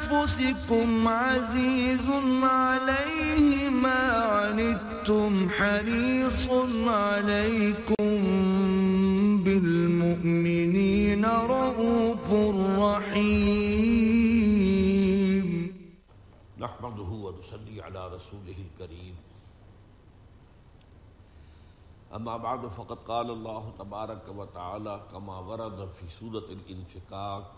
أنفسكم 0.04 0.88
عزيز 1.08 2.08
عليه 2.44 3.70
ما 3.70 4.04
عنتم 4.36 5.50
حريص 5.50 6.50
عليكم 6.88 8.20
بالمؤمنين 9.46 11.24
رؤوف 11.26 12.28
رحيم. 12.80 13.93
نحمده 17.04 17.28
ونصلي 17.28 17.82
على 17.82 18.08
رسوله 18.16 18.56
الكريم. 18.68 19.16
اما 22.16 22.38
بعد، 22.38 22.68
فقد 22.68 22.98
قال 22.98 23.32
الله 23.32 23.72
تبارك 23.80 24.24
وتعالى 24.30 25.02
كما 25.12 25.40
ورد 25.40 25.90
في 25.90 26.10
سورة 26.10 26.48
الانفقاق 26.48 27.52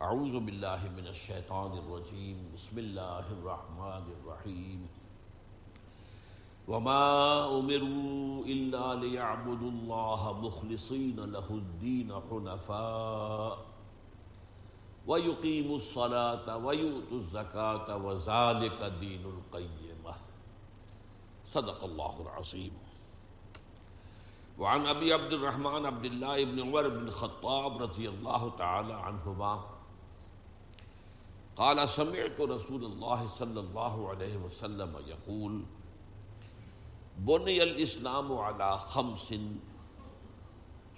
اعوذ 0.00 0.40
بالله 0.40 0.80
من 0.96 1.06
الشيطان 1.06 1.78
الرجيم، 1.78 2.54
بسم 2.54 2.78
الله 2.78 3.26
الرحمن 3.36 4.04
الرحيم. 4.16 4.88
وما 6.68 7.02
امروا 7.58 8.44
الا 8.44 8.94
ليعبدوا 8.94 9.70
الله 9.70 10.40
مخلصين 10.42 11.18
له 11.20 11.48
الدين 11.50 12.12
حنفاء. 12.30 13.67
وَيُقِيمُ 15.08 15.74
الصَّلَاةَ 15.74 16.56
وَيُؤْتُ 16.56 17.12
الزَّكَاةَ 17.12 17.96
وَذَلِكَ 17.96 18.82
دِينُ 19.00 19.24
الْقَيِّمَةِ. 19.24 20.12
صدق 21.52 21.84
اللہ 21.84 22.18
العظیم. 22.18 22.74
وعن 24.58 24.86
ابی 24.86 25.12
عبد 25.12 25.32
الرحمن 25.32 25.86
عبد 25.86 26.04
اللہ 26.04 26.26
ابن 26.26 26.60
عمر 26.60 26.88
بن 26.88 26.98
الخطاب 26.98 27.82
رضی 27.82 28.06
اللہ 28.06 28.44
تعالی 28.56 28.92
عنہما 28.92 29.56
قال 31.54 31.78
سمعت 31.94 32.40
رسول 32.40 32.84
اللہ 32.84 33.26
صلی 33.38 33.58
اللہ 33.58 34.06
علیہ 34.12 34.36
وسلم 34.36 34.96
یقول، 35.06 35.62
بنی 37.24 37.60
الاسلام 37.60 38.32
على 38.32 38.76
خمس 38.78 39.32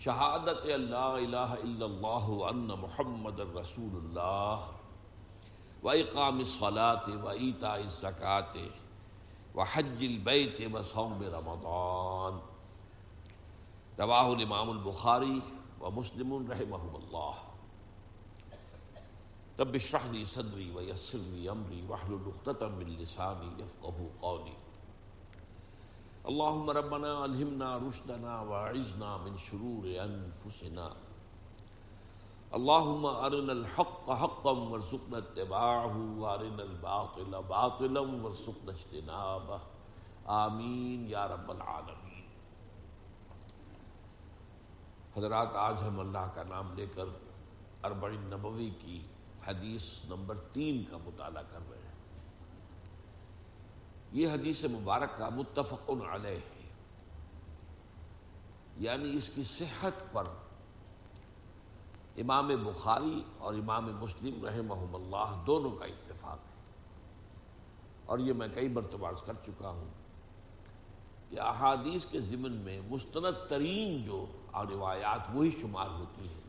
شہادت 0.01 0.63
اللہ 0.73 1.17
الہ 1.17 1.49
الا 1.55 1.87
اللہ 1.87 2.29
ان 2.51 2.67
محمد 2.81 3.41
رسول 3.57 3.97
اللہ 3.97 4.69
و 5.83 5.89
اقام 5.91 6.39
الصلاة 6.39 7.17
و 7.17 7.29
ایتاء 7.31 7.75
الزکاة 7.75 8.55
و 9.55 9.63
حج 9.65 10.05
البیت 10.05 10.61
و 10.73 10.83
صوم 10.93 11.23
رمضان 11.35 12.39
رواہ 13.99 14.29
الامام 14.29 14.71
البخاری 14.71 15.39
و 15.81 15.91
مسلم 15.91 16.35
رحمہم 16.51 16.97
اللہ 16.97 17.45
رب 19.59 19.75
اشرح 19.75 20.11
لی 20.13 20.25
صدری 20.29 20.71
و 20.71 20.83
یسر 20.83 21.29
لی 21.29 21.49
امری 21.51 21.85
واحلل 21.89 22.29
عقدۃ 22.29 22.69
من 22.75 22.97
لسانی 22.99 23.55
یفقهوا 23.59 24.09
قولی 24.21 24.55
اللهم 26.25 26.71
ربنا 26.71 27.23
الهمنا 27.23 27.79
رشدنا 27.79 28.41
واعذنا 28.41 29.17
من 29.17 29.37
شرور 29.39 30.01
انفسنا. 30.01 30.89
اللهم 32.53 33.07
ارنا 33.07 33.53
الحق 33.53 34.11
حقا 34.11 34.51
وارزقنا 34.51 35.17
اتباعه 35.17 36.19
وارنا 36.19 36.63
الباطل 36.63 37.35
باطلا 37.49 38.01
وارزقنا 38.01 38.73
اجتنابه. 38.73 39.57
آمین 40.25 41.05
یا 41.09 41.29
رب 41.29 41.51
العالمین. 41.51 42.27
حضرات، 45.17 45.49
آج 45.55 45.75
ہم 45.87 46.01
اللہ 46.01 46.27
کا 46.35 46.43
نام 46.43 46.75
لے 46.75 46.87
کر 46.95 47.05
اربعین 47.83 48.21
نبوی 48.21 48.71
کی 48.79 49.01
حدیث 49.47 50.05
نمبر 50.05 50.35
تین 50.53 50.85
کا 50.91 50.97
مطالعہ 50.97 51.43
کر 51.43 51.59
رہے 51.71 51.79
ہیں۔ 51.79 51.80
یہ 54.13 54.29
حدیث 54.29 54.65
مبارکہ 54.65 55.29
متفق 55.35 55.91
علیہ۔ 55.91 56.31
ہے 56.31 56.41
یعنی 58.77 59.17
اس 59.17 59.31
کی 59.35 59.43
صحت 59.43 60.13
پر۔ 60.13 60.25
امام 62.17 62.47
بخاری 62.47 63.23
اور 63.39 63.55
امام 63.55 63.85
مسلم 63.85 64.47
رحمہم 64.47 64.95
اللہ 64.95 65.43
دونوں 65.47 65.71
کا 65.71 65.85
اتفاق 65.85 66.39
ہے۔ 66.39 66.61
اور 68.07 68.19
یہ 68.19 68.33
میں 68.33 68.49
کئی 68.55 68.69
مرتبہ 68.69 69.09
عرض 69.09 69.23
کر 69.23 69.33
چکا 69.47 69.69
ہوں 69.69 69.89
کہ 71.31 71.41
احادیث 71.41 72.07
کے 72.07 72.21
ضمن 72.21 72.53
میں 72.53 72.81
مستند 72.89 73.49
ترین 73.49 74.05
جو 74.05 74.27
روایات 74.55 75.21
وہی 75.33 75.51
شمار 75.61 75.89
ہوتی 75.89 76.29
ہیں 76.29 76.41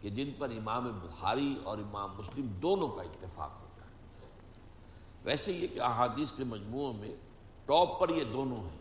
کہ 0.00 0.10
جن 0.10 0.30
پر 0.38 0.50
امام 0.50 1.00
بخاری 1.02 1.58
اور 1.64 1.78
امام 1.78 2.10
مسلم 2.16 2.46
دونوں 2.46 2.88
کا 2.88 3.02
اتفاق 3.02 3.50
ہے۔ 3.62 3.69
ویسے 5.24 5.52
یہ 5.52 5.66
کہ 5.66 5.80
احادیث 5.80 6.32
کے 6.32 6.44
مجموعوں 6.44 6.92
میں 6.92 7.14
ٹاپ 7.66 8.00
پر 8.00 8.08
یہ 8.08 8.24
دونوں 8.24 8.56
ہیں۔ 8.56 8.78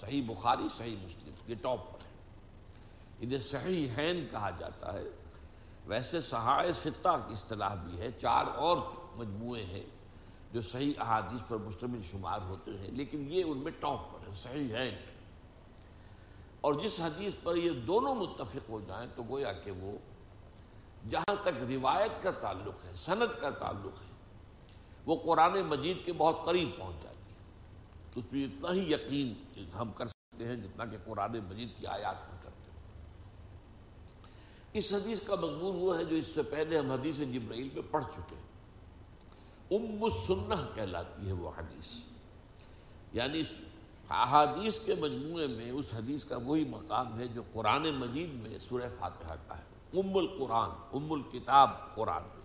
صحیح 0.00 0.22
بخاری، 0.26 0.68
صحیح 0.76 0.96
مسلم، 0.96 1.34
یہ 1.46 1.54
ٹاپ 1.62 1.92
پر 1.92 2.04
ہے 2.04 2.10
انہیں 3.20 3.38
صحیح 3.38 3.88
ہین 3.96 4.26
کہا 4.30 4.50
جاتا 4.50 4.94
ہے۔ 4.94 5.04
ویسے 5.86 6.20
صحائے 6.20 6.72
ستہ 6.72 7.24
کی 7.26 7.32
اصطلاح 7.32 7.74
بھی 7.74 8.00
ہے۔ 8.00 8.10
چار 8.20 8.46
اور 8.46 8.76
مجموعے 9.16 9.64
ہیں 9.64 9.84
جو 10.52 10.60
صحیح 10.60 10.92
احادیث 10.98 11.40
پر 11.48 11.56
مشتمل 11.56 12.00
شمار 12.10 12.40
ہوتے 12.40 12.70
ہیں، 12.70 12.90
لیکن 12.90 13.26
یہ 13.28 13.44
ان 13.44 13.58
میں 13.58 13.72
ٹاپ 13.80 14.12
پر 14.12 14.28
ہے 14.28 14.34
صحیح 14.34 14.76
ہین 14.76 14.94
اور 16.60 16.74
جس 16.74 17.00
حدیث 17.00 17.32
پر 17.42 17.56
یہ 17.56 17.70
دونوں 17.70 18.14
متفق 18.14 18.70
ہو 18.70 18.80
جائیں 18.86 19.10
تو 19.16 19.22
گویا 19.28 19.52
کہ 19.52 19.70
وہ 19.70 19.98
جہاں 21.10 21.36
تک 21.42 21.62
روایت 21.68 22.22
کا 22.22 22.30
تعلق 22.30 22.84
ہے 22.84 22.94
صنعت 22.94 23.40
کا 23.40 23.50
تعلق 23.50 24.02
ہے 24.02 24.09
وہ 25.06 25.16
قرآن 25.24 25.52
مجید 25.52 25.96
کے 26.04 26.12
بہت 26.12 26.44
قریب 26.44 26.68
پہنچ 26.78 27.02
جاتی 27.02 27.32
ہے۔ 27.32 27.36
اس 28.14 28.30
پہ 28.30 28.36
اتنا 28.36 28.72
ہی 28.72 28.92
یقین 28.92 29.34
ہم 29.78 29.92
کر 29.92 30.08
سکتے 30.08 30.48
ہیں 30.48 30.56
جتنا 30.56 30.84
کہ 30.84 30.96
قرآن 31.04 31.32
مجید 31.48 31.68
کی 31.78 31.86
آیات 31.86 32.16
پر 32.18 32.36
کرتے 32.42 32.70
ہیں۔ 32.70 32.80
اس 34.72 34.92
حدیث 34.92 35.20
کا 35.22 35.34
مضمون 35.34 35.76
وہ 35.78 35.98
ہے 35.98 36.04
جو 36.04 36.16
اس 36.16 36.26
سے 36.26 36.42
پہلے 36.42 36.78
ہم 36.78 36.90
حدیث 36.90 37.16
جبرائیل 37.16 37.68
میں 37.74 37.82
پڑھ 37.90 38.04
چکے 38.12 38.36
ہیں۔ 38.36 38.50
ام 39.70 40.04
السنہ 40.04 40.74
کہلاتی 40.74 41.26
ہے 41.26 41.32
وہ 41.32 41.50
حدیث۔ 41.56 42.00
یعنی 43.12 43.42
احادیث 44.10 44.78
کے 44.78 44.94
مجموعے 44.94 45.46
میں 45.46 45.70
اس 45.70 45.86
حدیث 45.94 46.24
کا 46.24 46.36
وہی 46.36 46.64
مقام 46.64 47.18
ہے 47.18 47.28
جو 47.28 47.42
قرآن 47.52 47.82
مجید 47.82 48.34
میں 48.34 48.58
سورہ 48.68 48.88
فاتحہ 48.98 49.36
کا 49.48 49.58
ہے۔ 49.58 50.00
ام 50.00 50.16
القرآن، 50.16 50.70
ام 50.92 51.12
الکتاب، 51.12 51.94
قرآن۔ 51.94 52.39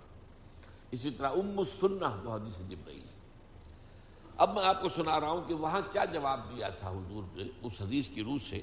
اسی 0.95 1.11
طرح 1.11 1.29
ام 1.29 1.59
السنہ 1.59 2.21
جو 2.23 2.31
حدیث 2.31 2.57
جبرائیل 2.69 2.99
ہے 2.99 3.15
اب 4.37 4.53
میں 4.53 4.65
آپ 4.65 4.81
کو 4.81 4.89
سنا 4.89 5.19
رہا 5.19 5.29
ہوں 5.29 5.41
کہ 5.47 5.53
وہاں 5.53 5.81
کیا 5.91 6.05
جواب 6.05 6.39
دیا 6.55 6.69
تھا 6.69 6.89
حضور 6.89 7.23
نے 7.33 7.43
اس 7.61 7.81
حدیث 7.81 8.07
کی 8.07 8.23
روح 8.23 8.37
سے۔ 8.49 8.61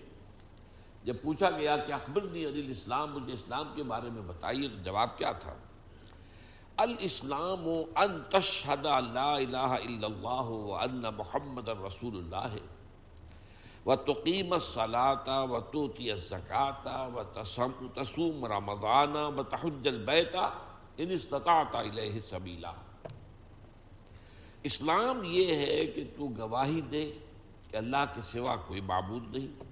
جب 1.04 1.14
پوچھا 1.22 1.50
گیا 1.50 1.76
کہ 1.76 1.92
اکبر 1.92 2.26
دی 2.26 2.46
علی 2.46 2.64
الاسلام، 2.64 3.14
مجھے 3.14 3.34
اسلام 3.34 3.72
کے 3.74 3.82
بارے 3.82 4.10
میں 4.10 4.22
بتائیے، 4.22 4.68
تو 4.68 4.76
جواب 4.84 5.18
کیا 5.18 5.32
تھا؟ 5.32 5.54
الاسلام 6.76 7.68
ان 7.96 8.22
تشہد 8.30 8.86
لا 9.12 9.34
الہ 9.34 9.56
الا 9.56 10.06
اللہ 10.06 10.50
وان 10.50 11.02
محمد 11.16 11.68
رسول 11.68 12.16
اللہ۔ 12.16 12.56
و 13.86 13.96
تقیم 13.96 14.52
الصلاة 14.52 15.50
و 15.50 15.60
توتی 15.60 16.12
الزکاة 16.12 17.08
و 17.14 17.22
تصوم 17.94 18.46
رمضان 18.46 19.16
و 19.16 19.42
تحج 19.42 19.88
البیت۔ 19.88 20.36
ان 20.96 21.10
استطاعت 21.10 21.74
الیہ 21.74 22.20
سبیلا۔ 22.20 22.72
اسلام 24.62 25.20
یہ 25.24 25.56
ہے 25.56 25.86
کہ 25.86 26.04
تو 26.16 26.28
گواہی 26.38 26.80
دے 26.80 27.12
کہ 27.70 27.76
اللہ 27.76 28.04
کے 28.14 28.20
سوا 28.20 28.56
کوئی 28.56 28.80
معبود 28.80 29.36
نہیں 29.36 29.62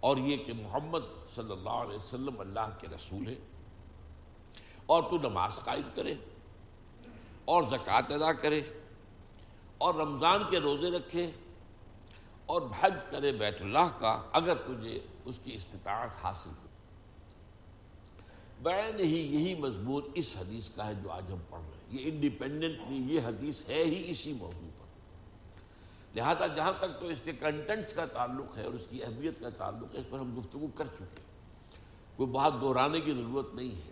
اور 0.00 0.16
یہ 0.16 0.36
کہ 0.36 0.52
محمد 0.52 1.06
صلی 1.34 1.52
اللہ 1.52 1.78
علیہ 1.84 1.96
وسلم 1.96 2.40
اللہ 2.40 2.76
کے 2.78 2.88
رسول 2.88 3.26
ہے 3.28 3.34
اور 4.86 5.02
تو 5.02 5.18
نماز 5.18 5.56
قائم 5.56 5.88
کرے 5.94 6.14
اور 7.44 7.62
زکوٰۃ 7.62 8.12
ادا 8.14 8.32
کرے 8.32 8.60
اور 9.78 9.94
رمضان 9.94 10.42
کے 10.50 10.60
روزے 10.60 10.90
رکھے 10.90 11.30
اور 12.46 12.62
بھج 12.62 13.10
کرے 13.10 13.32
بیت 13.32 13.60
اللہ 13.60 13.98
کا 13.98 14.22
اگر 14.32 14.54
تجھے 14.54 14.98
اس 15.24 15.38
کی 15.44 15.54
استطاعت 15.54 16.24
حاصل 16.24 16.50
ہو۔ 16.50 16.69
بین 18.62 19.00
ہی 19.00 19.34
یہی 19.34 19.54
مضمون 19.54 20.02
اس 20.14 20.36
حدیث 20.40 20.68
کا 20.68 20.86
ہے 20.86 20.94
جو 20.94 21.10
آج 21.10 21.32
ہم 21.32 21.38
پڑھ 21.50 21.60
رہے 21.60 21.68
ہیں۔ 21.68 21.98
یہ 21.98 22.12
انڈیپینڈنٹلی 22.12 23.14
یہ 23.14 23.20
حدیث 23.20 23.68
ہے 23.68 23.84
ہی 23.84 24.10
اسی 24.10 24.32
موضوع 24.32 24.68
پر۔ 24.78 24.86
لہذا 26.14 26.46
جہاں 26.46 26.72
تک 26.78 27.00
تو 27.00 27.06
اس 27.06 27.20
کے 27.24 27.32
کنٹینٹس 27.32 27.92
کا 27.92 28.06
تعلق 28.06 28.58
ہے 28.58 28.64
اور 28.64 28.74
اس 28.74 28.86
کی 28.90 29.02
اہمیت 29.02 29.40
کا 29.40 29.48
تعلق 29.50 29.94
ہے، 29.94 30.00
اس 30.00 30.06
پر 30.10 30.18
ہم 30.18 30.38
گفتگو 30.38 30.66
کر 30.74 30.84
چکے 30.94 31.22
کوئی 32.16 32.30
بہت 32.30 32.60
دہرانے 32.60 33.00
کی 33.00 33.12
ضرورت 33.12 33.54
نہیں 33.54 33.74
ہے۔ 33.74 33.90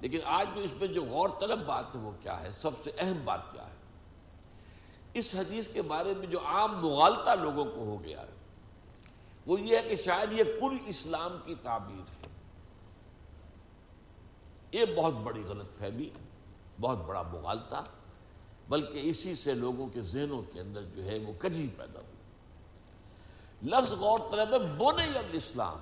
لیکن 0.00 0.18
آج 0.24 0.46
جو 0.54 0.60
اس 0.60 0.70
میں 0.80 0.88
جو 0.88 1.04
غور 1.04 1.28
طلب 1.40 1.66
بات 1.66 1.94
ہے، 1.94 2.00
وہ 2.00 2.10
کیا 2.22 2.40
ہے؟ 2.40 2.52
سب 2.52 2.70
سے 2.84 2.90
اہم 2.98 3.18
بات 3.24 3.52
کیا 3.52 3.66
ہے؟ 3.66 3.74
اس 5.14 5.34
حدیث 5.34 5.68
کے 5.68 5.82
بارے 5.82 6.14
میں 6.18 6.26
جو 6.26 6.38
عام 6.44 6.86
مغالطہ 6.86 7.42
لوگوں 7.42 7.64
کو 7.64 7.80
ہو 7.80 8.04
گیا 8.04 8.20
ہے، 8.20 8.34
وہ 9.46 9.60
یہ 9.60 9.76
ہے 9.76 9.82
کہ 9.88 9.96
شاید 9.96 10.32
یہ 10.32 10.44
کل 10.44 10.76
اسلام 10.86 11.36
کی 11.44 11.54
تعبیر 11.62 12.10
ہے۔ 12.10 12.29
یہ 14.72 14.84
بہت 14.96 15.14
بڑی 15.14 15.42
غلط 15.42 15.72
فہمی، 15.72 16.08
بہت 16.80 17.06
بڑا 17.06 17.22
مغالطہ، 17.22 17.84
بلکہ 18.68 19.00
اسی 19.02 19.34
سے 19.34 19.54
لوگوں 19.54 19.86
کے 19.86 20.00
ذہنوں 20.00 20.42
کے 20.52 20.60
اندر 20.60 20.82
جو 20.82 21.04
ہے 21.04 21.18
وہ 21.18 21.32
کجی 21.40 21.68
پیدا 21.76 22.00
ہوئی۔ 22.00 22.20
لفظ 23.70 23.92
غور 23.92 24.18
طلب 24.18 24.52
ہے، 24.52 24.58
بونے 24.58 25.04
الاسلام 25.04 25.78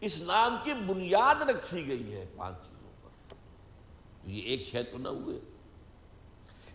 اسلام؟ 0.00 0.56
کی 0.64 0.74
بنیاد 0.74 1.50
رکھی 1.50 1.86
گئی 1.86 2.14
ہے 2.14 2.26
پانچ 2.36 2.56
چیزوں 2.56 2.90
پر۔ 3.02 3.34
یہ 4.30 4.42
ایک 4.42 4.66
شے 4.66 4.82
تو 4.82 4.98
نہ 4.98 5.08
ہوئے۔ 5.08 5.40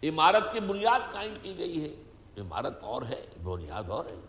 عمارت 0.10 0.54
کی 0.54 0.60
بنیاد 0.60 1.00
قائم 1.14 1.34
کی 1.42 1.58
گئی 1.58 1.84
ہے۔ 1.84 1.96
عمارت 2.42 2.84
اور 2.84 3.02
ہے، 3.02 3.26
بنیاد 3.44 3.90
اور 3.90 4.06
ہے۔ 4.06 4.20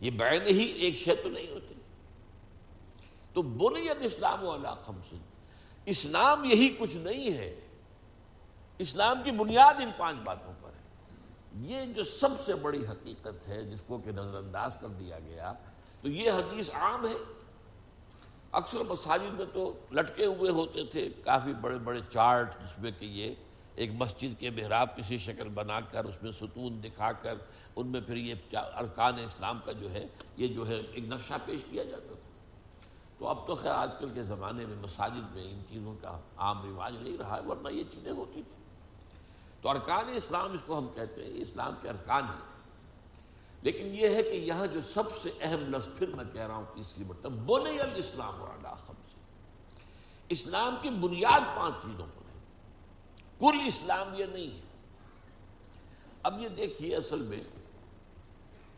یہ 0.00 0.10
بین 0.10 0.42
ہی 0.42 0.64
ایک 0.64 0.96
شے 0.96 1.14
تو 1.14 1.28
نہیں 1.28 1.50
ہوتے۔ 1.50 1.74
تو 3.32 3.42
بنیاد 3.42 3.94
اسلام 4.00 4.44
والا 4.44 4.74
خمسن 4.74 5.18
اسلام 5.86 6.44
یہی 6.44 6.76
کچھ 6.78 6.96
نہیں 6.96 7.38
ہے۔ 7.38 7.60
اسلام 8.78 9.22
کی 9.24 9.30
بنیاد 9.30 9.74
ان 9.74 9.90
پانچ 9.96 10.16
باتوں 10.24 10.52
پر 10.60 10.68
ہے۔ 10.68 10.80
یہ 11.54 11.92
جو 11.92 12.04
سب 12.04 12.28
سے 12.44 12.54
بڑی 12.54 12.86
حقیقت 12.86 13.48
ہے 13.48 13.64
جس 13.64 13.82
کو 13.86 13.98
کہ 13.98 14.12
نظر 14.12 14.34
انداز 14.34 14.76
کر 14.80 14.88
دیا 14.88 15.18
گیا، 15.18 15.52
تو 16.02 16.08
یہ 16.08 16.30
حدیث 16.30 16.70
عام 16.70 17.06
ہے۔ 17.06 17.14
اکثر 18.52 18.80
مساجد 18.80 19.34
میں 19.34 19.46
تو 19.52 19.72
لٹکے 19.92 20.26
ہوئے 20.26 20.50
ہوتے 20.50 20.84
تھے، 20.84 21.08
کافی 21.24 21.52
بڑے 21.52 21.78
بڑے 21.78 22.00
چارٹ 22.12 22.54
جس 22.54 22.78
میں 22.78 22.90
کہ 22.98 23.04
یہ 23.04 23.34
ایک 23.74 23.90
مسجد 23.94 24.40
کے 24.40 24.50
محراب 24.50 24.96
کسی 24.96 25.18
شکل 25.18 25.48
بنا 25.48 25.80
کر، 25.80 26.04
اس 26.04 26.22
میں 26.22 26.32
ستون 26.32 26.82
دکھا 26.84 27.12
کر، 27.12 27.34
ان 27.76 27.86
میں 27.86 28.00
پھر 28.00 28.16
یہ 28.16 28.34
ارکان 28.52 29.18
اسلام 29.18 29.60
کا 29.64 29.72
جو 29.72 29.90
ہے، 29.90 30.06
یہ 30.36 30.48
جو 30.48 30.68
ہے 30.68 30.80
ایک 30.92 31.08
نقشہ 31.08 31.34
پیش 31.44 31.60
کیا 31.70 31.84
جاتا 31.84 32.14
تھا۔ 32.14 32.29
تو 33.20 33.28
اب 33.28 33.46
تو 33.46 33.54
خیر 33.54 33.70
آج 33.70 33.90
کل 33.98 34.08
کے 34.14 34.22
زمانے 34.22 34.66
میں 34.66 34.76
مساجد 34.76 35.34
میں 35.34 35.44
ان 35.44 35.62
چیزوں 35.68 35.94
کا 36.00 36.20
عام 36.36 36.74
رواج 36.74 36.96
نہیں 37.00 37.18
رہا 37.18 37.36
ہے، 37.36 37.42
ورنہ 37.42 37.68
یہ 37.68 37.82
چیزیں 37.90 38.12
ہوتی 38.12 38.42
تھیں۔ 38.42 38.64
تو 39.62 39.68
ارکان 39.68 40.04
اسلام 40.14 40.52
اس 40.52 40.60
کو 40.66 40.78
ہم 40.78 40.88
کہتے 40.94 41.24
ہیں، 41.24 41.32
اسلام 41.34 41.74
کے 41.82 41.88
ارکان 41.88 42.24
ہیں۔ 42.24 42.50
لیکن 43.62 43.86
یہ 43.86 44.08
ہے 44.08 44.22
کہ 44.22 44.28
یہاں 44.28 44.66
جو 44.66 44.80
سب 44.80 45.16
سے 45.22 45.30
اہم 45.40 45.60
لفظ 45.60 45.88
پھر 45.98 46.08
میں 46.08 46.24
کہہ 46.32 46.46
رہا 46.46 46.54
ہوں 46.54 46.64
تیسری 46.74 47.04
مرتبہ 47.04 47.36
بولے 47.36 47.80
الاسلام 47.80 48.42
اور 48.42 48.70
اسلام 50.28 50.76
کی 50.82 50.90
بنیاد 50.90 51.56
پانچ 51.56 51.74
چیزوں 51.82 52.06
پر 52.14 52.22
ہے۔ 52.34 52.40
کل 53.38 53.58
اسلام 53.66 54.14
یہ 54.14 54.24
نہیں 54.24 54.56
ہے۔ 54.56 54.60
اب 56.22 56.40
یہ 56.40 56.48
دیکھیے 56.48 56.96
اصل 56.96 57.22
میں 57.22 57.42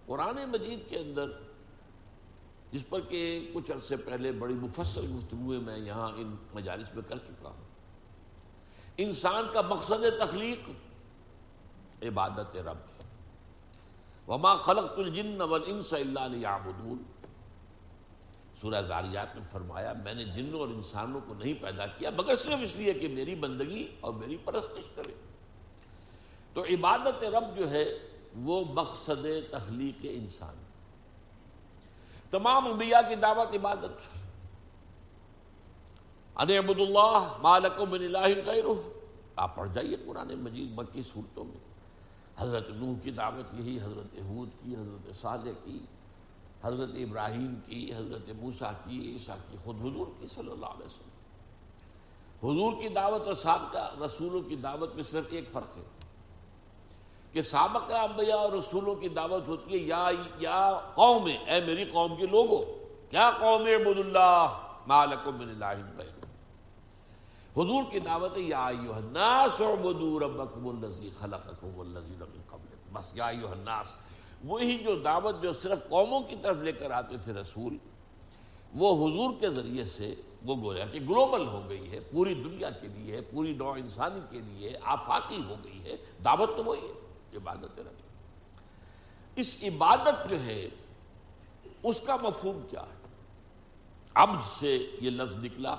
قرآن 0.06 0.36
مجید 0.48 0.90
کے 0.90 0.98
اندر 0.98 1.30
جس 2.72 2.88
پر 2.88 3.00
کہ 3.00 3.50
کچھ 3.54 3.70
عرصے 3.70 3.96
پہلے 3.96 4.32
بڑی 4.32 4.54
مفصل 4.54 5.12
گفتگو 5.16 5.60
میں 5.60 5.78
یہاں 5.78 6.08
ان 6.16 6.36
مجالس 6.54 6.94
میں 6.94 7.02
کر 7.08 7.18
چکا 7.18 7.48
ہوں۔ 7.48 7.64
انسان 8.96 9.44
کا 9.52 9.60
مقصد 9.60 10.04
تخلیق، 10.20 10.70
عبادت 12.04 12.56
رب۔ 12.56 13.02
وما 14.30 14.56
خلق 14.56 14.98
الجن 14.98 15.40
والانس 15.40 15.92
الا 15.92 16.26
ليعبدون۔ 16.26 17.02
سورہ 18.60 18.82
زاریات 18.82 19.36
میں 19.36 19.44
فرمایا، 19.44 19.92
میں 19.92 20.14
نے 20.14 20.24
جنوں 20.24 20.60
اور 20.60 20.68
انسانوں 20.68 21.20
کو 21.26 21.34
نہیں 21.34 21.54
پیدا 21.60 21.86
کیا، 21.86 22.10
مگر 22.10 22.36
صرف 22.36 22.58
اس 22.62 22.76
لیے 22.76 22.92
کہ 22.92 23.08
میری 23.08 23.34
بندگی 23.34 23.88
اور 24.00 24.12
میری 24.12 24.36
پرستش 24.36 24.84
کرے۔ 24.94 25.12
تو 26.52 26.64
عبادت 26.64 27.24
رب 27.24 27.58
جو 27.58 27.70
ہے، 27.70 27.98
وہ 28.36 28.64
مقصد 28.64 29.26
تخلیق 29.50 30.06
انسان 30.10 30.61
تمام 32.32 32.66
انبیاء 32.66 33.08
کی 33.08 33.14
دعوت، 33.14 33.54
عبادت۔ 33.54 34.22
عبد 36.34 36.80
اللہ 36.80 37.36
مالک 37.42 37.80
من 37.80 38.02
الہ 38.02 38.18
غیرہ۔ 38.46 38.88
آپ 39.36 39.56
پڑھ 39.56 39.70
جائیے 39.74 39.96
قرآن 39.96 40.28
مجید، 40.28 40.78
مکی 40.78 41.02
صورتوں 41.02 41.44
میں۔ 41.44 41.56
حضرت 42.36 42.70
نوح 42.70 42.94
کی 43.02 43.10
دعوت 43.10 43.60
یہی، 43.60 43.78
حضرت 43.82 44.14
حود 44.14 44.48
کی، 44.64 44.76
حضرت 44.76 45.16
صالح 45.16 45.50
کی، 45.64 45.78
حضرت 46.62 46.90
ابراہیم 46.94 47.54
کی، 47.66 47.94
حضرت 47.94 48.30
موسیٰ 48.36 48.72
کی، 48.84 49.12
عیسیٰ 49.12 49.36
کی، 49.50 49.56
خود 49.64 49.80
حضور 49.80 50.06
کی 50.20 50.26
صلی 50.26 50.50
اللہ 50.50 50.66
علیہ 50.66 50.86
وسلم۔ 50.86 51.08
حضور 52.50 52.82
کی 52.82 52.88
دعوت 52.88 53.26
اور 53.26 53.34
سابقہ 53.34 54.02
رسولوں 54.04 54.40
کی 54.40 54.56
دعوت 54.56 54.94
میں 54.94 55.04
صرف 55.04 55.24
ایک 55.30 55.48
فرق 55.48 55.76
ہے۔ 55.76 56.01
کہ 57.32 57.42
سابقہ 57.42 57.94
انبیاء 57.94 58.36
اور 58.36 58.52
رسولوں 58.52 58.94
کی 58.94 59.08
دعوت 59.08 59.48
ہوتی 59.48 59.72
ہے، 59.72 59.78
یا 59.78 60.08
یا 60.38 60.80
قوم، 60.94 61.28
اے 61.46 61.60
میری 61.60 61.84
قوم 61.84 62.16
کے 62.16 62.26
لوگوں 62.26 62.62
کیا 63.10 63.30
قوم 63.40 63.66
عبد 63.66 63.98
اللہ 63.98 64.58
مالکم 64.86 65.36
من 65.36 65.48
اللہ 65.50 66.00
حضور 67.56 67.84
کی 67.90 67.98
دعوت 67.98 68.36
ہے، 68.36 68.42
یا 68.42 68.66
ایوہ 68.66 68.94
الناس 68.94 69.60
عبدو 69.60 70.18
ربکم 70.20 70.68
اللذی 70.68 71.10
خلقکم 71.18 71.78
واللذی 71.78 72.14
من 72.18 72.40
قبلکم۔ 72.50 72.92
بس، 72.92 73.10
یا 73.16 73.26
ایوہ 73.26 73.50
الناس، 73.50 73.92
وہی 74.44 74.78
جو 74.78 74.94
دعوت 74.94 75.42
جو 75.42 75.52
صرف 75.52 75.88
قوموں 75.88 76.20
کی 76.20 76.36
طرف 76.42 76.56
لے 76.58 76.72
کر 76.72 76.90
آتے 76.90 77.16
تھے 77.24 77.32
رسول، 77.32 77.76
وہ 78.74 78.94
حضور 78.96 79.30
کے 79.40 79.50
ذریعے 79.50 79.84
سے 79.84 80.14
وہ 80.44 80.54
گویا 80.62 80.86
کہ 80.86 81.00
گلوبل 81.00 81.46
ہو 81.46 81.62
گئی 81.68 81.90
ہے، 81.90 82.00
پوری 82.10 82.34
دنیا 82.34 82.70
کے 82.70 82.88
لیے 82.88 83.20
پوری 83.30 83.52
نوع 83.54 83.74
انسانی 83.76 84.20
کے 84.30 84.40
لیے 84.40 84.76
آفاقی 84.94 85.40
ہو 85.48 85.54
گئی 85.64 85.80
ہے۔ 85.84 85.96
دعوت 86.24 86.56
تو 86.56 86.64
وہی 86.64 86.80
ہے۔ 86.80 87.00
عبادت 87.34 87.78
رب 87.78 88.02
اس 89.36 89.58
عبادت 89.62 90.30
جو 90.30 90.42
ہے، 90.42 90.68
اس 91.82 92.00
کا 92.06 92.16
مفہوم 92.22 92.62
کیا 92.70 92.80
ہے؟ 92.80 93.06
عبد 94.14 94.46
سے 94.60 94.90
یہ 95.00 95.10
لفظ 95.10 95.44
نکلا 95.44 95.76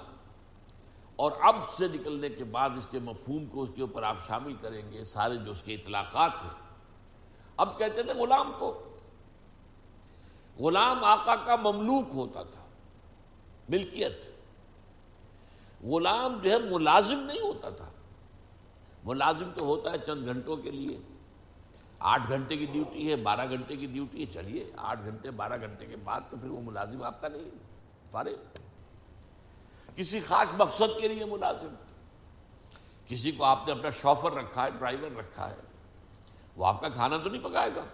اور 1.15 1.31
اب 1.41 1.55
سے 1.77 1.87
نکلنے 1.87 2.29
کے 2.29 2.43
بعد 2.43 2.69
اس 2.77 2.87
کے 2.91 2.99
مفہوم 2.99 3.45
کو 3.45 3.63
اس 3.63 3.69
کے 3.75 3.81
اوپر 3.81 4.03
آپ 4.03 4.17
شامل 4.27 4.53
کریں 4.61 4.91
گے، 4.91 5.03
سارے 5.03 5.37
جو 5.37 5.51
اس 5.51 5.61
کے 5.65 5.73
اطلاقات 5.75 6.31
ہیں۔ 6.43 6.69
اب 7.57 7.77
کہتے 7.77 8.03
تھے 8.03 8.13
غلام 8.13 8.51
کو 8.59 8.97
غلام 10.59 11.03
آقا 11.03 11.35
کا 11.35 11.55
مملوک 11.55 12.07
ہوتا 12.13 12.43
تھا، 12.43 12.65
ملکیت۔ 13.69 14.21
غلام 15.83 16.39
جو 16.39 16.51
ہے، 16.51 16.59
ملازم 16.59 17.19
نہیں 17.19 17.39
ہوتا 17.39 17.69
تھا۔ 17.69 17.89
ملازم 19.03 19.51
تو 19.55 19.65
ہوتا 19.65 19.91
ہے 19.91 19.97
چند 20.05 20.25
گھنٹوں 20.25 20.57
کے 20.57 20.71
لیے۔ 20.71 20.99
آٹھ 22.03 22.29
گھنٹے 22.29 22.57
کی 22.57 22.65
ڈیوٹی 22.65 23.11
ہے، 23.11 23.15
بارہ 23.15 23.49
گھنٹے 23.49 23.75
کی 23.75 23.85
ڈیوٹی 23.85 24.21
ہے، 24.21 24.25
چلیے، 24.33 24.71
آٹھ 24.77 24.99
گھنٹے، 25.05 25.31
بارہ 25.31 25.61
گھنٹے 25.61 25.85
کے 25.85 25.95
بعد 25.95 26.21
تو 26.29 26.37
پھر 26.41 26.49
وہ 26.49 26.61
ملازم 26.61 27.03
آپ 27.03 27.21
کا 27.21 27.27
نہیں، 27.27 27.49
فارغ۔ 28.11 28.57
کسی 29.95 30.19
خاص 30.19 30.53
مقصد 30.57 31.01
کے 31.01 31.07
لیے 31.07 31.25
ملازم۔ 31.25 31.75
کسی 33.07 33.31
کو 33.31 33.43
آپ 33.43 33.59
نے 33.65 33.71
اپنا 33.71 33.89
شوفر 33.89 34.31
رکھا 34.31 34.65
ہے، 34.65 34.69
ڈرائیور 34.71 35.17
رکھا 35.17 35.49
ہے، 35.49 35.55
وہ 36.57 36.65
آپ 36.65 36.81
کا 36.81 36.89
کھانا 36.89 37.17
تو 37.17 37.29
نہیں 37.29 37.43
پکائے 37.43 37.69
گا۔ 37.75 37.85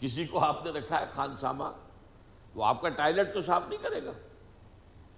کسی 0.00 0.26
کو 0.26 0.38
آپ 0.38 0.64
نے 0.64 0.70
رکھا 0.70 1.00
ہے 1.00 1.04
خان 1.14 1.36
ساما، 1.36 1.70
وہ 2.54 2.64
آپ 2.64 2.82
کا 2.82 2.88
ٹائلٹ 2.88 3.34
تو 3.34 3.42
صاف 3.42 3.62
نہیں 3.68 3.82
کرے 3.82 4.04
گا۔ 4.04 4.12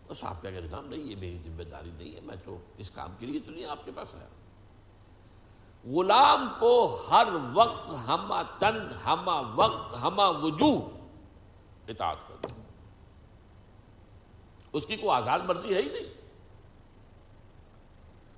تو 0.07 0.15
صاف 0.15 0.43
کہہ 0.43 0.51
کے 0.51 0.69
کام 0.71 0.87
نہیں 0.87 1.01
یہ 1.01 1.17
میری 1.17 1.39
ذمہ 1.45 1.63
داری 1.63 1.91
نہیں 1.97 2.15
ہے، 2.15 2.21
میں 2.21 2.37
تو 2.45 2.59
اس 2.79 2.91
کام 2.91 3.15
کے 3.19 3.27
لیے 3.27 3.41
تو 3.41 3.51
نہیں 3.51 3.65
آپ 3.65 3.85
کے 3.85 3.91
پاس 3.95 4.15
آیا۔ 4.15 4.29
غلام 5.87 6.49
کو 6.59 7.03
ہر 7.11 7.29
وقت 7.53 7.89
ہما 7.89 8.43
تن، 8.43 8.93
ہما 9.07 9.41
وقت، 9.55 9.95
ہما 10.03 10.29
وجوہ 10.29 10.81
اطاعت 11.89 12.17
کر 12.29 12.35
دو 12.43 12.49
اس 14.73 14.87
کی 14.87 14.97
کوئی 14.97 15.11
آزاد 15.11 15.39
مرضی 15.39 15.75
ہے 15.75 15.83
ہی 15.83 15.89
نہیں۔ 15.89 16.15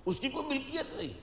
اس 0.05 0.21
کی 0.21 0.29
کوئی 0.29 0.47
ملکیت 0.47 0.87
نہیں۔ 0.93 1.21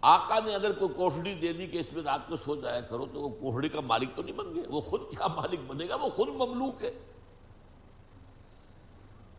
آقا 0.00 0.38
نے 0.44 0.54
اگر 0.54 0.72
کوئی 0.72 0.94
کوٹڑی 0.94 1.34
دے 1.34 1.52
دی 1.52 1.66
کہ 1.66 1.78
اس 1.78 1.92
میں 1.92 2.02
رات 2.02 2.20
کو 2.28 2.36
سو 2.36 2.56
جایا 2.56 2.80
کرو 2.80 3.06
تو 3.06 3.20
وہ 3.20 3.28
کوٹڑی 3.28 3.68
کا 3.68 3.80
مالک 3.80 4.08
تو 4.16 4.22
نہیں 4.22 4.36
بن 4.36 4.54
گیا۔ 4.54 4.62
وہ 4.68 4.80
خود 4.80 5.00
کیا 5.10 5.26
مالک 5.26 5.60
بنے 5.66 5.88
گا؟ 5.88 5.94
وہ 5.94 6.08
خود 6.08 6.28
مملوک 6.28 6.84
ہے۔ 6.84 6.92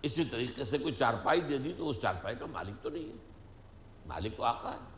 اسی 0.01 0.25
طریقے 0.25 0.65
سے 0.65 0.77
کوئی 0.77 0.93
چارپائی 0.93 1.41
دے 1.41 1.57
دی 1.57 1.74
تو 1.77 1.89
اس 1.89 2.01
چارپائی 2.01 2.35
کا 2.35 2.45
مالک 2.45 2.83
تو 2.83 2.89
نہیں 2.89 3.03
ہے۔ 3.03 3.15
مالک 4.05 4.38
تو 4.38 4.43
آقا 4.43 4.74
ہے۔ 4.74 4.94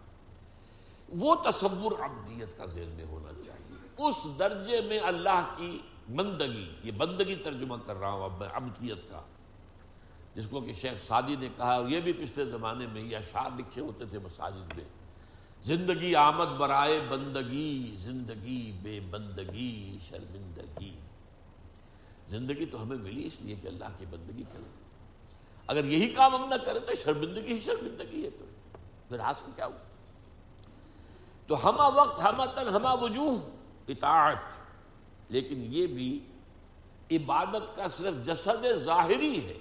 وہ 1.10 1.36
تصور 1.36 1.92
عبدیت 2.00 2.58
کا 2.58 2.66
ذہن 2.66 2.94
میں 2.96 3.06
ہونا 3.06 3.32
چاہیے۔ 3.46 4.08
اس 4.08 4.40
درجے 4.40 4.82
میں 4.82 5.00
اللہ 5.00 5.54
کی 5.58 5.80
بندگی، 6.16 6.76
یہ 6.84 6.92
بندگی 6.92 7.36
ترجمہ 7.36 7.76
کر 7.86 7.96
رہا 7.96 8.10
ہوں 8.10 8.24
اب 8.24 8.40
میں، 8.40 8.48
عبدیت 8.54 9.12
کا۔ 9.12 9.22
جس 10.36 10.48
کو 10.50 10.62
کہ 10.62 10.74
شیخ 10.74 11.08
سادی 11.08 11.36
نے 11.36 11.50
کہا، 11.58 11.74
اور 11.74 11.90
یہ 11.90 12.00
بھی 12.00 12.14
پچھلے 12.14 12.46
زمانے 12.46 12.88
میں 12.88 13.02
یہ 13.02 13.18
اشعار 13.18 13.50
لکھے 13.60 13.82
ہوتے 13.82 14.06
تھے 14.06 14.20
مساجد 14.20 14.78
میں۔ 14.78 14.86
زندگی 15.64 16.16
آمد 16.16 16.46
برائے 16.46 17.00
بندگی، 17.10 17.96
زندگی 17.98 18.72
بے 18.84 19.00
بندگی، 19.00 19.98
شرمندگی۔ 20.10 21.00
زندگی 22.30 22.66
تو 22.66 22.82
ہمیں 22.82 22.98
ملی 22.98 23.28
اس 23.28 23.42
لیے 23.42 23.56
کہ 23.62 23.68
اللہ 23.68 23.86
کی 23.98 24.06
بندگی 24.10 24.44
کریں۔ 24.54 24.72
اگر 25.68 25.86
یہی 25.86 26.14
کام 26.14 26.36
ہم 26.36 26.50
نہ 26.50 26.56
کریں 26.56 26.80
تو 26.80 26.96
شرمندگی 27.04 27.54
ہی 27.54 27.62
شرمندگی 27.62 28.26
ہے۔ 28.26 28.30
تو 28.30 28.46
پھر 29.08 29.20
حاصل 29.20 29.52
کیا 29.56 29.66
ہو 29.66 29.72
تو 31.48 31.70
ہما 31.70 31.88
وقت، 31.88 32.20
ہما 32.20 32.46
تن، 32.46 32.68
ہما 32.68 32.94
وجوہ 32.94 33.50
اطاعت۔ 33.88 34.36
لیکن 35.30 35.68
یہ 35.70 35.88
بھی 35.88 36.26
عبادت 37.12 37.76
کا 37.76 37.88
صرف 37.88 38.26
جسد 38.26 38.66
ظاہری 38.76 39.48
ہے۔ 39.48 39.58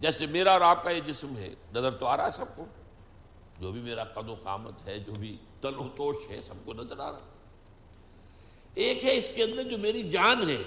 جیسے 0.00 0.26
میرا 0.26 0.52
اور 0.52 0.60
آپ 0.60 0.84
کا 0.84 0.90
یہ 0.90 1.00
جسم 1.00 1.36
ہے، 1.36 1.54
نظر 1.74 1.90
تو 1.90 2.06
آ 2.06 2.16
رہا 2.16 2.26
ہے 2.26 2.30
سب 2.30 2.56
کو۔ 2.56 2.64
جو 3.60 3.72
بھی 3.72 3.80
میرا 3.80 4.04
قد 4.04 4.28
و 4.28 4.34
قامت 4.42 4.86
ہے، 4.86 4.98
جو 4.98 5.12
بھی 5.12 5.36
تل 5.60 5.78
و 5.78 5.88
توش 5.88 6.16
ہے، 6.30 6.42
سب 6.42 6.54
کو 6.64 6.72
نظر 6.72 6.98
آ 6.98 7.12
رہا 7.12 7.18
ایک 8.74 9.04
ہے 9.04 9.16
اس 9.16 9.30
کے 9.34 9.44
اندر 9.44 9.62
جو 9.62 9.78
میری 9.78 10.10
جان 10.10 10.50
ہے، 10.50 10.62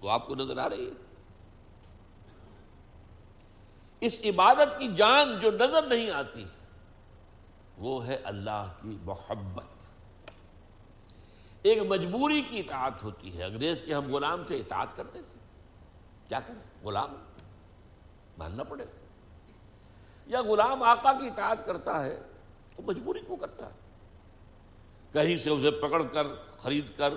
وہ 0.00 0.10
آپ 0.10 0.26
کو 0.26 0.34
نظر 0.34 0.58
آ 0.58 0.68
رہی 0.68 0.86
ہے۔ 0.86 0.90
اس 4.00 4.20
عبادت 4.24 4.78
کی 4.78 4.88
جان 4.96 5.40
جو 5.40 5.50
نظر 5.50 5.86
نہیں 5.86 6.10
آتی 6.10 6.44
وہ 7.78 8.06
ہے 8.06 8.14
اللہ 8.14 8.72
کی 8.82 8.98
محبت۔ 9.04 9.64
ایک 11.62 11.78
مجبوری 11.88 12.42
کی 12.42 12.58
اطاعت 12.58 13.02
ہوتی 13.02 13.38
ہے، 13.38 13.44
انگریز 13.44 13.82
کے 13.86 13.94
ہم 13.94 14.14
غلام 14.14 14.44
تھے، 14.44 14.56
اطاعت 14.56 14.96
کرتے 14.96 15.22
تھے۔ 15.22 15.38
کیا 16.28 16.40
کریں؟ 16.40 16.86
غلام؟ 16.86 17.14
ماننا 18.38 18.62
پڑے۔ 18.62 18.84
گا 18.84 19.06
یا 20.26 20.42
غلام 20.42 20.82
آقا 20.82 21.12
کی 21.12 21.26
اطاعت 21.26 21.66
کرتا 21.66 22.04
ہے 22.04 22.22
تو 22.76 22.82
مجبوری 22.82 23.20
کو 23.26 23.36
کرتا 23.36 23.66
ہے۔ 23.66 23.74
کہیں 25.12 25.36
سے 25.36 25.50
اسے 25.50 25.70
پکڑ 25.70 26.02
کر، 26.02 26.26
خرید 26.58 26.84
کر، 26.96 27.14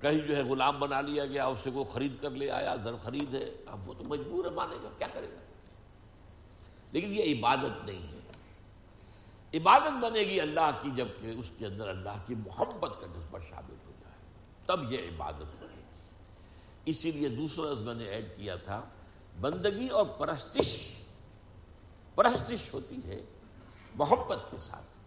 کہیں 0.00 0.18
جو 0.18 0.36
ہے 0.36 0.42
غلام 0.42 0.80
بنا 0.80 1.00
لیا 1.00 1.26
گیا، 1.26 1.46
اس 1.46 1.58
سے 1.58 1.70
خرید 1.84 2.12
کر 2.22 2.30
لے 2.30 2.50
آیا، 2.50 2.76
زر 2.76 2.96
خرید 2.96 3.34
ہے۔ 3.34 3.50
اب 3.66 3.88
وہ 3.88 3.94
تو 3.98 4.04
مجبور 4.04 4.44
ہے، 4.44 4.50
مانے 4.50 4.76
گا، 4.82 4.88
کیا 4.98 5.06
کرے 5.12 5.28
گا؟ 5.28 5.40
لیکن 6.92 7.14
یہ 7.14 7.34
عبادت 7.34 7.84
نہیں 7.84 8.12
ہے۔ 8.12 8.15
عبادت 9.56 10.04
بنے 10.04 10.20
گی 10.20 10.40
اللہ 10.40 10.70
کی، 10.82 10.90
جبکہ 10.96 11.26
اس 11.26 11.50
کے 11.58 11.66
اندر 11.66 11.88
اللہ 11.88 12.24
کی 12.26 12.34
محبت 12.34 13.00
کا 13.00 13.06
جذبہ 13.06 13.38
شامل 13.50 13.74
ہو 13.86 13.92
جائے۔ 14.00 14.16
تب 14.66 14.92
یہ 14.92 14.98
عبادت 14.98 15.62
بنے 15.62 15.74
گی۔ 15.76 15.82
اسی 16.84 17.10
لیے 17.10 17.28
دوسرا 17.28 17.66
میں 17.78 17.94
نے 17.94 18.04
ایڈ 18.04 18.28
کیا 18.36 18.56
تھا، 18.56 18.82
بندگی 19.40 19.88
اور 19.88 20.04
پرستش 20.04 20.92
پرستش 22.14 22.74
ہوتی 22.74 22.96
ہے 23.04 23.22
محبت 23.94 24.38
کے 24.50 24.58
ساتھ۔ 24.58 24.98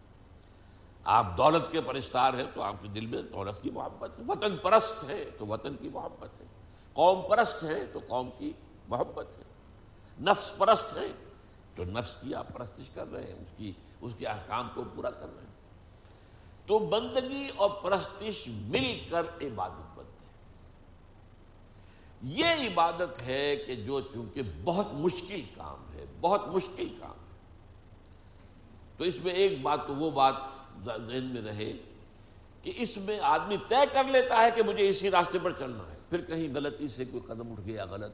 آپ 1.03 1.37
دولت 1.37 1.71
کے 1.71 1.81
پرستار 1.81 2.33
ہیں 2.33 2.45
تو 2.53 2.61
آپ 2.61 2.73
کے 2.81 2.87
دل 2.87 3.05
میں 3.05 3.21
دولت 3.21 3.63
کی 3.63 3.69
محبت 3.69 4.19
ہے۔ 4.19 4.23
وطن 4.27 4.57
پرست 4.57 5.03
ہے 5.03 5.25
تو 5.39 5.47
وطن 5.47 5.75
کی 5.75 5.89
محبت 5.89 6.41
ہے۔ 6.41 6.45
قوم 6.93 7.21
پرست 7.29 7.63
ہے 7.63 7.85
تو 7.85 7.99
قوم 8.07 8.29
کی 8.37 8.53
محبت 8.87 9.27
ہے۔ 9.37 9.43
نفس 10.21 10.57
پرست 10.57 10.97
ہے 10.97 11.07
تو 11.75 11.83
نفس 11.83 12.17
کی 12.21 12.35
آپ 12.35 12.47
پرستش 12.53 12.89
کر 12.93 13.11
رہے 13.11 13.23
ہیں۔ 13.23 13.39
اس 13.39 13.57
کی 13.57 13.71
اس 14.01 14.11
کے 14.17 14.27
احکام 14.27 14.69
کو 14.73 14.83
پورا 14.95 15.09
کر 15.09 15.27
رہے 15.35 15.41
ہیں۔ 15.41 15.49
تو 16.65 16.79
بندگی 16.79 17.47
اور 17.55 17.69
پرستش 17.69 18.47
مل 18.47 18.99
کر 19.09 19.23
عبادت 19.41 19.99
بنتے 19.99 20.01
ہیں 20.01 20.19
یہ 22.21 22.45
عبادت 22.45 23.21
ہے 23.21 23.55
کہ 23.55 23.75
جو 23.75 24.01
چونکہ 24.01 24.41
بہت 24.63 24.93
مشکل 24.93 25.41
کام 25.55 25.93
ہے، 25.93 26.05
بہت 26.21 26.47
مشکل 26.47 26.97
کام 26.99 27.11
ہے۔ 27.11 27.29
تو 28.97 29.03
اس 29.03 29.17
میں 29.23 29.33
ایک 29.33 29.61
بات 29.61 29.87
تو 29.87 29.95
وہ 29.95 30.11
بات 30.11 30.33
ذہن 30.85 31.23
میں 31.23 31.41
رہے 31.41 31.73
کہ 32.63 32.73
اس 32.75 32.97
میں 32.97 33.19
آدمی 33.19 33.57
طے 33.67 33.85
کر 33.93 34.03
لیتا 34.03 34.37
ہے 34.37 34.51
کہ 34.51 34.63
مجھے 34.63 34.89
اسی 34.89 35.11
راستے 35.11 35.39
پر 35.39 35.51
چلنا 35.51 35.91
ہے۔ 35.91 35.97
پھر 36.09 36.21
کہیں 36.21 36.55
غلطی 36.55 36.87
سے 36.87 37.05
کوئی 37.05 37.23
قدم 37.23 37.51
اٹھ 37.51 37.61
گیا 37.61 37.85
غلط۔ 37.85 38.11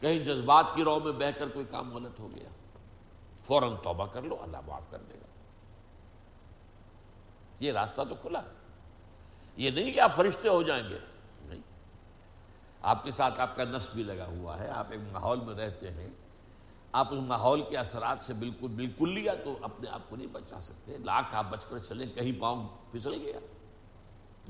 کہیں 0.00 0.18
جذبات 0.18 0.64
کی 0.74 0.84
رو 0.84 1.00
میں 1.00 1.12
بہ 1.12 1.38
کر 1.38 1.48
کوئی 1.48 1.64
کام 1.70 1.96
غلط 1.96 2.20
ہو 2.20 2.28
گیا۔ 2.36 2.48
فوراً 3.48 3.74
توبہ 3.82 4.06
کر 4.06 4.22
لو، 4.22 4.36
اللہ 4.40 4.56
معاف 4.66 4.90
کر 4.90 4.98
دے 4.98 5.14
گا۔ 5.14 5.26
یہ 7.60 7.72
راستہ 7.72 8.00
تو 8.08 8.14
کھلا۔ 8.14 8.40
یہ 9.56 9.70
نہیں 9.70 9.92
کہ 9.92 10.00
آپ 10.00 10.12
فرشتے 10.14 10.48
ہو 10.48 10.62
جائیں 10.62 10.90
گے۔ 10.90 10.98
نہیں۔ 11.42 11.60
آپ 12.82 13.04
کے 13.04 13.10
ساتھ 13.10 13.40
آپ 13.40 13.56
کا 13.56 13.64
نس 13.64 13.90
بھی 13.90 14.02
لگا 14.02 14.26
ہوا 14.26 14.58
ہے۔ 14.58 14.68
آپ 14.68 14.86
ایک 14.90 15.00
ماحول 15.12 15.40
میں 15.40 15.54
رہتے 15.54 15.90
ہیں۔ 15.90 16.08
آپ 16.92 17.08
اس 17.10 17.18
ماحول 17.22 17.62
کے 17.62 17.78
اثرات 17.78 18.22
سے 18.22 18.32
بالکل 18.32 18.68
بالکل 18.68 19.10
لیا 19.12 19.34
تو 19.44 19.58
اپنے 19.62 19.90
آپ 19.90 20.00
کو 20.08 20.16
نہیں 20.16 20.26
بچا 20.26 20.60
سکتے۔ 20.60 20.98
لاکھ 20.98 21.34
آپ 21.34 21.46
بچ 21.50 21.64
کر 21.68 21.78
چلیں، 21.78 22.06
کہیں 22.06 22.40
پاؤں 22.40 22.68
پھسل 22.92 23.14
گیا 23.14 23.38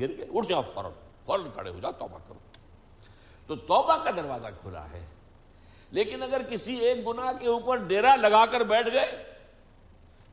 گر 0.00 0.09
گئے، 0.09 0.26
اٹھ 0.35 0.49
جاؤ 0.49 0.62
فوراً 0.62 0.93
فوراً 1.25 1.47
کھڑے 1.55 1.71
ہو 1.71 1.81
جاؤ، 1.81 1.93
توبہ 1.93 2.19
کرو۔ 2.28 2.38
تو 3.47 3.57
توبہ 3.57 4.05
کا 4.05 4.11
دروازہ 4.11 4.47
کھلا 4.62 4.90
ہے۔ 4.90 5.07
لیکن 5.90 6.23
اگر 6.23 6.42
کسی 6.50 6.75
ایک 6.75 7.07
گناہ 7.07 7.33
کے 7.40 7.49
اوپر 7.49 7.76
ڈیرا 7.76 8.16
لگا 8.16 8.47
کر 8.47 8.61
بیٹھ 8.61 8.88
گئے، 8.92 9.35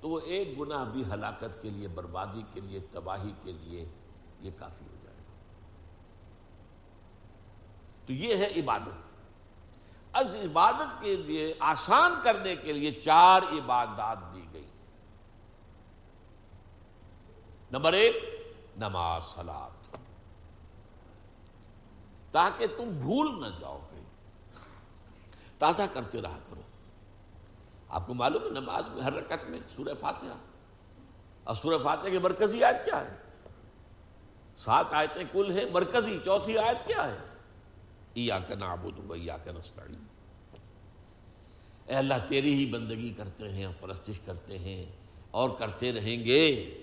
تو 0.02 0.10
وہ 0.10 0.20
ایک 0.20 0.60
گناہ 0.60 0.86
بھی 0.86 1.04
ہلاکت 1.14 1.62
کے 1.62 1.70
لیے، 1.70 1.88
بربادی 1.88 2.42
کے 2.54 2.60
لیے، 2.60 2.80
تباہی 2.92 3.32
کے 3.44 3.52
لیے 3.52 3.90
یہ 4.40 4.52
کافی 4.58 4.86
ہو 4.86 4.96
جائے 5.04 5.18
گا۔ 5.18 5.34
تو 8.06 8.14
یہ 8.14 8.36
ہے 8.36 8.48
عبادت۔ 8.56 9.16
از 10.14 10.36
عبادت 10.36 11.04
کے 11.04 11.16
لیے، 11.16 11.54
آسان 11.60 12.12
کرنے 12.24 12.56
کے 12.56 12.74
لیے 12.74 12.92
چار 12.92 13.42
عبادات 13.42 14.18
دی 14.34 14.46
گئی۔ 14.54 14.68
نمبر 17.72 17.94
ایک، 17.94 18.16
نماز 18.78 19.26
سلاد 19.26 19.96
تاکہ 22.32 22.68
تم 22.68 22.90
بھول 22.90 23.42
نہ 23.42 23.60
جاؤ۔ 23.60 23.85
تازہ 25.58 25.82
کرتے 25.94 26.22
رہا 26.22 26.40
کرو۔ 26.50 26.62
آپ 27.90 28.08
کو 28.08 28.14
معلوم 28.14 28.44
ہے 28.44 28.50
نماز 28.50 28.90
میں 28.90 29.02
ہر 29.02 29.14
رکعت 29.14 29.44
میں 29.50 29.60
سورہ 29.76 29.94
فاتحہ۔ 29.94 30.38
اور 31.44 31.56
سورہ 31.56 31.84
فاتحہ 31.84 32.10
کی 32.10 32.18
مرکزی 32.18 32.64
آیت 32.64 32.86
کیا 32.86 33.02
ہے؟ 33.02 33.18
سات 34.58 34.86
آیتیں 34.92 35.24
کل 35.32 35.58
ہے 35.58 35.66
مرکزی، 35.72 36.20
چوتھی 36.26 36.58
آیت 36.58 36.88
کیا 36.88 37.08
ہے؟ 37.08 37.18
اے 41.86 41.96
اللہ، 41.96 42.14
تیری 42.28 42.54
ہی 42.54 42.66
بندگی 42.72 43.14
کرتے 43.14 43.52
ہیں 43.52 43.66
اور 43.66 43.74
پرستش 43.80 44.20
کرتے 44.20 44.60
ہیں، 44.60 44.86
اور 45.32 45.50
کرتے 45.50 45.92
رہیں 45.92 46.24
گے۔ 46.24 46.78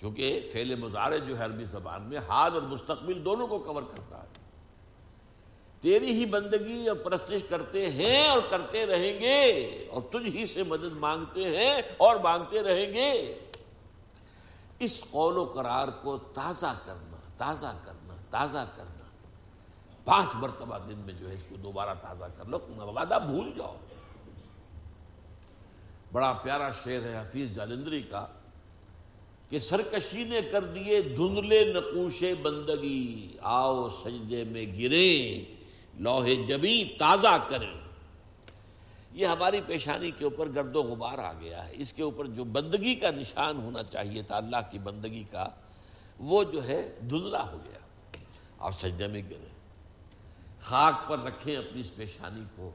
کیونکہ 0.00 0.50
فعل 0.52 0.74
مظاہرے 0.74 1.18
جو 1.18 1.38
ہے 1.38 1.44
عربی 1.44 1.64
زبان 1.64 2.02
میں 2.02 2.18
حال 2.18 2.54
اور 2.54 2.62
مستقبل 2.62 3.24
دونوں 3.24 3.46
کو 3.46 3.58
کور 3.58 3.82
کرتا 3.82 4.22
ہے۔ 4.22 4.35
تیری 5.86 6.12
ہی 6.12 6.24
بندگی 6.26 6.88
اور 6.88 6.96
پرستش 6.96 7.42
کرتے 7.48 7.90
ہیں 7.90 8.26
اور 8.28 8.40
کرتے 8.48 8.86
رہیں 8.86 9.20
گے 9.20 9.42
اور 9.90 10.02
تجھ 10.02 10.36
ہی 10.36 10.46
سے 10.46 10.62
مدد 10.62 10.92
مانگتے 10.92 11.44
ہیں 11.48 11.82
اور 11.96 12.16
مانگتے 12.16 12.62
رہیں 12.62 12.92
گے۔ 12.92 13.10
اس 14.78 15.04
قول 15.10 15.38
و 15.38 15.44
قرار 15.44 15.88
کو 15.88 16.16
تازہ 16.34 16.72
کرنا 16.84 17.16
تازہ 17.36 17.72
کرنا 17.84 18.16
تازہ 18.30 18.64
کرنا۔ 18.76 19.04
پانچ 20.04 20.34
مرتبہ 20.34 20.78
دن 20.88 20.98
میں 20.98 21.14
جو 21.14 21.28
ہے 21.28 21.34
اس 21.34 21.44
کو 21.48 21.56
دوبارہ 21.56 21.94
تازہ 22.02 22.24
کر 22.36 22.44
لو 22.44 22.58
وعدہ 22.76 23.18
بھول 23.26 23.50
جاؤ۔ 23.58 23.76
بڑا 26.12 26.32
پیارا 26.32 26.70
شعر 26.84 27.02
ہے 27.02 27.16
حفیظ 27.20 27.50
جالندری 27.50 28.02
کا 28.02 28.26
کہ 29.48 29.58
سرکشی 29.58 30.24
نے 30.24 30.40
کر 30.42 30.64
دیے 30.64 31.02
دھندلے 31.02 31.64
نقوش 31.72 32.22
بندگی، 32.42 33.36
آؤ 33.40 33.88
سجدے 34.04 34.44
میں 34.44 34.66
گرے 34.78 35.44
لوہے 35.98 36.36
جبی 36.36 36.96
تازہ 36.98 37.44
کریں۔ 37.48 37.74
یہ 39.12 39.26
ہماری 39.26 39.60
پیشانی 39.66 40.10
کے 40.10 40.24
اوپر 40.24 40.48
گرد 40.54 40.76
و 40.76 40.82
غبار 40.82 41.18
آ 41.18 41.32
گیا 41.32 41.68
ہے۔ 41.68 41.72
اس 41.74 41.92
کے 41.92 42.02
اوپر 42.02 42.26
جو 42.26 42.44
بندگی 42.44 42.94
کا 42.94 43.10
نشان 43.10 43.56
ہونا 43.56 43.82
چاہیے 43.82 44.22
تھا، 44.22 44.36
اللہ 44.36 44.56
کی 44.70 44.78
بندگی 44.78 45.24
کا، 45.30 45.48
وہ 46.18 46.44
جو 46.44 46.64
ہے 46.64 46.98
دھندلا 47.00 47.52
ہو 47.52 47.58
گیا 47.64 47.78
اور 48.56 48.72
سجدے 48.72 49.06
میں 49.06 49.22
گرے۔ 49.30 49.48
خاک 50.60 51.08
پر 51.08 51.18
رکھیں 51.18 51.56
اپنی 51.56 51.80
اس 51.80 51.94
پیشانی 51.94 52.44
کو 52.56 52.70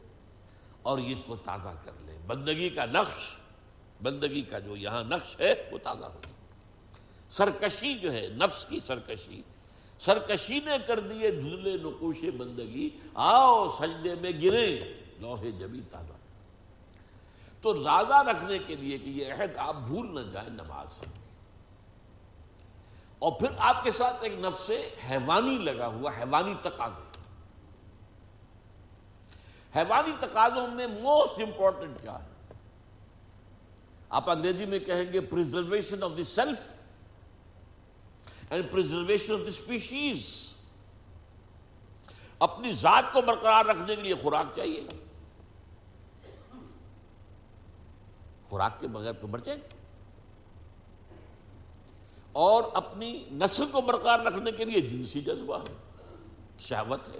اور 0.81 0.99
یہ 0.99 1.15
کو 1.25 1.35
تازہ 1.35 1.75
کر 1.85 1.91
لیں۔ 2.05 2.17
بندگی 2.27 2.69
کا 2.69 2.85
نقش، 2.85 3.35
بندگی 4.03 4.41
کا 4.41 4.59
جو 4.59 4.75
یہاں 4.75 5.03
نقش 5.03 5.39
ہے، 5.39 5.69
وہ 5.71 5.77
تازہ 5.83 6.05
ہو 6.05 6.19
سرکشی 7.29 7.93
جو 7.93 8.13
ہے، 8.13 8.27
نفس 8.27 8.65
کی 8.65 8.79
سرکشی 8.87 9.41
سرکشی 10.05 10.59
نے 10.65 10.71
کر 10.87 10.99
دیے 10.99 11.31
دھلے 11.31 11.77
نقوش 11.77 12.17
بندگی۔ 12.37 12.89
آؤ، 13.13 13.69
سجدے 13.69 14.15
میں 14.15 14.31
گرے 14.41 14.79
لوہے 15.19 15.51
جبی 15.51 15.81
تازہ۔ 15.91 16.13
تو 17.61 17.83
زیادہ 17.83 18.29
رکھنے 18.29 18.57
کے 18.59 18.75
لیے 18.75 18.97
کہ 18.97 19.09
یہ 19.09 19.33
عہد 19.33 19.57
آپ 19.57 19.75
بھول 19.75 20.15
نہ 20.15 20.31
جائیں 20.31 20.49
نماز 20.49 20.99
اور 23.19 23.31
پھر 23.31 23.47
آپ 23.57 23.83
کے 23.83 23.91
ساتھ 23.91 24.23
ایک 24.23 24.33
نفس 24.33 24.71
حیوانی 25.09 25.57
لگا 25.57 25.87
ہوا، 25.87 26.11
حیوانی 26.17 26.53
تقاضے۔ 26.61 27.17
حیوانی 29.75 30.11
تقاضوں 30.19 30.67
میں 30.67 30.87
موسٹ 30.87 31.41
امپورٹنٹ 31.41 32.01
کیا 32.01 32.23
ہے؟ 32.23 32.53
آپ 34.09 34.29
انگریزی 34.29 34.65
میں 34.65 34.79
کہیں 34.79 35.13
گے 35.13 35.21
preservation 35.21 36.03
of 36.03 36.11
the 36.17 36.23
self 36.23 36.80
and 38.51 38.71
preservation 38.71 39.33
of 39.33 39.39
the 39.39 39.47
species 39.47 40.47
اپنی 42.39 42.71
ذات 42.71 43.03
کو 43.13 43.21
برقرار 43.21 43.65
رکھنے 43.65 43.95
کے 43.95 44.01
لیے 44.01 44.13
خوراک 44.13 44.45
چاہیے۔ 44.55 44.81
خوراک 48.49 48.79
کے 48.79 48.87
بغیر 48.87 49.13
تو 49.13 49.27
مر 49.27 49.39
جائیں 49.39 49.61
اور 52.31 52.63
اپنی 52.73 53.23
نسل 53.31 53.65
کو 53.71 53.81
برقرار 53.81 54.19
رکھنے 54.19 54.51
کے 54.51 54.65
لیے 54.65 54.81
جنسی 54.81 55.21
جذبہ 55.21 55.59
ہے۔ 55.59 55.73
شہوت 56.59 57.09
ہے، 57.09 57.19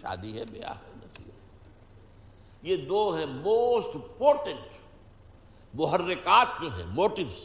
شادی 0.00 0.38
ہے، 0.38 0.44
بیاہ 0.44 0.74
ہے 0.74 0.92
نسل 0.96 1.30
یہ 2.62 2.76
دو 2.76 3.16
ہیں 3.16 3.26
موسٹ 3.26 3.96
پورٹنٹ 4.18 4.80
محرکات 5.74 6.60
جو 6.60 6.76
ہیں 6.76 6.86
motives 6.86 7.42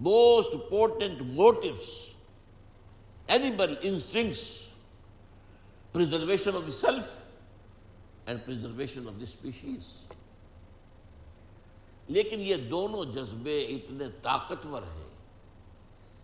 most 0.00 0.70
important 0.70 1.22
motives 1.22 2.11
animal 3.32 3.74
instincts 3.80 4.40
preservation 5.92 6.56
of 6.56 6.62
the 6.66 6.72
self 6.72 7.04
and 8.26 8.40
preservation 8.46 9.08
of 9.08 9.18
the 9.18 9.24
species 9.24 9.92
لیکن 12.08 12.40
یہ 12.40 12.56
دونوں 12.56 13.04
جذبے 13.04 13.58
اتنے 13.60 14.04
طاقتور 14.22 14.82
ہیں 14.82 15.08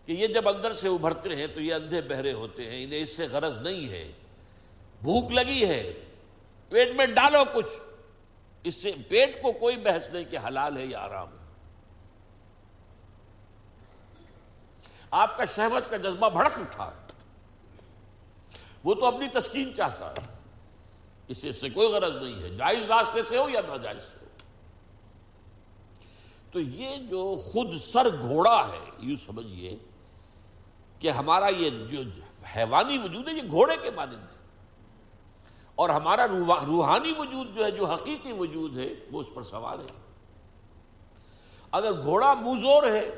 کہ 0.07 0.13
یہ 0.13 0.27
جب 0.27 0.49
اندر 0.49 0.73
سے 0.73 0.89
ابھرتے 0.89 1.35
ہیں 1.37 1.47
تو 1.47 1.61
یہ 1.61 1.75
اندھے 1.75 2.01
بہرے 2.01 2.33
ہوتے 2.33 2.71
ہیں، 2.71 2.85
انہیں 2.85 3.03
اس 3.03 3.17
سے 3.17 3.27
غرض 3.27 3.59
نہیں 3.59 3.89
ہے۔ 3.89 4.13
بھوک 5.03 5.31
لگی 5.31 5.67
ہے، 5.67 6.05
پیٹ 6.69 6.89
میں 6.97 7.07
ڈالو 7.07 7.43
کچھ۔ 7.55 7.79
اس 8.65 8.83
سے 8.83 8.91
پیٹ 9.09 9.43
کو 9.43 9.53
کوئی 9.53 9.77
بحث 9.77 10.09
نہیں 10.09 10.25
کہ 10.25 10.39
حلال 10.47 10.77
ہے 10.77 10.87
یا 10.87 11.01
آرام 11.01 11.29
ہے 11.29 11.47
آپ 15.11 15.37
کا 15.37 15.45
شہوت 15.45 15.91
کا 15.91 15.97
جذبہ 15.97 16.29
بھڑک 16.29 16.53
اٹھا 16.55 16.91
ہے۔ 16.91 17.07
وہ 18.85 18.95
تو 18.95 19.07
اپنی 19.07 19.29
تسکین 19.29 19.75
چاہتا 19.75 20.11
ہے۔ 20.11 20.27
اس 21.29 21.61
سے 21.61 21.71
کوئی 21.71 21.89
غرض 21.89 22.23
نہیں 22.23 22.43
ہے۔ 22.43 22.49
جائز 22.49 22.83
راستے 22.89 23.21
سے 23.29 23.39
ہو 23.39 23.49
یا 23.49 23.61
ناجائز 23.69 24.03
سے 24.03 24.17
ہو۔ 24.23 24.27
تو 26.53 26.61
یہ 26.61 26.97
جو 26.97 27.37
خود 27.45 27.79
سر 27.93 28.21
گھوڑا 28.21 28.69
ہے، 28.69 28.91
یوں 28.99 29.17
سمجھیے 29.27 29.79
کہ 30.99 31.11
ہمارا 31.11 31.49
یہ 31.49 31.71
جو 31.71 32.01
حیوانی 32.57 32.99
وجود 32.99 33.29
ہے، 33.29 33.33
یہ 33.33 33.51
گھوڑے 33.51 33.77
کے 33.83 33.91
مانند 33.91 34.23
ہے۔ 34.23 34.39
اور 35.75 35.89
ہمارا 35.89 36.27
روحانی 36.67 37.13
وجود 37.19 37.57
جو 37.57 37.65
ہے، 37.65 37.71
جو 37.71 37.87
حقیقی 37.87 38.33
وجود 38.33 38.79
ہے، 38.79 38.89
وہ 39.13 39.21
اس 39.21 39.27
پر 39.35 39.43
سوار 39.43 39.79
ہے۔ 39.79 40.01
اگر 41.71 42.03
گھوڑا 42.03 42.35
موزور 42.35 42.83
ہے 42.83 43.11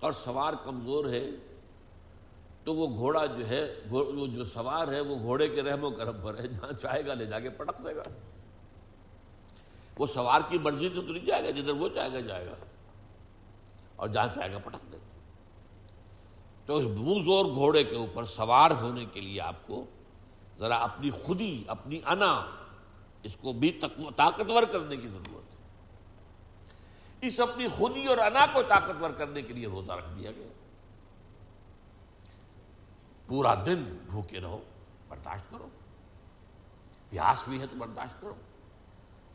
اور 0.00 0.12
سوار 0.12 0.52
کمزور 0.64 1.04
ہے، 1.04 1.26
تو 2.64 2.74
وہ 2.74 2.96
گھوڑا 2.96 3.26
جو 3.26 3.48
ہے، 3.48 3.74
وہ 3.90 4.26
جو 4.26 4.44
سوار 4.44 4.88
ہے، 4.88 5.00
وہ 5.00 5.18
گھوڑے 5.18 5.48
کے 5.48 5.62
رحم 5.62 5.84
و 5.84 5.90
کرم 5.90 6.16
پر 6.22 6.38
ہے، 6.38 6.48
جہاں 6.48 6.72
چاہے 6.72 7.06
گا 7.06 7.14
لے 7.14 7.26
جا 7.26 7.40
کے 7.40 7.50
پٹک 7.50 7.84
دے 7.84 7.96
گا۔ 7.96 8.02
وہ 9.98 10.06
سوار 10.06 10.40
کی 10.48 10.58
مرضی 10.58 10.88
سے 10.88 10.94
تو 10.94 11.12
نہیں 11.12 11.26
جائے 11.26 11.44
گا، 11.44 11.50
جدھر 11.50 11.74
وہ 11.74 11.88
چاہے 11.88 12.12
گا، 12.12 12.20
جائے 12.20 12.46
گا۔ 12.46 12.54
اور 13.96 14.08
جہاں 14.08 14.28
چاہے 14.34 14.52
گا، 14.52 14.58
پٹک 14.58 14.92
دے 14.92 14.96
گا۔ 14.96 15.20
تو 16.66 16.76
اس 16.76 16.86
بوز 16.86 17.28
اور 17.28 17.44
گھوڑے 17.44 17.84
کے 17.84 17.96
اوپر 17.96 18.24
سوار 18.24 18.70
ہونے 18.70 19.04
کے 19.04 19.20
لیے 19.20 19.40
آپ 19.40 19.66
کو 19.66 19.84
ذرا 20.58 20.76
اپنی 20.76 21.10
خودی، 21.10 21.64
اپنی 21.66 22.00
انا، 22.06 22.46
اس 23.22 23.36
کو 23.36 23.52
بھی 23.52 23.80
طاقتور 24.16 24.62
کرنے 24.62 24.96
کی 24.96 25.08
ضرورت 25.08 25.45
ہے۔ 25.45 25.45
اس 27.20 27.40
اپنی 27.40 27.68
خودی 27.68 28.06
اور 28.06 28.18
انا 28.18 28.46
کو 28.52 28.62
طاقتور 28.62 29.10
کرنے 29.10 29.42
کے 29.42 29.52
لیے 29.52 29.66
روزہ 29.66 29.92
رکھ 29.92 30.18
دیا 30.18 30.30
گیا۔ 30.30 30.46
پورا 33.26 33.54
دن 33.54 33.98
بھوکے 34.10 34.40
رہو، 34.40 34.64
برداشت 35.08 35.50
کرو۔ 35.50 35.68
پیاس 37.10 37.48
بھی 37.48 37.60
ہے 37.60 37.66
تو 37.66 37.76
برداشت 37.76 38.20
کرو۔ 38.20 38.34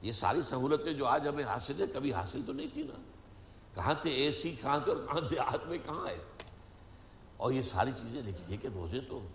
یہ 0.01 0.11
ساری 0.11 0.41
سہولتیں 0.41 0.93
جو 0.93 1.05
آج 1.05 1.27
ہمیں 1.27 1.43
حاصل 1.43 1.81
ہے 1.81 1.87
کبھی 1.87 2.13
حاصل 2.13 2.41
تو 2.45 2.53
نہیں 2.53 2.67
تھی 2.73 2.83
نا۔ 2.83 3.01
کہاں 3.75 3.93
تھے 4.01 4.09
اے 4.09 4.31
سی، 4.31 4.55
کہاں 4.61 4.79
تھے 4.79 4.91
اور 4.91 5.03
کہاں 5.03 5.21
دیہات 5.21 5.65
میں، 5.65 5.77
کہاں 5.85 6.07
آئے؟ 6.07 6.17
اور 7.37 7.51
یہ 7.51 7.61
ساری 7.61 7.91
چیزیں 7.91 8.21
دیکھیے 8.21 8.57
کہ 8.57 8.67
روزے 8.73 8.99
تو 8.99 9.27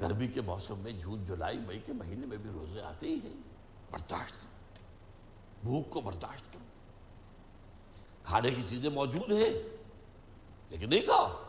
گرمی 0.00 0.28
کے 0.28 0.40
موسم 0.40 0.78
میں، 0.78 0.92
جون، 0.92 1.24
جولائی، 1.24 1.58
مئی 1.58 1.78
کے 1.86 1.92
مہینے 1.92 2.26
میں 2.26 2.36
بھی 2.36 2.50
روزے 2.54 2.82
آتے 2.82 3.06
ہی 3.06 3.14
ہیں۔ 3.14 3.34
برداشت 3.90 4.30
کرو۔ 4.30 4.48
بھوک 5.62 5.90
کو 5.90 6.00
برداشت 6.00 6.52
کرو۔ 6.52 6.64
کھانے 8.28 8.50
کی 8.50 8.62
چیزیں 8.68 8.90
موجود 8.90 9.32
ہیں۔ 9.32 9.78
لیکن 10.70 10.90
نہیں 10.90 11.00
کہو 11.00 11.44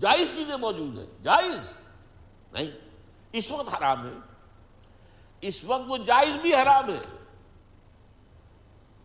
جائز 0.00 0.28
چیزیں 0.34 0.56
موجود 0.56 0.98
ہیں۔ 0.98 1.06
جائز۔ 1.22 1.72
نہیں۔ 2.52 2.70
اس 3.32 3.50
وقت 3.50 3.74
حرام 3.74 4.06
ہے۔ 4.06 4.12
اس 5.40 5.64
وقت 5.64 5.82
وہ 5.86 5.96
جائز 5.96 6.36
بھی 6.42 6.54
حرام 6.54 6.90
ہے۔ 6.90 7.00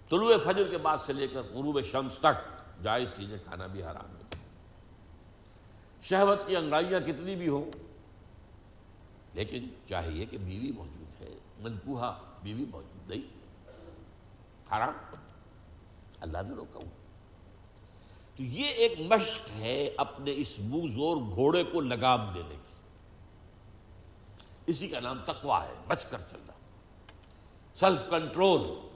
طلوع 0.09 0.37
فجر 0.37 0.67
کے 0.71 0.77
بعد 0.77 0.97
سے 0.97 1.13
لے 1.13 1.27
کر 1.27 1.41
غروب 1.41 1.79
شمس 1.91 2.17
تک 2.17 2.59
جائز 2.83 3.09
چیزیں 3.09 3.37
کھانا 3.43 3.67
بھی 3.67 3.83
حرام 3.83 4.15
ہے۔ 4.15 4.37
شہوت 6.03 6.47
کی 6.47 6.55
انگائیاں 6.55 6.99
کتنی 6.99 7.35
بھی 7.35 7.47
ہوں، 7.47 7.65
لیکن 9.33 9.69
چاہیے 9.89 10.25
کہ 10.25 10.37
بیوی 10.37 10.71
موجود 10.71 11.21
ہے۔ 11.21 11.37
منکوہا 11.59 12.19
بیوی 12.43 12.65
موجود 12.71 13.09
نہیں۔ 13.09 13.39
حرام۔ 14.77 15.15
اللہ 16.21 16.37
نے 16.47 16.55
روکا 16.55 16.79
ہوں 16.83 16.91
تو 18.37 18.43
یہ 18.43 18.65
ایک 18.65 18.99
مشق 18.99 19.49
ہے 19.49 19.89
اپنے 19.97 20.33
اس 20.35 20.59
موزور 20.59 21.17
گھوڑے 21.17 21.63
کو 21.63 21.81
لگام 21.81 22.31
دینے 22.33 22.55
کی۔ 22.55 22.73
اسی 24.67 24.87
کا 24.87 24.99
نام 24.99 25.19
تقوا 25.25 25.67
ہے 25.67 25.73
بچ 25.87 26.05
کر 26.05 26.21
چلنا۔ 26.21 26.53
سیلف 27.75 28.09
کنٹرول 28.09 28.87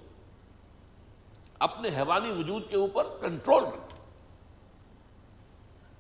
اپنے 1.60 1.90
حیوانی 1.90 2.32
وجود 2.32 2.70
کے 2.70 2.78
اوپر 2.78 3.08
کنٹرول۔ 3.22 3.64
رکھنا 3.64 4.02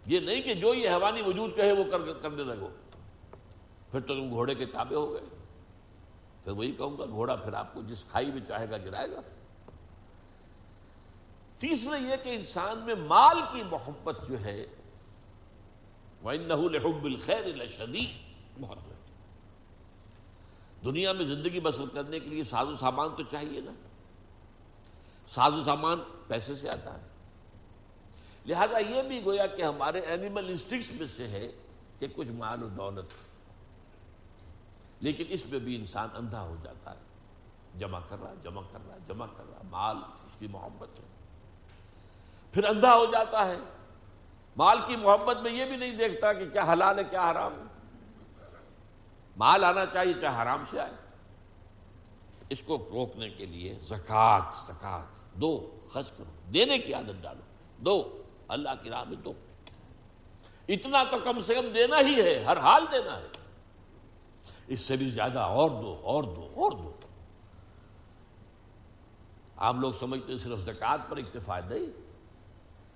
یہ 0.05 0.19
نہیں 0.19 0.41
کہ 0.41 0.53
جو 0.53 0.73
یہ 0.73 0.89
حیوانی 0.89 1.21
وجود 1.21 1.55
کہے 1.55 1.71
وہ 1.71 1.83
کرنے 2.21 2.43
لگو۔ 2.43 2.69
پھر 3.91 3.99
تو 3.99 4.15
تم 4.15 4.29
گھوڑے 4.29 4.55
کے 4.55 4.65
تابع 4.65 4.95
ہو 4.95 5.13
گئے۔ 5.13 5.21
پھر 6.43 6.51
وہی 6.51 6.71
کہوں 6.71 6.97
گا، 6.97 7.05
گھوڑا 7.05 7.35
پھر 7.35 7.53
آپ 7.53 7.73
کو 7.73 7.81
جس 7.81 8.03
کھائی 8.03 8.31
میں 8.31 8.41
چاہے 8.47 8.69
گا 8.69 8.77
گرائے 8.77 9.11
گا۔ 9.11 9.21
تیسرا 11.63 11.95
یہ 11.95 12.15
کہ 12.23 12.29
انسان 12.29 12.77
میں 12.77 12.95
مال 12.95 13.37
کی 13.53 13.63
محبت 13.63 14.19
جو 14.27 14.39
ہے، 14.39 14.65
وَإِنَّهُ 16.23 16.69
لِحُبِّ 16.69 17.13
الْخَيْرِ 17.13 17.55
لَشَدِيدٌ۔ 17.55 18.11
بہت 18.61 18.77
دنیا 20.85 21.13
میں 21.13 21.25
زندگی 21.25 21.59
بسر 21.59 21.83
کرنے 21.93 22.19
کے 22.19 22.29
لیے 22.29 22.43
ساز 22.43 22.67
و 22.67 22.75
سامان 22.75 23.09
تو 23.17 23.23
چاہیے 23.23 23.61
نا۔ 23.61 23.71
ساز 25.27 25.53
و 25.53 25.61
سامان 25.61 25.99
پیسے 26.27 26.55
سے 26.55 26.69
آتا 26.69 27.01
ہے۔ 27.01 27.07
لہذا 28.45 28.77
یہ 28.77 29.01
بھی 29.01 29.25
گویا 29.25 29.47
کہ 29.47 29.61
ہمارے 29.61 29.99
اینیمل 29.99 30.49
انسٹنکٹس 30.49 30.91
میں 30.91 31.07
سے 31.07 31.27
ہے 31.27 31.51
کہ 31.99 32.07
کچھ 32.15 32.27
مال 32.27 32.63
و 32.63 32.67
دولت۔ 32.67 33.05
لیکن 34.99 35.23
اس 35.29 35.45
میں 35.45 35.59
بھی 35.59 35.75
انسان 35.75 36.09
اندھا 36.13 36.41
ہو 36.41 36.55
جاتا 36.63 36.91
ہے۔ 36.91 37.01
جمع 37.79 37.99
کر 38.09 38.19
رہا، 38.19 38.33
جمع 38.43 38.61
کر 38.71 38.79
رہا، 38.87 38.97
جمع 39.07 39.25
کر 39.37 39.43
رہا۔ 39.49 39.61
مال، 39.63 39.97
اس 39.97 40.39
کی 40.39 40.47
محبت 40.47 40.99
ہے۔ 40.99 41.22
پھر 42.53 42.63
اندھا 42.63 42.95
ہو 42.95 43.05
جاتا 43.05 43.47
ہے۔ 43.47 43.57
مال 44.57 44.77
کی 44.87 44.95
محبت 44.95 45.37
میں 45.37 45.51
یہ 45.51 45.65
بھی 45.65 45.75
نہیں 45.75 45.95
دیکھتا 45.95 46.33
کہ 46.33 46.49
کیا 46.49 46.63
حلال 46.73 46.99
ہے، 46.99 47.03
کیا 47.03 47.31
حرام۔ 47.31 47.53
ہے 47.53 47.63
مال 49.37 49.63
آنا 49.63 49.85
چاہیے 49.85 50.13
چاہے 50.21 50.41
حرام 50.41 50.63
سے 50.69 50.79
آئے۔ 50.79 50.91
اس 52.49 52.61
کو 52.61 52.77
روکنے 52.77 53.29
کے 53.29 53.45
لیے 53.45 53.77
زکات 53.79 54.67
زکات 54.67 55.35
دو، 55.35 55.79
خرچ 55.89 56.11
کرو۔ 56.11 56.51
دینے 56.53 56.77
کی 56.77 56.93
عادت 56.93 57.23
ڈالو۔ 57.23 57.41
دو، 57.77 58.21
اللہ 58.47 58.69
کی 58.83 58.89
راہ 58.89 59.03
میں 59.03 59.17
دو۔ 59.17 59.33
اتنا 60.67 61.03
تو 61.11 61.17
کم 61.23 61.39
سے 61.39 61.55
کم 61.55 61.67
دینا 61.73 61.99
ہی 61.99 62.21
ہے، 62.21 62.43
ہر 62.43 62.57
حال 62.57 62.85
دینا 62.91 63.17
ہے۔ 63.17 63.27
اس 64.67 64.79
سے 64.79 64.97
بھی 64.97 65.09
زیادہ 65.09 65.39
اور 65.39 65.69
دو 65.69 65.99
اور 66.03 66.23
دو 66.23 66.51
اور 66.55 66.71
دو۔ 66.71 66.91
عام 69.57 69.81
لوگ 69.81 69.91
سمجھتے 69.99 70.31
ہیں 70.31 70.39
صرف 70.39 70.59
زکات 70.59 70.99
پر 71.09 71.17
اکتفا 71.17 71.59
نہیں۔ 71.59 72.02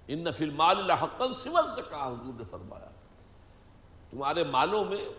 ان 0.08 0.24
نفل 0.24 0.50
مال 0.50 0.92
حقن 0.92 1.34
سمت 1.34 1.76
زکا 1.76 2.08
حضور 2.08 2.34
نے 2.34 2.44
فرمایا۔ 2.44 2.90
تمہارے 4.10 4.44
مالوں 4.44 4.86
میں 4.86 5.10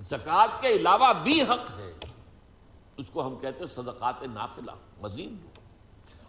زکوٰۃ 0.00 0.60
کے 0.60 0.68
علاوہ 0.68 1.12
بھی 1.12 1.42
حق 1.42 1.70
ہے۔ 1.78 1.92
اس 2.96 3.10
کو 3.10 3.26
ہم 3.26 3.36
کہتے 3.36 3.58
ہیں 3.58 3.66
صدقات 3.66 4.22
نافلہ، 4.22 4.72
مزید 5.00 5.42
دو۔ 5.42 5.48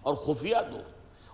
اور 0.01 0.15
خفیہ 0.15 0.55
دو۔ 0.73 0.79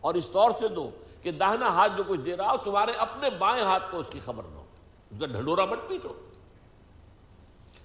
اور 0.01 0.13
اس 0.13 0.29
طور 0.29 0.51
سے 0.59 0.67
دو 0.67 0.89
کہ 1.21 1.31
داہنا 1.31 1.67
ہاتھ 1.67 1.91
جو 1.97 2.03
کچھ 2.07 2.21
دے 2.21 2.37
رہا 2.37 2.51
ہو، 2.51 2.57
تمہارے 2.57 2.91
اپنے 2.91 3.29
بائیں 3.29 3.63
ہاتھ 3.63 3.83
کو 3.91 3.99
اس 3.99 4.07
کی 4.09 4.19
خبر 4.25 4.43
نہ 4.43 4.55
ہو۔ 4.55 4.65
اس 5.11 5.19
کا 5.19 5.25
ڈھنڈورا 5.25 5.65
مت 5.65 5.79
پیٹو۔ 5.87 6.13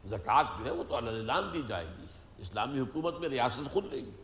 زکوٰۃ 0.04 0.44
جو 0.58 0.64
ہے 0.64 0.70
وہ 0.70 0.84
تو 0.88 0.96
اعلان 0.96 1.52
دی 1.52 1.62
جائے 1.68 1.86
گی۔ 1.86 2.04
اسلامی 2.38 2.80
حکومت 2.80 3.18
میں 3.18 3.28
ریاست 3.28 3.72
خود 3.72 3.92
دے 3.92 3.96
گی۔ 3.96 4.23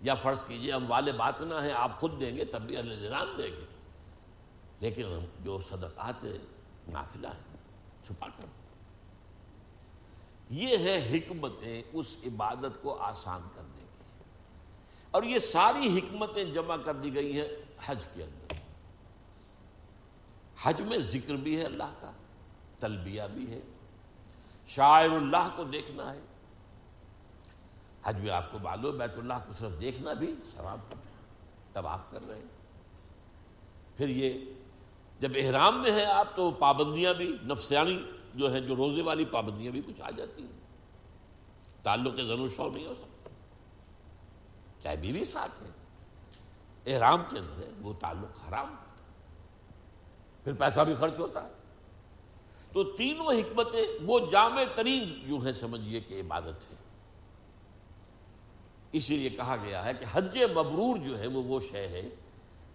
یا 0.00 0.14
فرض 0.14 0.42
کیجیے 0.44 0.72
ہم 0.72 0.90
والے 0.90 1.12
بات 1.12 1.40
نہ 1.40 1.54
ہیں، 1.54 1.72
آپ 1.72 2.00
خود 2.00 2.20
دیں 2.20 2.36
گے 2.36 2.44
تب 2.44 2.62
بھی 2.62 2.76
اللہ 2.76 2.94
اعلان 2.94 3.38
دیں 3.38 3.46
گے۔ 3.46 3.64
لیکن 4.80 5.04
جو 5.40 5.58
صدقات 5.70 6.24
نافلہ 6.88 7.26
ہیں 7.26 7.56
چھپا 8.06 8.26
کر 8.26 8.44
یہ 10.50 10.76
ہے 10.78 11.10
حکمتیں 11.12 11.82
اس 11.92 12.14
عبادت 12.26 12.82
کو 12.82 12.96
آسان 12.98 13.40
کرنے 13.54 13.78
کی۔ 13.78 14.24
اور 15.10 15.22
یہ 15.22 15.38
ساری 15.38 15.98
حکمتیں 15.98 16.44
جمع 16.44 16.76
کر 16.76 16.94
دی 16.94 17.14
گئی 17.14 17.40
ہیں 17.40 17.48
حج 17.86 18.06
کے 18.14 18.24
اندر۔ 18.24 18.54
حج 20.62 20.80
میں 20.80 20.98
ذکر 20.98 21.34
بھی 21.34 21.56
ہے 21.56 21.62
اللہ 21.62 21.92
کا، 22.00 22.10
تلبیہ 22.78 23.22
بھی 23.34 23.50
ہے۔ 23.50 23.60
شاعر 24.68 25.08
اللہ 25.08 25.48
کو 25.56 25.64
دیکھنا 25.64 26.12
ہے۔ 26.12 26.20
حج 28.04 28.18
میں 28.18 28.30
آپ 28.30 28.52
کو 28.52 28.58
معلوم 28.58 28.98
بیت 28.98 29.18
اللہ 29.18 29.34
کو 29.46 29.52
صرف 29.52 29.80
دیکھنا 29.80 30.12
بھی 30.12 30.34
ثواب 30.52 30.78
طواف 31.72 32.10
کر 32.10 32.26
رہے 32.28 32.36
ہیں۔ 32.36 32.44
پھر 33.96 34.08
یہ 34.08 34.52
جب 35.20 35.28
احرام 35.36 35.82
میں 35.82 35.92
ہے 35.92 36.04
آپ 36.04 36.36
تو 36.36 36.50
پابندیاں 36.50 37.14
بھی، 37.14 37.36
نفسیانی 37.44 38.10
جو 38.34 38.52
ہے 38.52 38.60
جو 38.60 38.76
روزے 38.76 39.02
والی 39.02 39.24
پابندیاں 39.24 39.72
بھی 39.72 39.82
کچھ 39.86 40.00
آ 40.00 40.10
جاتی 40.10 40.42
ہیں۔ 40.42 40.60
تعلق 41.82 42.14
ضرور 42.14 42.48
شو 42.48 42.70
نہیں 42.70 42.86
ہو 42.86 42.94
سکتا۔ 42.94 43.30
چاہے 44.82 44.96
بیوی 44.96 45.24
ساتھ 45.24 45.62
ہے، 45.62 45.70
احرام 46.94 47.22
کے 47.30 47.38
اندر 47.38 47.62
ہے، 47.62 47.70
وہ 47.80 47.92
تعلق 48.00 48.48
حرام۔ 48.48 48.74
پھر 50.44 50.52
پیسہ 50.52 50.80
بھی 50.80 50.94
خرچ 50.94 51.18
ہوتا 51.18 51.44
ہے۔ 51.44 51.52
تو 52.72 52.84
تینوں 52.84 53.32
حکمتیں 53.32 53.84
وہ 54.02 54.20
جامع 54.32 54.62
ترین 54.74 55.28
جو 55.28 55.44
ہے 55.44 55.52
سمجھیے 55.52 56.00
کہ 56.00 56.20
عبادت 56.20 56.70
ہے 56.70 56.79
اسی 58.92 59.16
لیے 59.16 59.30
کہا 59.30 59.56
گیا 59.56 59.84
ہے 59.84 59.94
کہ 59.94 60.04
حج 60.12 60.38
مبرور 60.38 60.96
جو 60.96 61.18
ہے 61.18 61.26
وہ 61.26 61.42
وہ 61.42 61.60
شے 61.70 61.88
ہے 61.88 62.08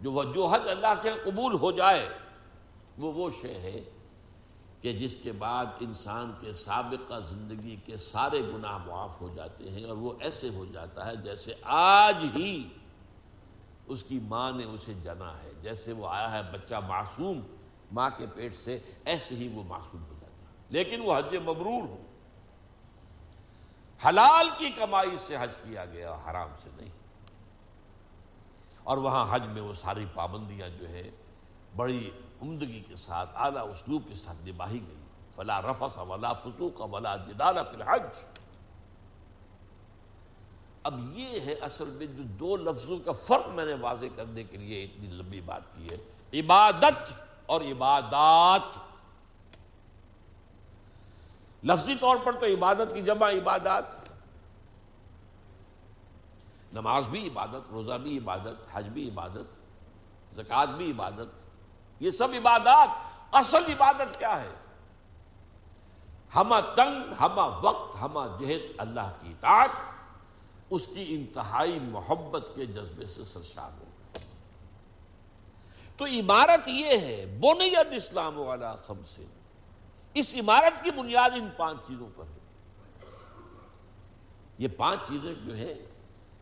جو 0.02 0.24
جو 0.36 0.46
حج 0.46 0.62
اللہ 0.70 0.94
کے 1.02 1.10
قبول 1.24 1.54
ہو 1.54 1.72
جائے، 1.72 2.10
وہ 2.98 3.14
وہ 3.14 3.30
شے 3.42 3.54
ہے 3.54 3.84
کہ 4.82 4.94
جس 4.94 5.18
کے 5.24 5.32
بعد 5.32 5.66
انسان 5.80 6.32
کے 6.42 6.54
سابقہ 6.54 7.20
زندگی 7.20 7.76
کے 7.86 7.98
سارے 7.98 8.42
گناہ 8.42 8.78
معاف 8.78 9.22
ہو 9.22 9.30
جاتے 9.36 9.70
ہیں 9.70 9.86
اور 9.86 9.98
وہ 9.98 10.14
ایسے 10.20 10.50
ہو 10.50 10.66
جاتا 10.66 11.08
ہے 11.08 11.16
جیسے 11.16 11.54
آج 11.64 12.26
ہی 12.36 12.70
اس 13.88 14.04
کی 14.04 14.20
ماں 14.20 14.52
نے 14.52 14.64
اسے 14.64 14.94
جنا 14.94 15.44
ہے، 15.44 15.52
جیسے 15.62 15.92
وہ 15.92 16.08
آیا 16.08 16.32
ہے 16.32 16.52
بچہ 16.54 16.76
معصوم 16.88 17.42
ماں 17.92 18.10
کے 18.18 18.26
پیٹ 18.36 18.56
سے، 18.56 18.80
ایسے 19.06 19.36
ہی 19.36 19.48
وہ 19.48 19.64
معصوم 19.64 20.04
ہو 20.04 20.14
جاتا 20.22 20.50
ہے۔ 20.50 20.56
لیکن 20.70 21.02
وہ 21.02 21.18
حج 21.18 21.36
مبرور 21.36 21.90
ہو۔ 21.90 22.05
حلال 24.06 24.50
کی 24.58 24.70
کمائی 24.70 25.18
سے 25.18 25.36
حج 25.40 25.58
کیا 25.58 25.86
گیا، 25.86 26.14
حرام 26.14 26.50
سے 26.64 26.70
نہیں۔ 26.78 26.90
اور 28.84 28.98
وہاں 28.98 29.36
حج 29.36 29.44
میں 29.46 29.62
وہ 29.62 29.74
ساری 29.74 30.06
پابندیاں 30.14 30.70
جو 30.70 30.90
ہے 30.90 31.12
بڑی 31.76 32.12
عمدگی 32.42 32.84
کے 32.88 32.96
ساتھ، 32.96 33.30
اعلیٰ 33.36 33.70
اسلوب 33.70 34.02
کے 34.10 34.16
ساتھ 34.16 34.50
نباہی 34.50 34.80
گئی۔ 34.88 34.96
فلا 35.36 35.62
رفس 35.62 35.98
ولا 35.98 36.34
فسوق 36.34 36.82
ولا 36.82 37.16
جدال 37.16 37.56
فی 37.72 37.76
الحج۔ 37.76 38.24
اب 40.84 41.00
یہ 41.14 41.40
ہے 41.40 41.54
اصل 41.54 41.86
میں 41.86 42.06
جو 42.06 42.24
دو 42.24 42.56
لفظوں 42.56 43.00
کا 43.00 43.12
فرق 43.12 43.48
میں 43.48 43.66
نے 43.66 43.74
واضح 43.74 44.06
کرنے 44.16 44.44
کے 44.44 44.58
لیے 44.58 44.84
اتنی 44.84 45.08
لمبی 45.08 45.42
بات 45.42 45.62
کی 45.76 45.88
ہے۔ 45.92 45.98
عبادت 46.40 47.14
اور 47.46 47.62
عبادات۔ 47.62 48.95
لفظی 51.66 51.96
طور 51.96 52.18
پر 52.24 52.32
تو 52.32 52.46
عبادت 52.46 52.94
کی 52.94 53.02
جمع 53.02 53.30
عبادات۔ 53.30 53.84
نماز 56.74 57.08
بھی 57.08 57.28
عبادت، 57.28 57.70
روزہ 57.72 57.94
بھی 57.94 58.18
عبادت، 58.18 58.68
حج 58.72 58.88
بھی 58.88 59.10
عبادت، 59.10 60.36
زکوٰۃ 60.36 60.68
بھی 60.68 60.92
عبادت، 60.92 61.28
یہ 62.00 62.12
سب 62.12 62.28
عبادات۔ 62.34 62.88
اصل 63.32 63.64
عبادت 63.68 64.20
کیا 64.20 64.42
ہے؟ 64.42 64.52
ہما 66.36 66.60
تنگ 66.60 67.14
ہما 67.20 67.46
وقت 67.46 67.96
ہما 68.02 68.28
جہد، 68.40 68.62
اللہ 68.78 69.12
کی 69.22 69.30
اطاعت، 69.30 69.70
اس 70.70 70.88
کی 70.94 71.16
انتہائی 71.16 71.80
محبت 71.80 72.46
کے 72.56 72.66
جذبے 72.66 73.08
سے 73.08 73.26
سرشار 73.26 73.70
ہو۔ 73.80 73.86
تو 75.98 76.06
عمارت 76.06 76.68
یہ 76.68 76.98
ہے 76.98 77.38
بونیت 77.40 77.88
اسلام 77.92 78.40
والا 78.40 78.76
خم 78.76 79.02
سے 79.16 79.26
اس 80.16 80.36
عمارت 80.36 80.84
کی 80.84 80.92
بنیاد 80.92 81.30
ان 81.30 81.50
پانچ 81.58 81.78
چیزوں 81.88 82.08
پر 82.16 82.24
ہے۔ 82.24 82.40
یہ 84.58 84.68
پانچ 84.68 85.00
چیزیں 85.08 85.34
جو 85.46 85.58
ہے 85.58 85.86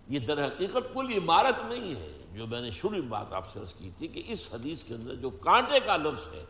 یہ 0.08 0.20
در 0.20 0.48
حقیقت 0.48 0.94
کوئی 0.94 1.18
عمارت 1.18 1.74
نہیں 1.74 1.96
ہے، 1.96 2.26
جو 2.34 2.48
میں 2.48 2.62
نے 2.62 2.72
شروع 2.72 3.04
بات 3.10 3.34
آپ 3.34 3.54
سے 3.54 3.60
عرض 3.60 3.74
کی 3.74 3.92
تھی 3.98 4.08
کہ 4.08 4.24
اس 4.28 4.50
حدیث 4.54 4.84
کے 4.84 4.94
اندر 4.94 5.16
جو 5.16 5.30
کانٹے 5.30 5.80
کا 5.80 5.98
لفظ 5.98 6.28
ہے، 6.28 6.46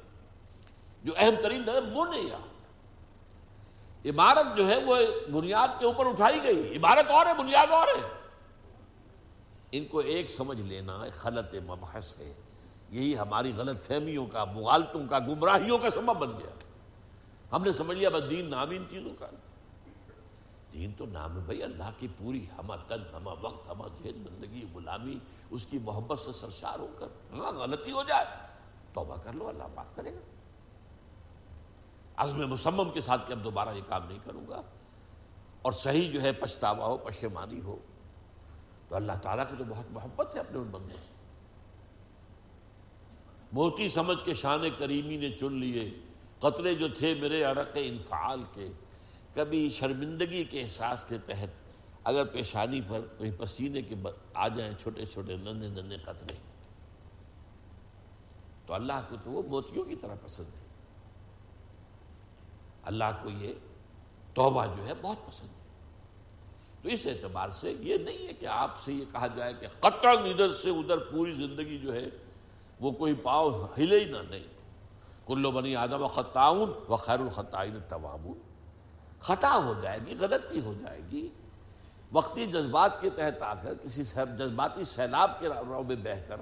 جو 1.04 1.14
اہم 1.18 1.34
ترین 1.44 1.70
ہے، 1.70 1.80
وہ 1.80 2.06
نہیں 2.06 2.54
عمارت 4.06 4.58
جو 4.58 4.68
ہے، 4.68 4.86
وہ 4.86 4.96
بنیاد 5.32 5.68
کے 5.80 5.86
اوپر 5.86 6.06
اٹھائی 6.06 6.40
گئی۔ 6.44 6.78
عمارت 6.78 7.10
اور 7.10 7.26
ہے، 7.26 7.34
بنیاد 7.34 7.68
اور 7.68 7.88
ہے۔ 7.88 8.08
ان 9.72 9.86
کو 9.86 10.00
ایک 10.00 10.30
سمجھ 10.30 10.62
لینا 10.62 11.04
خلط 11.12 11.56
مبحث 11.66 12.18
ہے۔ 12.20 12.34
یہی 12.90 13.18
ہماری 13.18 13.54
غلط 13.56 13.82
فہمیوں 13.82 14.26
کا، 14.26 14.46
مغالطوں 14.46 15.08
کا، 15.08 15.20
گمراہیوں 15.20 15.78
کا 15.78 15.90
سبب 15.90 16.16
بن 16.16 16.32
گیا۔ 16.40 16.50
ہم 17.54 17.64
نے 17.64 17.74
سمجھ 17.74 17.98
لیا 17.98 18.10
بس 18.10 18.30
دین 18.30 18.50
نام 18.50 18.70
ان 18.70 18.86
چیزوں 18.90 19.12
کا 19.20 19.28
دین 20.74 20.92
تو 20.98 21.06
نام 21.06 21.38
ہے 21.38 21.42
بھائی، 21.46 21.64
اللہ 21.64 21.90
کی 22.00 22.08
پوری 22.18 22.46
ہما 22.58 22.76
تن 22.76 23.02
ہما 23.14 23.34
وقت 23.42 23.70
ہما 23.70 23.88
جہد، 23.88 24.16
بندگی، 24.16 24.66
غلامی، 24.76 25.20
اس 25.50 25.66
کی 25.66 25.80
محبت 25.80 26.20
سے 26.20 26.32
سرشار 26.32 26.80
ہو 26.80 26.88
کر 27.00 27.08
ہاں 27.34 27.52
غلطی 27.52 27.92
ہو 27.92 28.04
جائے۔ 28.04 28.26
توبہ 28.94 29.16
کر 29.24 29.34
لو، 29.34 29.48
اللہ 29.48 29.64
معاف 29.76 29.96
کرے 29.96 30.14
گا۔ 30.14 30.20
عزم 32.16 32.48
مسمم 32.50 32.90
کے 32.90 33.02
ساتھ 33.02 33.28
کہ 33.28 33.34
اب 33.34 33.44
دوبارہ 33.44 33.70
یہ 33.76 33.82
کام 33.88 34.08
نہیں 34.08 34.20
کروں 34.24 34.48
گا۔ 34.50 34.62
اور 35.62 35.72
صحیح 35.72 36.12
جو 36.12 36.22
ہے 36.22 36.32
پچھتاوا 36.32 36.86
ہو، 36.86 36.98
پشیمانی 36.98 37.62
ہو، 37.62 37.78
تو 38.88 38.96
اللہ 38.96 39.12
تعالیٰ 39.22 39.46
کی 39.50 39.56
تو 39.58 39.64
بہت 39.64 39.92
محبت 39.92 40.36
ہے 40.36 40.40
اپنے 40.40 40.58
ان 40.58 40.68
بندوں 40.72 40.98
سے۔ 40.98 41.14
موتی 43.52 43.90
سمجھ 43.90 44.26
کے 44.26 44.34
شان 44.34 44.62
کریمی 44.78 45.18
نے 45.18 45.30
چن 45.30 45.54
لیے۔ 45.54 46.13
قطرے 46.44 46.76
جو 46.76 46.88
تھے 46.88 47.14
میرے 47.14 47.44
عرق 47.44 47.70
انفعال 47.74 48.44
کے، 48.54 48.68
کبھی 49.34 49.70
شرمندگی 49.70 50.44
کے 50.44 50.62
احساس 50.62 51.06
کے 51.10 51.18
تحت 51.26 51.48
اگر 52.04 52.26
پیشانی 52.26 52.82
پر 52.88 53.02
کہیں 53.18 53.32
پسینے 53.38 53.82
کے 53.82 53.96
آ 54.34 54.48
جائیں 54.48 54.74
چھوٹے 54.82 55.06
چھوٹے 55.06 55.38
ننے 55.38 55.68
ننے 55.68 55.98
قطرے۔ 55.98 56.36
تو 58.66 58.74
اللہ 58.74 58.94
کو 59.10 59.16
تو 59.24 59.32
وہ 59.32 59.42
موتیوں 59.48 59.86
کی 59.86 59.96
طرح 59.96 60.16
پسند 60.26 60.46
ہے۔ 60.46 60.62
اللہ 62.86 63.04
کو 63.24 63.30
یہ 63.30 63.54
توبہ 64.34 64.66
جو 64.66 64.88
ہے 64.88 64.94
بہت 65.02 65.18
پسند 65.28 65.50
ہے۔ 65.50 65.64
تو 66.82 66.90
اس 66.90 67.06
اعتبار 67.06 67.50
سے 67.50 67.76
یہ 67.80 67.98
نہیں 67.98 68.28
ہے 68.28 68.34
کہ 68.34 68.46
آپ 68.46 68.80
سے 68.84 68.94
یہ 68.94 69.06
کہا 69.12 69.28
جائے 69.28 69.54
کہ 69.60 69.68
قطع 69.80 70.10
ادھر 70.10 70.52
سے 70.52 70.70
ادھر 70.70 70.98
پوری 70.98 71.34
زندگی 71.34 71.80
جو 71.80 71.94
ہے 71.94 72.06
وہ 72.80 72.92
کوئی 72.92 73.14
پاؤ 73.14 73.66
ہلے 73.78 74.00
ہی 74.00 74.06
نہ، 74.06 74.18
نہیں۔ 74.30 74.63
کلو 75.26 75.52
بنی 75.52 75.76
آدم 75.76 76.02
و 76.02 76.08
خطاؤن 76.08 76.72
و 76.90 76.96
خیر 76.96 77.20
الخطائن 77.20 77.78
توابون 77.90 78.40
خطا 79.20 79.56
ہو 79.66 79.74
جائے 79.82 80.00
گی، 80.06 80.16
غلطی 80.20 80.62
ہو 80.62 80.74
جائے 80.82 81.02
گی۔ 81.12 81.28
وقتی 82.12 82.46
جذبات 82.46 83.02
کے 83.02 83.10
تحت 83.10 83.42
آ 83.42 83.54
کر 83.54 83.74
کسی 83.84 84.04
جذباتی 84.38 84.84
سیلاب 84.84 85.40
کے 85.40 85.48
رو 85.48 85.84
میں 85.84 85.96
بہ 85.96 86.20
کر 86.28 86.42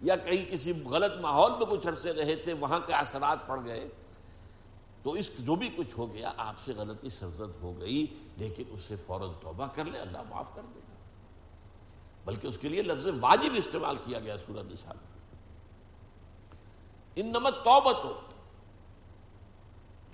یا 0.00 0.16
کہیں 0.16 0.50
کسی 0.50 0.72
غلط 0.84 1.20
ماحول 1.20 1.50
میں 1.50 1.66
کچھ 1.66 1.86
عرصے 1.86 2.12
رہے 2.12 2.36
تھے، 2.36 2.52
وہاں 2.52 2.80
کے 2.86 2.92
اثرات 2.92 3.46
پڑ 3.46 3.58
گئے، 3.64 3.88
تو 5.02 5.12
اس 5.12 5.30
جو 5.38 5.54
بھی 5.54 5.68
کچھ 5.76 5.98
ہو 5.98 6.12
گیا، 6.14 6.32
آپ 6.36 6.54
سے 6.64 6.72
غلطی 6.72 7.10
سرزد 7.10 7.62
ہو 7.62 7.80
گئی، 7.80 8.06
لیکن 8.36 8.64
اس 8.70 8.82
سے 8.82 8.96
فوراً 8.96 9.28
توبہ 9.40 9.66
کر 9.74 9.84
لے، 9.84 9.98
اللہ 9.98 10.22
معاف 10.28 10.54
کر 10.54 10.62
دے 10.74 10.80
گا۔ 10.88 10.96
بلکہ 12.24 12.46
اس 12.46 12.58
کے 12.58 12.68
لیے 12.68 12.82
لفظ 12.82 13.06
واجب 13.20 13.52
استعمال 13.54 13.96
کیا 14.04 14.20
گیا 14.20 14.36
سورت 14.38 14.72
نسال 14.72 14.96
ان 17.16 17.26
نمت 17.26 17.64
توبت 17.64 18.04
ہو 18.04 18.20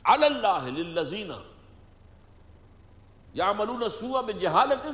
اللہ 0.04 0.66
للذین 0.66 1.30
یا 3.34 3.52
ملون 3.52 3.82
سوا 3.90 4.20
میں 4.20 4.32
جہالت 4.32 4.86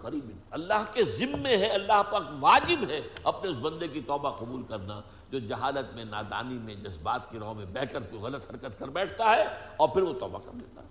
قریب 0.00 0.30
اللہ 0.50 0.84
کے 0.92 1.04
ذمے 1.04 1.56
ہے، 1.56 1.66
اللہ 1.66 2.02
پاک 2.10 2.22
واجب 2.40 2.84
ہے 2.90 3.00
اپنے 3.22 3.50
اس 3.50 3.56
بندے 3.56 3.88
کی 3.88 4.00
توبہ 4.06 4.30
قبول 4.36 4.62
کرنا 4.62 5.00
جو 5.30 5.38
جہالت 5.38 5.94
میں، 5.94 6.04
نادانی 6.04 6.58
میں، 6.58 6.74
جذبات 6.74 7.30
کی 7.30 7.38
راہ 7.38 7.52
میں 7.52 7.66
بہ 7.66 7.84
کر 7.92 8.02
کوئی 8.02 8.22
غلط 8.22 8.50
حرکت 8.50 8.78
کر 8.78 8.88
بیٹھتا 8.88 9.36
ہے 9.36 9.44
اور 9.76 9.88
پھر 9.88 10.02
وہ 10.02 10.12
توبہ 10.20 10.38
کر 10.38 10.54
لیتا 10.54 10.82
ہے۔ 10.82 10.88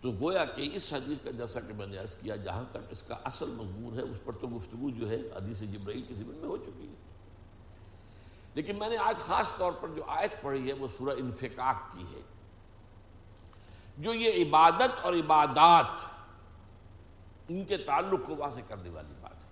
تو 0.00 0.10
گویا 0.20 0.44
کہ 0.44 0.68
اس 0.72 0.92
حدیث 0.92 1.18
کا 1.24 1.30
جیسا 1.30 1.60
کہ 1.60 1.74
میں 1.74 1.86
نے 1.86 1.98
عرض 1.98 2.14
کیا، 2.14 2.36
جہاں 2.36 2.64
تک 2.70 2.90
اس 2.90 3.02
کا 3.02 3.16
اصل 3.24 3.46
مضمون 3.46 3.96
ہے، 3.96 4.02
اس 4.02 4.24
پر 4.24 4.32
تو 4.32 4.46
گفتگو 4.56 4.90
جو 4.90 5.08
ہے، 5.10 5.20
حدیث 5.36 5.60
جبرائیل 5.60 6.02
کی 6.02 6.14
زمین 6.14 6.36
میں 6.36 6.48
ہو 6.48 6.56
چکی 6.56 6.88
ہے۔ 6.88 7.09
لیکن 8.54 8.78
میں 8.78 8.88
نے 8.88 8.96
آج 8.96 9.18
خاص 9.18 9.54
طور 9.56 9.72
پر 9.72 9.88
جو 9.88 10.04
آیت 10.04 10.42
پڑھی 10.42 10.68
ہے 10.68 10.72
وہ 10.72 10.88
سورہ 10.98 11.14
انفقاق 11.18 11.76
کی 11.96 12.02
ہے۔ 12.02 12.20
جو 13.98 14.14
یہ 14.14 14.44
عبادت 14.44 15.04
اور 15.04 15.12
عبادات 15.12 15.86
ان 17.48 17.64
کے 17.64 17.76
تعلق 17.76 18.26
کو 18.26 18.36
واضح 18.36 18.60
کرنے 18.68 18.88
والی 18.88 19.14
بات 19.20 19.32
ہے۔ 19.32 19.48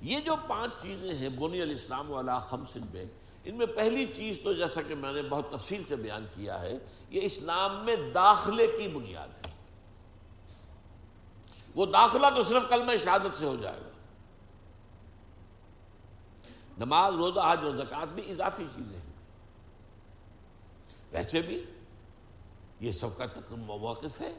یہ 0.00 0.20
جو 0.20 0.34
پانچ 0.48 0.82
چیزیں 0.82 1.14
ہیں 1.14 1.28
بنی 1.28 1.62
الاسلام 1.62 2.10
والا 2.10 2.38
خمسن 2.38 2.80
میں 2.92 3.04
ان 3.44 3.54
میں 3.54 3.66
پہلی 3.66 4.06
چیز 4.06 4.40
تو 4.44 4.52
جیسا 4.52 4.82
کہ 4.82 4.94
میں 4.94 5.12
نے 5.12 5.22
بہت 5.22 5.50
تفصیل 5.50 5.82
سے 5.88 5.96
بیان 5.96 6.26
کیا 6.34 6.60
ہے، 6.60 6.78
یہ 7.10 7.20
اسلام 7.22 7.84
میں 7.84 7.96
داخلے 8.14 8.66
کی 8.66 8.88
بنیاد 8.88 9.28
ہے۔ 9.28 9.52
وہ 11.74 11.86
داخلہ 11.86 12.26
تو 12.36 12.42
صرف 12.42 12.62
کلمہ 12.70 12.92
شہادت 13.04 13.36
سے 13.36 13.46
ہو 13.46 13.56
جائے 13.56 13.80
گا۔ 13.80 13.89
نماز، 16.80 17.14
روزہ، 17.14 17.40
حج 17.40 17.58
اور 17.62 17.76
زکات 17.76 18.08
بھی 18.08 18.30
اضافی 18.30 18.64
چیزیں 18.76 18.98
ہیں۔ 18.98 19.12
ویسے 21.12 21.42
بھی 21.42 21.64
یہ 22.80 22.92
سب 22.92 23.16
کا 23.16 23.24
موقف 23.50 24.20
ہے 24.20 24.38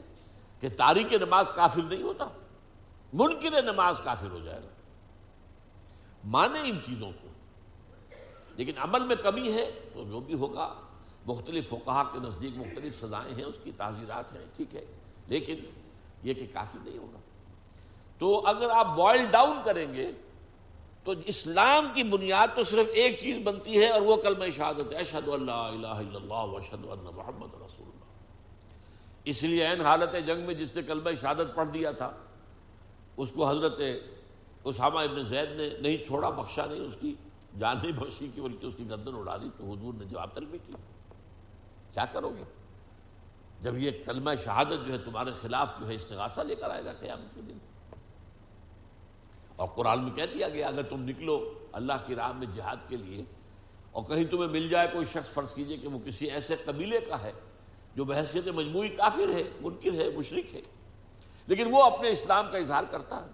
کہ 0.60 0.68
تاریخ 0.76 1.12
نماز 1.12 1.50
کافر 1.54 1.82
نہیں 1.82 2.02
ہوتا، 2.02 2.24
منکر 3.12 3.62
نماز 3.62 4.00
کافر 4.04 4.30
ہو 4.30 4.38
جائے 4.38 4.62
گا۔ 4.62 4.68
مانے 6.24 6.60
ان 6.64 6.78
چیزوں 6.82 7.12
کو۔ 7.22 7.28
لیکن 8.56 8.72
عمل 8.78 9.06
میں 9.06 9.16
کمی 9.16 9.52
ہے 9.52 9.70
تو 9.94 10.04
جو 10.04 10.20
بھی 10.20 10.34
ہوگا، 10.34 10.74
مختلف 11.26 11.68
فقہ 11.68 12.04
کے 12.12 12.18
نزدیک 12.18 12.56
مختلف 12.56 13.00
سزائیں 13.00 13.34
ہیں، 13.34 13.44
اس 13.44 13.58
کی 13.62 13.72
تعزیرات 13.76 14.32
ہیں، 14.32 14.44
ٹھیک 14.56 14.74
ہے۔ 14.74 14.84
لیکن 15.26 15.56
یہ 16.22 16.34
کہ 16.34 16.46
کافی 16.52 16.78
نہیں 16.84 16.98
ہوگا۔ 16.98 17.18
تو 18.18 18.46
اگر 18.46 18.70
آپ 18.70 18.86
بوائل 18.96 19.26
ڈاؤن 19.30 19.56
کریں 19.64 19.94
گے 19.94 20.12
تو 21.04 21.12
اسلام 21.26 21.86
کی 21.94 22.02
بنیاد 22.02 22.48
تو 22.54 22.64
صرف 22.64 22.86
ایک 22.92 23.18
چیز 23.20 23.38
بنتی 23.44 23.78
ہے 23.80 23.88
اور 23.88 24.02
وہ 24.02 24.16
کلمہ 24.16 24.44
شہادت 24.56 24.92
ہے 24.92 24.96
اشہد 24.96 25.28
اللہ 25.28 25.50
الہ 25.50 25.86
الا 25.86 26.16
اللہ 26.16 26.34
و 26.34 26.56
اشہد 26.56 26.84
اللہ 26.90 27.10
محمد 27.10 27.54
رسول 27.54 27.86
اللہ۔ 27.86 28.04
اس 29.24 29.42
لیے 29.42 29.66
عین 29.66 29.80
حالت 29.80 30.14
جنگ 30.26 30.46
میں 30.46 30.54
جس 30.54 30.74
نے 30.76 30.82
کلمہ 30.82 31.10
شہادت 31.20 31.54
پڑھ 31.54 31.68
دیا 31.74 31.90
تھا، 31.90 32.10
اس 33.16 33.30
کو 33.30 33.48
حضرت 33.48 33.80
اسامہ 34.64 35.00
ابن 35.00 35.24
زید 35.24 35.50
نے 35.56 35.68
نہیں 35.80 35.96
چھوڑا، 36.06 36.30
بخشا 36.30 36.66
نہیں، 36.66 36.80
اس 36.80 36.96
کی 37.00 37.14
جان 37.58 37.76
نہیں 37.82 37.92
بخشی 37.92 38.28
کی 38.34 38.40
بلکہ 38.40 38.66
اس 38.66 38.74
کی 38.76 38.88
گردن 38.90 39.14
اڑا 39.14 39.36
دی 39.36 39.48
تو 39.56 39.72
حضور 39.72 39.94
نے 39.94 40.04
جواب 40.04 40.32
تک 40.32 40.50
بھی 40.50 40.58
کی 40.66 40.72
کیا 41.94 42.04
کرو 42.04 42.30
گے؟ 42.30 42.44
جب 43.62 43.78
یہ 43.78 43.90
کلمہ 44.04 44.30
شہادت 44.44 44.86
جو 44.86 44.92
ہے 44.92 44.98
تمہارے 44.98 45.30
خلاف 45.40 45.74
جو 45.80 45.88
ہے 45.88 45.94
استغاثہ 45.94 46.40
لے 46.40 46.54
کر 46.54 46.70
آئے 46.70 46.84
گا 46.84 46.92
قیامت 46.92 47.34
کے 47.34 47.40
دن۔ 47.40 47.58
اور 49.56 49.68
قرآن 49.68 50.02
میں 50.04 50.10
کہہ 50.10 50.34
دیا 50.34 50.48
گیا، 50.48 50.68
اگر 50.68 50.82
تم 50.82 51.02
نکلو 51.02 51.54
اللہ 51.72 51.92
کی 52.06 52.14
راہ 52.14 52.32
میں 52.32 52.46
جہاد 52.54 52.88
کے 52.88 52.96
لیے 52.96 53.24
اور 53.92 54.04
کہیں 54.04 54.24
تمہیں 54.24 54.48
مل 54.48 54.68
جائے 54.68 54.88
کوئی 54.92 55.06
شخص، 55.06 55.30
فرض 55.30 55.54
کیجیے 55.54 55.76
کہ 55.76 55.88
وہ 55.88 55.98
کسی 56.04 56.26
ایسے 56.26 56.56
قبیلے 56.64 57.00
کا 57.00 57.22
ہے 57.22 57.32
جو 57.94 58.04
بحثیت 58.04 58.48
مجموعی 58.48 58.88
کافر 58.88 59.34
ہے، 59.34 59.42
منکر 59.60 59.94
ہے 59.94 60.08
مشرق 60.16 60.54
ہے، 60.54 60.60
لیکن 61.46 61.68
وہ 61.70 61.82
اپنے 61.82 62.10
اسلام 62.10 62.50
کا 62.52 62.58
اظہار 62.58 62.84
کرتا 62.90 63.24
ہے، 63.24 63.30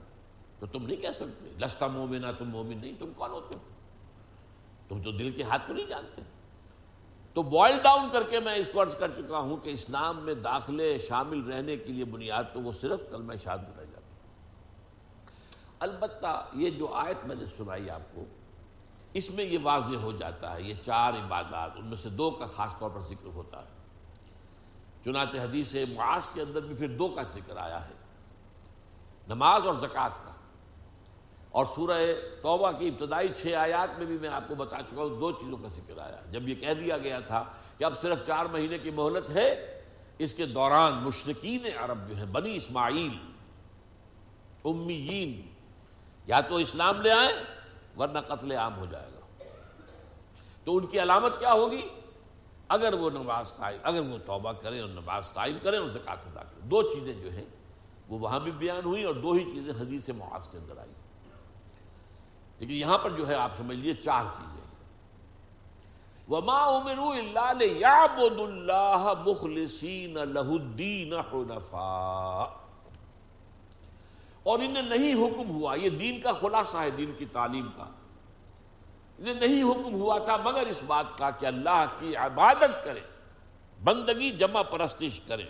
تو 0.58 0.66
تم 0.66 0.86
نہیں 0.86 1.02
کہہ 1.02 1.12
سکتے، 1.14 1.50
لستا 1.58 1.86
مومنا 1.86 2.32
تم 2.32 2.48
مومن 2.48 2.78
نہیں، 2.78 2.92
تم 2.98 3.12
کون 3.16 3.30
ہوتے 3.30 3.58
ہو؟ 3.58 3.62
تم 4.88 5.02
تو 5.02 5.10
دل 5.10 5.30
کے 5.30 5.42
ہاتھ 5.42 5.66
کو 5.66 5.72
نہیں 5.72 5.86
جانتے۔ 5.86 6.22
تو 7.34 7.42
بوائل 7.42 7.76
ڈاؤن 7.82 8.08
کر 8.12 8.22
کے 8.22 8.40
میں 8.40 8.54
اس 8.54 8.68
کو 8.72 8.82
عرض 8.82 8.94
کر 8.96 9.10
چکا 9.16 9.38
ہوں 9.38 9.56
کہ 9.56 9.70
اسلام 9.70 10.24
میں 10.24 10.34
داخلے 10.34 10.98
شامل 11.08 11.40
رہنے 11.40 11.76
کے 11.76 11.92
لیے 11.92 12.04
بنیاد 12.04 12.44
تو 12.52 12.60
وہ 12.60 12.72
صرف 12.80 13.00
کلمہ 13.10 13.32
شہادت 13.44 13.78
رہ 13.78 13.84
البتہ 15.80 16.46
یہ 16.54 16.70
جو 16.70 16.92
آیت 16.92 17.26
میں 17.26 17.36
نے 17.36 17.46
سنائی 17.46 17.90
آپ 17.90 18.14
کو، 18.14 18.24
اس 19.12 19.30
میں 19.30 19.44
یہ 19.44 19.58
واضح 19.62 19.96
ہو 19.96 20.12
جاتا 20.12 20.54
ہے، 20.54 20.62
یہ 20.62 20.74
چار 20.86 21.12
عبادات، 21.12 21.70
ان 21.76 21.86
میں 21.86 21.96
سے 22.02 22.08
دو 22.08 22.30
کا 22.30 22.46
خاص 22.46 22.78
طور 22.78 22.90
پر 22.90 23.00
ذکر 23.00 23.26
ہوتا 23.26 23.60
ہے۔ 23.60 23.78
چنانچہ 25.04 25.36
حدیث 25.36 25.74
معاذ 25.74 26.28
کے 26.34 26.42
اندر 26.42 26.60
بھی 26.60 26.74
پھر 26.74 26.88
دو 26.88 27.08
کا 27.08 27.22
ذکر 27.34 27.56
آیا 27.56 27.88
ہے۔ 27.88 27.94
نماز 29.28 29.66
اور 29.66 29.74
زکوٰۃ 29.74 30.24
کا۔ 30.24 30.32
اور 31.50 31.66
سورہ 31.74 31.98
توبہ 32.42 32.72
کی 32.72 32.88
ابتدائی 32.88 33.28
چھ 33.28 33.54
آیات 33.54 33.98
میں 33.98 34.06
بھی 34.06 34.18
میں 34.18 34.28
آپ 34.28 34.48
کو 34.48 34.54
بتا 34.54 34.76
چکا 34.76 35.02
ہوں، 35.02 35.20
دو 35.20 35.32
چیزوں 35.32 35.56
کا 35.56 35.68
ذکر 35.68 35.98
آیا۔ 35.98 36.20
جب 36.30 36.48
یہ 36.48 36.54
کہہ 36.54 36.74
دیا 36.74 36.98
گیا 36.98 37.20
تھا 37.20 37.44
کہ 37.78 37.84
اب 37.84 38.02
صرف 38.02 38.26
چار 38.26 38.44
مہینے 38.44 38.78
کی 38.78 38.90
مہلت 38.90 39.30
ہے، 39.30 39.80
اس 40.18 40.34
کے 40.34 40.46
دوران 40.46 40.94
مشرقین 40.94 41.66
عرب 41.78 42.08
جو 42.08 42.16
ہیں، 42.16 42.24
بنی 42.24 42.56
اسماعیل، 42.56 43.32
امیین 44.64 45.57
یا 46.28 46.40
تو 46.40 46.56
اسلام 46.56 47.00
لے 47.00 47.12
آئیں 47.12 47.32
ورنہ 47.98 48.18
قتل 48.18 48.52
عام 48.52 48.76
ہو 48.76 48.86
جائے 48.86 49.08
گا۔ 49.14 49.44
تو 50.64 50.76
ان 50.76 50.86
کی 50.86 51.02
علامت 51.02 51.38
کیا 51.38 51.52
ہوگی؟ 51.52 51.88
اگر 52.68 52.92
وہ 52.92 53.10
نماز 53.10 53.56
قائم، 53.56 53.78
اگر 53.82 54.00
وہ 54.00 54.18
توبہ 54.26 54.52
کریں 54.52 54.80
اور 54.80 54.88
نماز 54.88 55.32
قائم 55.32 55.58
کریں 55.62 55.78
اور 55.78 55.88
زکات 55.88 56.18
ادا 56.26 56.40
کریں۔ 56.40 56.68
دو 56.68 56.82
چیزیں 56.82 57.12
جو 57.12 57.32
ہیں، 57.32 57.44
وہ 58.08 58.18
وہاں 58.18 58.40
بھی 58.40 58.52
بیان 58.52 58.84
ہوئی 58.84 59.04
اور 59.04 59.14
دو 59.14 59.32
ہی 59.32 59.44
چیزیں 59.44 59.72
حدیث 59.72 60.08
معاذ 60.08 60.48
کے 60.48 60.58
اندر 60.58 60.78
آئی 60.78 60.90
لیکن 62.58 62.72
یہاں 62.72 62.98
پر 62.98 63.10
جو 63.10 63.28
ہے، 63.28 63.34
آپ 63.34 63.50
سمجھ 63.56 63.76
لیجیے 63.76 63.92
چار 63.92 64.24
چیزیں 64.24 64.58
وما 66.28 66.64
امروا 66.64 67.16
الا 67.16 67.52
ليعبدوا 67.52 68.46
الله 68.46 69.12
مخلصين 69.26 70.14
له 70.14 70.50
الدين 70.50 71.12
حنفاء۔ 71.32 72.67
اور 74.48 74.58
انہیں 74.58 74.82
نہیں 74.84 75.14
حکم 75.14 75.50
ہوا، 75.50 75.74
یہ 75.74 75.90
دین 75.90 76.20
کا 76.20 76.32
خلاصہ 76.32 76.76
ہے، 76.76 76.90
دین 76.90 77.12
کی 77.18 77.26
تعلیم 77.32 77.66
کا۔ 77.76 77.84
انہیں 79.18 79.34
نہیں 79.34 79.62
حکم 79.62 79.94
ہوا 79.94 80.18
تھا، 80.18 80.36
مگر 80.36 80.66
اس 80.66 80.82
بات 80.86 81.16
کا 81.18 81.30
کہ 81.30 81.46
اللہ 81.46 81.84
کی 81.98 82.16
عبادت 82.16 82.84
کرے 82.84 83.00
بندگی 83.84 84.30
جمع 84.30 84.62
پرستش 84.62 85.20
کریں۔ 85.26 85.46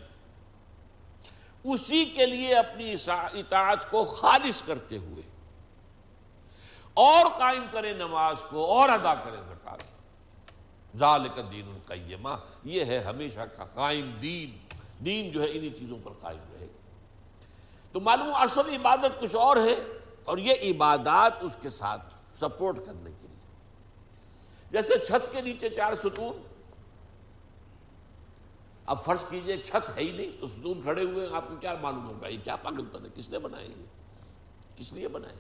اسی 1.64 2.04
کے 2.04 2.26
لیے 2.26 2.54
اپنی 2.54 2.94
اطاعت 3.08 3.90
کو 3.90 4.04
خالص 4.04 4.62
کرتے 4.62 4.96
ہوئے، 4.96 5.22
اور 6.94 7.26
قائم 7.38 7.64
کریں 7.70 7.92
نماز 7.94 8.42
کو، 8.50 8.64
اور 8.66 8.88
ادا 8.88 9.14
کریں 9.14 9.42
زکات۔ 9.48 9.82
ذالک 10.96 11.40
دین 11.52 11.68
القیمہ، 11.68 12.34
یہ 12.64 12.84
ہے 12.84 12.98
ہمیشہ 12.98 13.40
کا 13.56 13.64
قائم 13.64 14.10
دین۔ 14.22 14.56
دین 15.04 15.30
جو 15.30 15.42
ہے 15.42 15.48
انہی 15.50 15.70
چیزوں 15.70 15.98
پر 16.04 16.10
قائم 16.20 16.44
رہے 16.52 16.66
گا۔ 16.66 16.77
تو 17.98 18.02
معلوم 18.02 18.34
اصل 18.34 18.74
عبادت 18.74 19.20
کچھ 19.20 19.36
اور 19.36 19.56
ہے 19.56 19.98
اور 20.24 20.38
یہ 20.38 20.54
عبادات 20.62 21.32
اس 21.40 21.56
کے 21.62 21.70
ساتھ 21.70 22.14
سپورٹ 22.40 22.76
کرنے 22.86 23.10
کے 23.10 23.26
لیے۔ 23.28 23.36
جیسے 24.70 24.94
چھت 25.06 25.32
کے 25.32 25.40
نیچے 25.40 25.70
چار 25.70 25.94
ستون۔ 25.94 26.42
اب 28.86 29.04
فرض 29.04 29.24
کیجیے 29.30 29.56
چھت 29.56 29.96
ہے 29.96 30.02
ہی 30.02 30.12
نہیں، 30.12 30.40
تو 30.40 30.46
ستون 30.46 30.82
کھڑے 30.82 31.04
ہوئے 31.04 31.28
آپ 31.32 31.48
کو 31.48 31.56
کیا 31.56 31.74
معلوم 31.80 32.10
ہوگا؟ 32.10 32.28
یہ 32.28 32.38
کیا 32.44 32.56
پاگل 32.56 32.84
پن 32.84 33.04
ہے 33.04 33.10
کس 33.14 33.28
نے 33.28 33.38
بنائے 33.38 33.66
یہ؟ 33.66 33.84
کس 34.76 34.92
لیے 34.92 35.08
بنائے؟ 35.08 35.34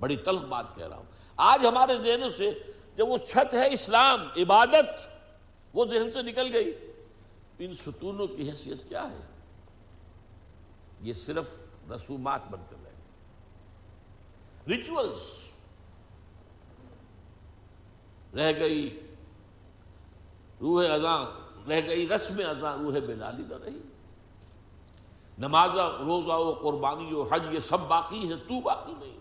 بڑی 0.00 0.16
تلخ 0.16 0.42
بات 0.42 0.66
کہہ 0.74 0.88
رہا 0.88 0.96
ہوں۔ 0.96 1.04
آج 1.36 1.66
ہمارے 1.66 1.98
ذہن 1.98 2.30
سے 2.30 2.50
جب 2.96 3.08
وہ 3.08 3.18
چھت 3.18 3.54
ہے 3.54 3.72
اسلام، 3.72 4.20
عبادت، 4.36 5.08
وہ 5.72 5.84
ذہن 5.84 6.10
سے 6.10 6.22
نکل 6.22 6.50
گئی۔ 6.52 6.78
ان 7.58 7.74
ستونوں 7.74 8.26
کی 8.26 8.50
حیثیت 8.50 8.88
کیا 8.88 9.02
ہے؟ 9.02 9.35
یہ 11.00 11.12
صرف 11.12 11.62
رسومات 11.94 12.40
بن 12.50 12.60
کر 12.70 12.76
رہے 12.82 12.92
ریچولس 14.68 15.42
رہ 18.34 18.52
گئی، 18.60 19.06
روح 20.60 20.88
ازاں 20.88 21.24
رہ 21.68 21.88
گئی 21.88 22.08
رسم 22.08 22.34
ازاں 22.38 22.76
روح 22.76 22.92
بلالی 23.06 23.42
نہ 23.48 23.54
رہی۔ 23.64 23.80
نماز 25.38 25.70
روزہ 25.98 26.32
و 26.32 26.54
قربانی 26.54 27.12
و 27.12 27.28
حج، 27.32 27.42
یہ 27.50 27.60
سب 27.60 27.80
باقی 27.80 28.30
ہے 28.30 28.36
تو 28.36 28.60
باقی 28.60 28.94
نہیں۔ 28.98 29.18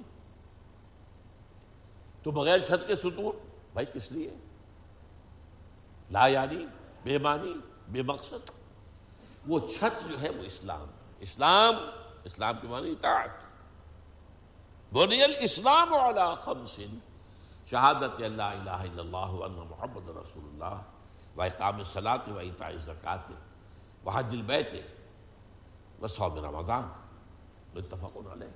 تو 2.23 2.31
بغیر 2.31 2.59
چھت 2.59 2.87
کے 2.87 2.95
ستون 2.95 3.47
بھائی 3.73 3.85
کس 3.93 4.11
لیے؟ 4.11 4.33
لا 6.11 6.27
یعنی 6.27 6.65
بے 7.03 7.17
معنی، 7.17 7.53
بے 7.87 8.01
مقصد۔ 8.01 8.51
وہ 9.47 9.59
چھت 9.59 10.09
جو 10.09 10.21
ہے، 10.21 10.29
وہ 10.29 10.43
اسلام 10.43 10.81
ہے۔ 10.81 11.04
اسلام 11.19 11.75
اسلام 12.23 12.55
کے 12.61 12.67
معنی 12.67 12.91
اطاعت۔ 12.91 13.29
بنی 14.93 15.23
الاسلام 15.23 15.93
علی 15.93 16.33
خمس، 16.41 16.79
شہادت 17.69 18.21
اللہ 18.21 18.43
الہ 18.43 18.69
الا 18.69 19.01
اللہ 19.01 19.33
وان 19.33 19.51
محمد 19.51 20.09
رسول 20.09 20.43
اللہ، 20.45 20.81
و 21.35 21.41
اقام 21.41 21.75
الصلاۃ 21.75 22.27
و 22.27 22.37
ایتاء 22.37 22.67
الزکات 22.67 23.31
و 24.05 24.09
حج 24.09 24.25
البیت 24.29 24.69
و 26.01 26.07
صوم 26.07 26.45
رمضان۔ 26.45 26.83
متفق 27.75 28.17
علیہ۔ 28.31 28.47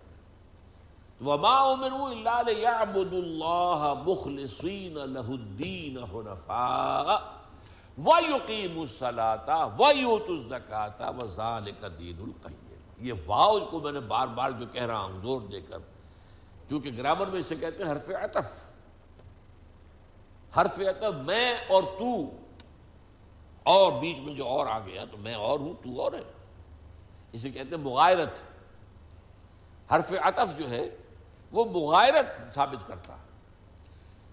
وما 1.24 1.60
امروا 1.60 2.12
الا 2.12 2.42
ليعبدوا 2.42 3.20
الله 3.20 4.04
مخلصين 4.06 4.94
له 4.94 5.34
الدين 5.34 5.98
حنفاء۔ 5.98 7.39
ويقيموا 8.06 8.82
الصلاه 8.82 9.68
ويؤتوا 9.80 10.36
الزكاه 10.36 11.18
وذلك 11.18 11.86
دين 12.00 12.20
القيم۔ 12.20 12.74
یہ 13.00 13.14
واو 13.26 13.60
کو 13.60 13.80
میں 13.80 13.92
نے 13.92 14.00
بار 14.00 14.28
بار 14.28 14.52
جو 14.52 14.66
کہہ 14.72 14.86
رہا 14.86 15.00
ہوں، 15.00 15.22
زور 15.22 15.42
دے 15.42 15.62
کر۔ 15.62 15.78
چونکہ 16.70 16.92
گرامر 16.98 17.28
میں 17.28 17.40
اسے 17.40 17.56
کہتے 17.56 17.84
ہیں 17.84 17.92
حرف 17.92 18.10
عطف۔ 18.10 18.64
حرف 20.58 20.80
عطف، 20.80 21.16
میں 21.26 21.54
اور 21.70 21.84
تو۔ 21.84 22.38
اور 23.64 23.92
بیچ 23.92 24.20
میں 24.20 24.34
جو 24.34 24.48
اور 24.48 24.68
آ 24.68 24.80
گیا، 24.80 25.06
تو 25.12 25.18
میں 25.18 25.34
اور 25.34 25.60
ہوں، 25.60 25.74
تو 25.84 26.02
اور 26.02 26.14
ہے۔ 26.14 26.34
اسے 27.32 27.50
کہتے 27.50 27.76
ہیں 27.76 27.84
مغائرت 27.84 28.34
حرف 29.92 30.14
عطف 30.22 30.58
جو 30.58 30.70
ہے، 30.70 30.98
وہ 31.52 31.66
مغائرت 31.66 32.54
ثابت 32.54 32.88
کرتا۔ 32.88 33.14
ہے 33.14 33.22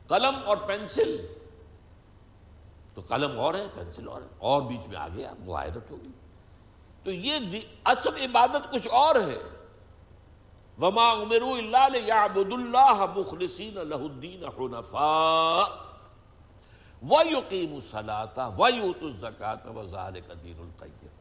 قلم 0.08 0.34
اور 0.46 0.56
پینسل۔ 0.56 1.26
تو 2.96 3.02
قلم 3.08 3.38
اور 3.40 3.54
ہے 3.54 3.66
پینسل 3.74 4.08
اور 4.08 4.22
ہے، 4.22 4.26
اور 4.38 4.62
بیچ 4.62 4.88
میں 4.88 4.96
آ 4.96 5.08
گیا 5.08 5.32
معاہدت 5.44 5.90
ہوگی۔ 5.90 6.10
تو 7.04 7.10
یہ 7.10 7.60
اصل 7.84 8.16
عبادت 8.16 8.72
کچھ 8.72 8.88
اور 8.88 9.14
ہے۔ 9.14 9.38
وما 10.80 11.10
امرو 11.10 11.52
اللہ 11.54 11.96
یعبد 12.06 12.52
اللہ 12.52 13.04
مخلصین 13.16 13.74
لہ 13.74 13.94
الدین 13.94 14.44
حنفاء 14.44 15.64
ویقیم 17.02 17.74
الصلاة 17.74 18.48
ویوت 18.58 19.02
الزکاة 19.02 19.72
وذالک 19.74 20.30
دین 20.44 20.58
القیم 20.58 21.14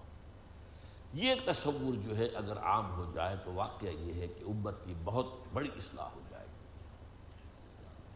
یہ 1.14 1.36
تصور 1.46 1.94
جو 2.08 2.18
ہے، 2.18 2.26
اگر 2.26 2.58
عام 2.58 2.96
ہو 2.96 3.12
جائے 3.14 3.36
تو 3.46 3.54
واقعہ 3.54 3.90
یہ 3.90 4.14
ہے 4.14 4.28
کہ 4.28 4.44
امت 4.44 4.86
کی 4.86 4.94
بہت 5.04 5.26
بڑی 5.54 5.70
اصلاح 5.78 6.06
ہو 6.06 6.22
جائے۔ 6.30 6.35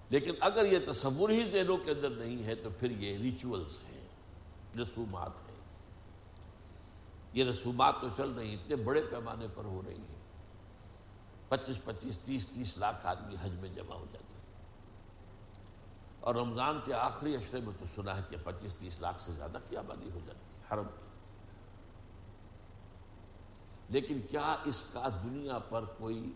لیکن 0.10 0.32
اگر 0.40 0.72
یہ 0.72 0.80
تصور 0.92 1.30
ہی 1.30 1.50
ذہنوں 1.52 1.78
کے 1.78 1.92
اندر 1.92 2.10
نہیں 2.10 2.44
ہے 2.44 2.56
تو 2.56 2.70
پھر 2.80 2.92
یہ 2.92 3.18
ریچولز 3.18 3.84
ہیں، 3.84 4.08
رسومات 4.82 5.32
ہیں۔ 5.50 5.56
یہ 7.34 7.44
رسومات 7.44 7.96
تو 8.02 8.08
چل 8.18 8.32
رہی 8.32 8.54
اتنے 8.54 8.76
بڑے 8.76 9.02
پیمانے 9.02 9.48
پر 9.56 9.64
ہو 9.64 9.82
رہی 9.88 9.98
ہیں۔ 9.98 10.20
پچیس 11.50 11.84
پچیس، 11.84 12.18
تیس 12.18 12.48
تیس 12.48 12.78
لاکھ 12.78 13.06
آدمی 13.06 13.36
حج 13.42 13.52
میں 13.52 13.70
جمع 13.76 13.96
ہو 13.96 14.06
جاتے 14.12 14.34
ہیں۔ 14.34 14.40
اور 16.20 16.36
رمضان 16.36 16.80
کے 16.86 16.94
آخری 16.94 17.36
اشرے 17.36 17.60
میں 17.60 17.74
تو 17.80 17.86
سنا 17.96 18.16
ہے 18.16 18.22
کہ 18.30 18.38
پچیس، 18.44 18.74
تیس 18.74 19.00
لاکھ 19.00 19.22
سے 19.22 19.32
زیادہ 19.32 19.58
کی 19.70 19.78
آبادی 19.78 20.10
ہو 20.14 20.20
جاتی 20.26 20.40
ہے، 20.40 20.74
حرم 20.74 20.88
کی۔ 20.88 21.06
لیکن 23.90 24.20
کیا 24.30 24.56
اس 24.66 24.86
کا 24.94 25.08
دنیا 25.24 25.60
پر 25.60 25.86
کوئی 25.86 26.32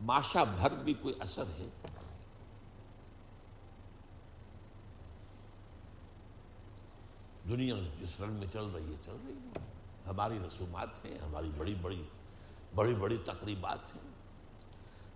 ماشا 0.00 0.44
بھر 0.44 0.70
بھی 0.70 0.94
کوئی 0.94 1.14
اثر 1.20 1.44
ہے؟ 1.58 1.68
دنیا 7.48 7.74
جس 8.00 8.20
رنگ 8.20 8.32
میں 8.32 8.46
چل 8.52 8.64
رہی 8.64 8.90
ہے، 8.90 8.96
چل 9.02 9.16
رہی 9.26 9.34
ہے۔ 9.34 9.60
ہماری 10.06 10.38
رسومات 10.46 11.04
ہیں، 11.04 11.18
ہماری 11.18 11.50
بڑی 11.56 11.74
بڑی 11.74 12.02
بڑی 12.74 12.94
بڑی 12.94 13.16
تقریبات 13.24 13.96
ہیں۔ 13.96 14.10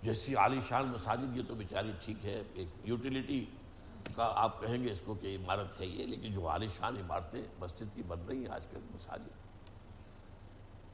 جیسی 0.03 0.35
عالی 0.35 0.61
شان 0.69 0.87
مساجد 0.87 1.37
یہ 1.37 1.43
تو 1.49 1.55
بیچاری 1.55 1.93
ٹھیک 2.05 2.25
ہے، 2.25 2.43
ایک 2.55 2.69
یوٹیلیٹی 2.85 3.45
کا 4.17 4.33
آپ 4.37 4.61
کہیں 4.61 4.85
گے 4.85 4.93
اس 4.93 5.01
کو 5.05 5.15
کہ 5.15 5.37
عمارت 5.37 5.81
ہے 5.81 5.87
یہ، 5.87 6.07
لیکن 6.07 6.33
جو 6.33 6.49
عالی 6.49 6.69
شان 6.79 6.97
عمارتیں 6.97 7.43
مسجد 7.59 7.85
کی 7.95 8.03
بن 8.03 8.21
رہی 8.29 8.39
ہیں 8.39 8.49
آج 8.49 8.67
کل 8.67 8.79
مساجد 8.95 9.29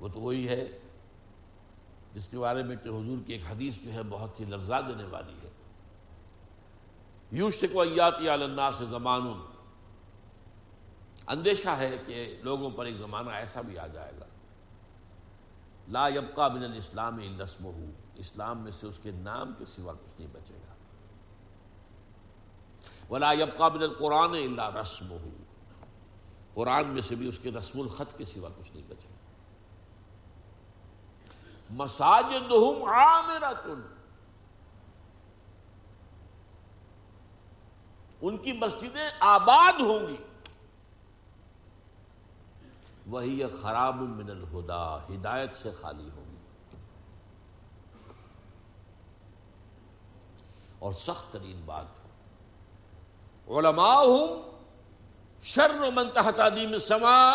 وہ 0.00 0.08
تو 0.08 0.20
وہی 0.20 0.48
ہے 0.48 0.78
جس 2.14 2.28
کے 2.28 2.38
بارے 2.38 2.62
میں 2.62 2.76
کہ 2.76 2.88
حضور 2.88 3.18
کی 3.26 3.32
ایک 3.32 3.42
حدیث 3.48 3.78
جو 3.78 3.92
ہے 3.92 4.02
بہت 4.08 4.40
ہی 4.40 4.44
لرزا 4.44 4.80
دینے 4.80 5.04
والی 5.04 5.34
ہے۔ 5.42 5.48
یوش 7.30 7.54
سے 7.54 7.66
کو 7.66 7.80
اللہ 7.80 8.70
سے 8.78 8.84
زمان 8.84 9.42
اندیشہ 11.26 11.68
ہے 11.68 11.96
کہ 12.06 12.36
لوگوں 12.42 12.70
پر 12.70 12.86
ایک 12.86 12.96
زمانہ 12.96 13.30
ایسا 13.30 13.60
بھی 13.60 13.78
آ 13.78 13.86
جائے 13.86 14.12
گا۔ 14.20 14.24
لا 15.88 16.08
یبقا 16.08 16.48
من 16.48 16.64
الاسلام 16.64 17.40
رسم 17.40 17.64
ہو 17.64 17.90
اسلام 18.14 18.58
میں 18.58 18.72
سے 18.80 18.86
اس 18.86 18.98
کے 19.02 19.10
نام 19.10 19.52
کے 19.58 19.64
سوا 19.64 19.92
کچھ 19.92 20.20
نہیں 20.20 20.30
بچے 20.32 20.54
گا۔ 20.54 20.74
ولا 23.10 23.32
یبقا 23.32 23.68
من 23.68 23.82
القرآن 23.82 24.30
اللہ 24.30 24.76
رسم 24.76 25.10
ہو 25.10 25.28
قرآن 26.54 26.86
میں 26.86 27.02
سے 27.02 27.14
بھی 27.14 27.28
اس 27.28 27.38
کے 27.38 27.50
رسم 27.50 27.80
الخط 27.80 28.18
کے 28.18 28.24
سوا 28.24 28.48
کچھ 28.58 28.70
نہیں 28.72 28.86
بچے 28.88 29.08
گا۔ 29.08 29.12
مساجدہم 31.70 32.82
عامرت 32.82 33.66
ان 38.20 38.38
کی 38.38 38.52
مسجدیں 38.52 39.10
آباد 39.20 39.80
ہوں 39.80 40.08
گی۔ 40.08 40.16
وہی 43.12 43.42
خراب 43.60 43.96
من 43.96 44.30
الہدا، 44.30 44.96
ہدایت 44.96 45.56
سے 45.56 45.72
خالی 45.72 46.08
ہوگی۔ 46.16 46.36
اور 50.78 50.92
سخت 50.92 51.32
ترین 51.32 51.62
بات 51.64 51.86
علماء 53.48 53.94
ہوں 53.94 54.50
شر 55.42 55.70
من 55.94 56.10
تحت 56.14 56.40
عدیم 56.40 56.78
سما 56.78 57.32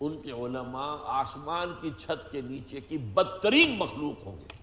ان 0.00 0.22
کے 0.22 0.30
علماء 0.30 0.96
آسمان 1.04 1.74
کی 1.80 1.90
چھت 1.98 2.32
کے 2.32 2.40
نیچے 2.40 2.80
کی 2.80 2.98
بدترین 2.98 3.78
مخلوق 3.78 4.26
ہوں 4.26 4.36
گے۔ 4.36 4.56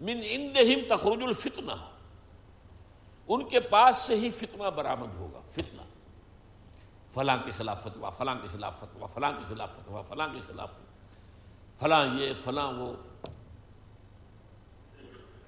من 0.00 0.20
اندہم 0.30 0.96
تخرج 0.96 1.22
الفتنہ۔ 1.22 1.97
ان 3.28 3.48
کے 3.48 3.60
پاس 3.60 3.96
سے 3.96 4.16
ہی 4.16 4.30
فتنہ 4.30 4.70
برآمد 4.70 5.14
ہوگا، 5.14 5.40
فتنہ۔ 5.50 5.82
فلاں 7.12 7.36
کے 7.44 7.50
خلاف 7.50 7.82
فتوا 7.82 8.10
فلاں 8.10 8.34
کے 8.34 8.48
خلاف 8.52 8.80
فتوا 8.80 9.06
فلاں 9.06 9.32
کے 9.32 9.44
خلاف 9.48 9.78
فتوا 9.78 10.02
فلاں 10.02 10.28
کے 10.28 10.38
خلاف 10.46 10.70
فلاں 11.78 12.18
یہ، 12.18 12.32
فلاں 12.40 12.72
وہ۔ 12.72 12.92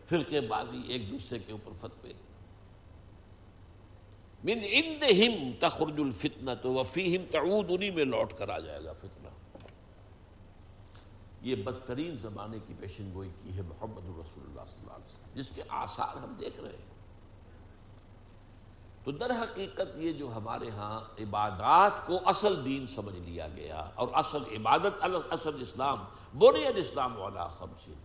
فرقے 0.07 0.41
بازی 0.41 0.83
ایک 0.87 1.11
دوسرے 1.11 1.39
کے 1.39 1.53
اوپر 1.53 1.73
فتوے۔ 1.77 2.13
من 4.45 4.59
اندہم 4.63 5.51
تخرج 5.61 6.01
الفتنہ 6.01 6.51
تو 6.63 6.73
وفیہم 6.73 7.25
تعود، 7.31 7.67
انہی 7.69 7.91
میں 7.91 8.05
لوٹ 8.05 8.33
کر 8.33 8.49
آ 8.49 8.59
جائے 8.59 8.85
گا 8.85 8.93
فتنہ۔ 8.93 9.29
یہ 11.43 11.55
بدترین 11.55 12.17
زمانے 12.17 12.59
کی 12.67 12.75
پیشن 12.81 13.11
گوئی 13.15 13.31
کی 13.43 13.57
ہے 13.57 13.63
محمد 13.63 14.05
الرسول 14.05 14.45
اللہ 14.45 14.63
صلی 14.71 14.81
اللہ 14.81 14.93
علیہ 14.93 15.05
وسلم، 15.05 15.41
جس 15.41 15.49
کے 15.55 15.63
آثار 15.69 16.17
ہم 16.17 16.35
دیکھ 16.41 16.61
رہے 16.61 16.69
ہیں۔ 16.69 17.00
تو 19.05 19.11
در 19.11 19.31
حقیقت 19.33 19.97
یہ 19.97 20.13
جو 20.13 20.27
ہمارے 20.35 20.69
ہاں 20.71 21.01
عبادات 21.19 22.07
کو 22.07 22.19
اصل 22.27 22.65
دین 22.65 22.87
سمجھ 22.87 23.17
لیا 23.17 23.47
گیا 23.49 23.85
اور 23.95 24.09
اصل 24.15 24.43
عبادت 24.57 25.05
اصل 25.33 25.63
اسلام، 25.63 26.05
بنیاد 26.39 26.79
اسلام 26.79 27.17
والا 27.19 27.47
خمسین 27.49 27.99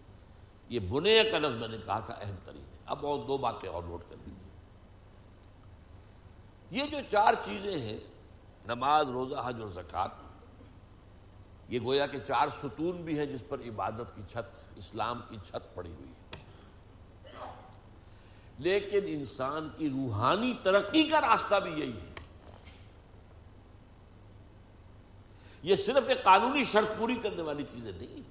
یہ 0.70 0.80
بنے 0.90 1.22
کا 1.32 1.40
لفظ 1.40 1.56
میں 1.56 1.68
نے 1.68 1.78
کہا 1.86 2.00
تھا، 2.00 2.14
اہم 2.14 2.36
ترین 2.46 2.62
ہے۔ 2.62 2.78
اب 2.86 3.06
اور 3.06 3.20
دو 3.28 3.38
باتیں 3.38 3.70
اور 3.70 3.84
نوٹ 3.84 4.10
کر 4.10 4.16
لیجیے 4.26 4.44
یہ 6.72 6.84
جو 6.92 6.98
چار 7.12 7.34
چیزیں 7.44 7.78
ہیں، 7.80 8.00
نماز، 8.66 9.10
روزہ، 9.10 9.42
حج 9.46 9.62
اور 9.62 9.70
زکوٰۃ، 9.72 10.24
یہ 11.70 11.80
گویا 11.80 12.06
کہ 12.08 12.20
چار 12.28 12.48
ستون 12.50 13.02
بھی 13.02 13.18
ہیں 13.20 13.26
جس 13.26 13.44
پر 13.50 13.60
عبادت 13.60 14.16
کی 14.16 14.22
چھت، 14.32 14.64
اسلام 14.76 15.22
کی 15.30 15.38
چھت 15.46 15.74
پڑی 15.76 15.92
ہوئی 15.92 16.10
ہے۔ 16.10 16.25
لیکن 18.60 19.00
انسان 19.06 19.70
کی 19.78 19.90
روحانی 19.90 20.54
ترقی 20.64 21.04
کا 21.04 21.22
راستہ 21.22 21.56
بھی 21.56 21.72
یہی 21.72 21.92
ہے۔ 21.92 22.14
یہ 25.64 25.76
صرف 25.76 26.04
ایک 26.08 26.24
قانونی 26.24 26.64
شرط 26.64 27.00
پوری 27.00 27.16
کرنے 27.16 27.42
والی 27.42 27.64
چیزیں 27.64 27.92
نہیں۔ 27.92 28.22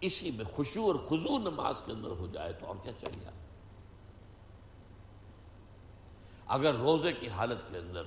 اسی 0.00 0.30
میں 0.30 0.44
خوشو 0.44 0.86
اور 0.86 0.94
خزو 0.94 1.38
نماز 1.38 1.82
کے 1.86 1.92
اندر 1.92 2.08
ہو 2.08 2.26
جائے 2.32 2.52
تو 2.52 2.66
اور 2.66 2.76
کیا 2.82 2.92
چاہیے 2.92 3.30
اگر 6.46 6.74
روزے 6.74 7.12
کی 7.12 7.28
حالت 7.28 7.72
کے 7.72 7.78
اندر 7.78 8.02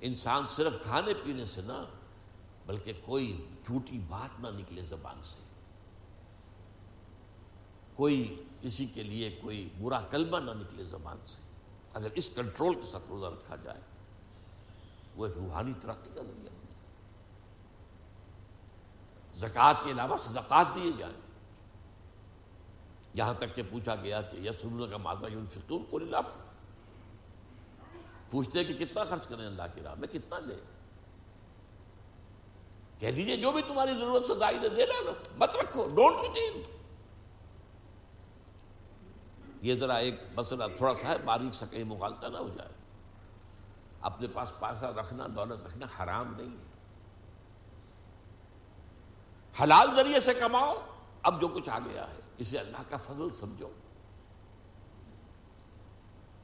انسان 0.00 0.46
صرف 0.46 0.76
کھانے 0.82 1.14
پینے 1.14 1.44
سے 1.44 1.60
نہ، 1.62 1.84
بلکہ 2.66 2.92
کوئی 3.04 3.46
جھوٹی 3.66 3.98
بات 3.98 4.40
نہ 4.40 4.48
نکلے 4.48 4.82
زبان 4.82 5.22
سے۔ 5.22 5.43
کوئی 7.94 8.42
کسی 8.62 8.86
کے 8.86 9.02
لیے 9.02 9.38
کوئی 9.42 9.68
برا 9.82 10.00
کلمہ 10.00 10.36
نہ 10.36 10.50
نکلے 10.50 10.84
زبان 10.84 11.16
سے۔ 11.24 11.36
اگر 11.94 12.08
اس 12.14 12.30
کنٹرول 12.34 12.74
کے 12.74 12.90
ساتھ 12.92 13.04
روزہ 13.08 13.26
رکھا 13.26 13.56
جائے، 13.56 13.80
وہ 15.16 15.26
ایک 15.26 15.36
روحانی 15.36 15.72
ترقی 15.80 16.10
کا 16.14 16.20
ذریعہ 16.20 16.52
بنے۔ 16.52 16.74
زکوٰۃ 19.38 19.74
کے 19.84 19.90
علاوہ 19.90 20.16
صدقات 20.16 20.66
دیے 20.74 20.92
جائیں۔ 20.98 21.24
یہاں 23.14 23.34
تک 23.34 23.54
کہ 23.54 23.62
پوچھا 23.70 23.94
گیا 23.94 24.22
کہ 24.22 24.36
یس 24.36 24.90
کا 24.90 24.96
مادہ 24.96 25.26
یونفتون 25.32 25.84
کو 25.90 25.98
لف 25.98 26.38
پوچھتے 28.30 28.64
کہ 28.64 28.74
کتنا 28.74 29.04
خرچ 29.04 29.26
کریں 29.26 29.46
اللہ 29.46 29.62
کی 29.74 29.80
راہ 29.80 29.94
میں؟ 29.94 30.08
کتنا 30.08 30.38
دیں؟ 30.38 30.56
کہہ 33.00 33.10
دیجیے 33.10 33.36
جو 33.36 33.52
بھی 33.52 33.62
تمہاری 33.62 33.90
ضرورت 33.90 34.24
سے 34.24 34.34
زائد 34.38 34.62
دینا 34.62 35.10
مت 35.36 35.56
رکھو۔ 35.56 35.88
ڈونٹ 35.88 36.16
ریٹین 36.20 36.62
یہ 39.64 39.74
ذرا 39.74 39.94
ایک 39.94 40.14
مسئلہ 40.36 40.64
تھوڑا 40.76 40.94
سا 40.94 41.08
ہے، 41.08 41.18
باریک 41.18 41.54
سا 41.54 41.66
کہیں 41.66 41.84
مغالطہ 41.84 42.26
نہ 42.26 42.38
ہو 42.38 42.48
جائے۔ 42.58 42.70
اپنے 44.00 44.26
پاس 44.26 44.52
پیسہ 44.60 44.84
رکھنا، 44.84 45.26
دولت 45.36 45.66
رکھنا 45.66 46.02
حرام 46.02 46.34
نہیں 46.36 46.50
ہے۔ 46.50 46.62
حلال 49.62 49.96
ذریعے 49.96 50.20
سے 50.20 50.34
کماؤ، 50.34 50.74
اب 51.22 51.40
جو 51.40 51.48
کچھ 51.48 51.68
آ 51.68 51.78
گیا 51.78 52.10
ہے 52.10 52.20
اسے 52.38 52.58
اللہ 52.58 52.76
کا 52.88 52.96
فضل 52.96 53.28
سمجھو۔ 53.40 53.70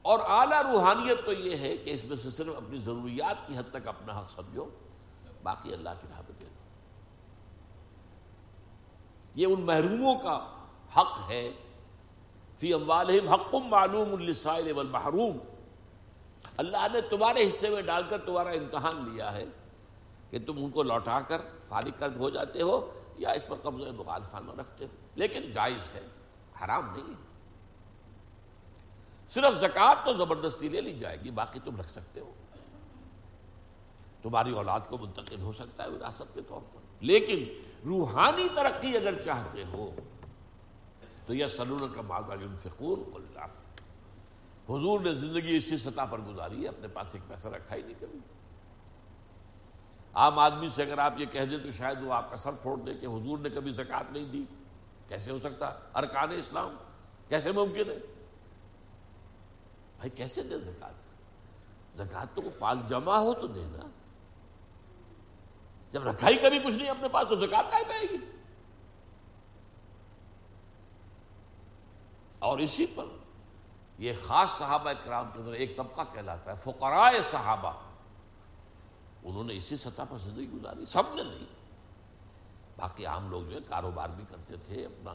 اور 0.01 0.19
اعلیٰ 0.19 0.71
روحانیت 0.71 1.25
تو 1.25 1.33
یہ 1.33 1.57
ہے 1.57 1.77
کہ 1.77 1.89
اس 1.89 2.03
میں 2.03 2.17
سے 2.17 2.29
صرف 2.29 2.55
اپنی 2.57 2.79
ضروریات 2.79 3.47
کی 3.47 3.57
حد 3.57 3.71
تک 3.71 3.87
اپنا 3.87 4.19
حق 4.19 4.31
سمجھو، 4.35 4.69
باقی 5.43 5.73
اللہ 5.73 5.89
کی 6.01 6.07
راہ 6.09 6.21
دے 6.27 6.33
دو۔ 6.41 6.45
یہ 9.35 9.45
ان 9.45 9.61
محروموں 9.61 10.15
کا 10.15 10.67
حق 10.97 11.31
ہے 11.31 11.51
فی 12.61 12.73
اموالہم 12.73 13.27
حق 13.27 13.55
معلوم 13.55 14.19
للسائل 14.19 14.71
والمحروم۔ 14.71 15.37
اللہ 16.57 16.87
نے 16.93 17.01
تمہارے 17.01 17.47
حصے 17.47 17.69
میں 17.69 17.81
ڈال 17.81 18.03
کر 18.09 18.17
تمہارا 18.17 18.49
امتحان 18.49 19.09
لیا 19.09 19.33
ہے 19.33 19.45
کہ 20.29 20.39
تم 20.45 20.63
ان 20.63 20.69
کو 20.69 20.83
لوٹا 20.83 21.19
کر 21.21 21.41
فارغ 21.67 21.89
کر 21.99 22.15
ہو 22.15 22.29
جاتے 22.29 22.61
ہو 22.61 22.99
یا 23.17 23.29
اس 23.29 23.47
پر 23.47 23.55
قبضہ 23.55 23.89
مخالفانہ 23.97 24.51
رکھتے 24.59 24.85
ہو۔ 24.85 24.89
لیکن 25.15 25.51
جائز 25.51 25.91
ہے، 25.95 26.01
حرام 26.65 26.91
نہیں 26.95 27.09
ہے۔ 27.09 27.27
صرف 29.27 29.59
زکوٰۃ 29.59 30.05
تو 30.05 30.13
زبردستی 30.13 30.69
لے 30.69 30.81
لی 30.81 30.99
جائے 30.99 31.21
گی، 31.21 31.31
باقی 31.31 31.59
تم 31.63 31.79
رکھ 31.79 31.91
سکتے 31.91 32.19
ہو۔ 32.19 32.33
تمہاری 34.21 34.51
اولاد 34.51 34.79
کو 34.89 34.97
منتقل 34.97 35.41
ہو 35.41 35.53
سکتا 35.53 35.83
ہے 35.83 35.89
وراثت 35.89 36.33
کے 36.33 36.41
طور 36.47 36.61
پر۔ 36.73 36.79
لیکن 36.99 37.43
روحانی 37.85 38.47
ترقی 38.55 38.97
اگر 38.97 39.21
چاہتے 39.21 39.63
ہو 39.63 39.95
تو 41.31 41.35
یہ 41.35 41.47
سلولر 41.47 41.95
کا 41.95 42.01
ماضا 42.01 42.35
فکور 42.63 42.97
اللہ 43.15 43.45
حضور 44.69 44.99
نے 44.99 45.13
زندگی 45.13 45.57
اسی 45.57 45.77
سطح 45.77 46.01
پر 46.11 46.19
گزاری 46.19 46.63
ہے، 46.63 46.67
اپنے 46.67 46.87
پاس 46.87 47.07
ایک 47.13 47.27
پیسہ 47.27 47.47
رکھا 47.47 47.75
ہی 47.75 47.81
نہیں 47.81 47.93
کبھی۔ 47.99 48.19
عام 50.13 50.39
آدمی 50.39 50.69
سے 50.69 50.83
اگر 50.83 50.97
آپ 50.97 51.13
یہ 51.17 51.25
کہہ 51.25 51.45
دیں 51.45 51.57
تو 51.57 51.71
شاید 51.71 52.03
وہ 52.03 52.13
آپ 52.13 52.31
کا 52.31 52.37
سر 52.37 52.51
پھوڑ 52.51 52.77
دے 52.77 52.93
کہ 52.93 53.05
حضور 53.05 53.39
نے 53.39 53.49
کبھی 53.49 53.71
زکوٰۃ 53.71 54.11
نہیں 54.11 54.25
دی۔ 54.25 54.45
کیسے 55.07 55.31
ہو 55.31 55.39
سکتا؟ 55.39 55.65
ارکان 55.95 56.31
اسلام۔ 56.31 56.75
کیسے 57.27 57.51
ممکن 57.51 57.89
ہے؟ 57.89 57.97
بھائی، 59.97 60.09
کیسے 60.09 60.43
دے 60.43 60.59
زکات 60.59 60.93
زکات 61.97 62.35
تو 62.35 62.41
پال 62.59 62.77
جمع 62.87 63.17
ہو 63.17 63.33
تو 63.33 63.47
دینا۔ 63.47 63.89
جب 65.91 66.07
رکھا 66.07 66.29
ہی 66.29 66.35
کبھی 66.35 66.59
کچھ 66.59 66.75
نہیں 66.75 66.89
اپنے 66.89 67.07
پاس 67.07 67.25
تو 67.29 67.35
زکات 67.35 67.71
کا 67.71 67.77
ہی 67.77 67.83
پائے 67.83 68.07
گی؟ 68.11 68.40
اور 72.41 72.59
اسی 72.59 72.85
پر 72.85 73.05
یہ 73.97 74.13
خاص 74.23 74.57
صحابہ 74.57 74.91
کرام 75.03 75.29
کے 75.33 75.39
اندر 75.39 75.51
ایک 75.51 75.75
طبقہ 75.77 76.01
کہلاتا 76.13 76.51
ہے 76.51 76.55
فقرائے 76.55 77.21
صحابہ۔ 77.31 77.73
انہوں 79.23 79.43
نے 79.43 79.55
اسی 79.57 79.77
سطح 79.77 80.01
پر 80.09 80.17
زندگی 80.17 80.49
گزاری، 80.49 80.85
سب 80.85 81.13
نے 81.15 81.23
نہیں۔ 81.23 81.45
باقی 82.77 83.05
عام 83.05 83.29
لوگ 83.31 83.43
جو 83.43 83.55
ہے 83.55 83.61
کاروبار 83.69 84.09
بھی 84.09 84.23
کرتے 84.29 84.55
تھے 84.65 84.85
اپنا، 84.85 85.13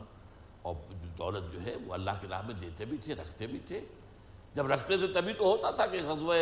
اور 0.63 0.75
دولت 1.19 1.53
جو 1.53 1.63
ہے 1.63 1.77
وہ 1.87 1.95
اللہ 1.95 2.11
کی 2.21 2.27
راہ 2.31 2.43
میں 2.43 2.55
دیتے 2.55 2.85
بھی 2.85 2.97
تھے، 2.97 3.15
رکھتے 3.15 3.47
بھی 3.47 3.59
تھے۔ 3.59 3.81
جب 4.55 4.67
رکھتے 4.67 4.97
تھے 4.97 5.07
تبھی 5.07 5.33
تو 5.33 5.45
ہوتا 5.45 5.71
تھا 5.71 5.87
کہ 5.87 5.99
غزوہ 6.05 6.35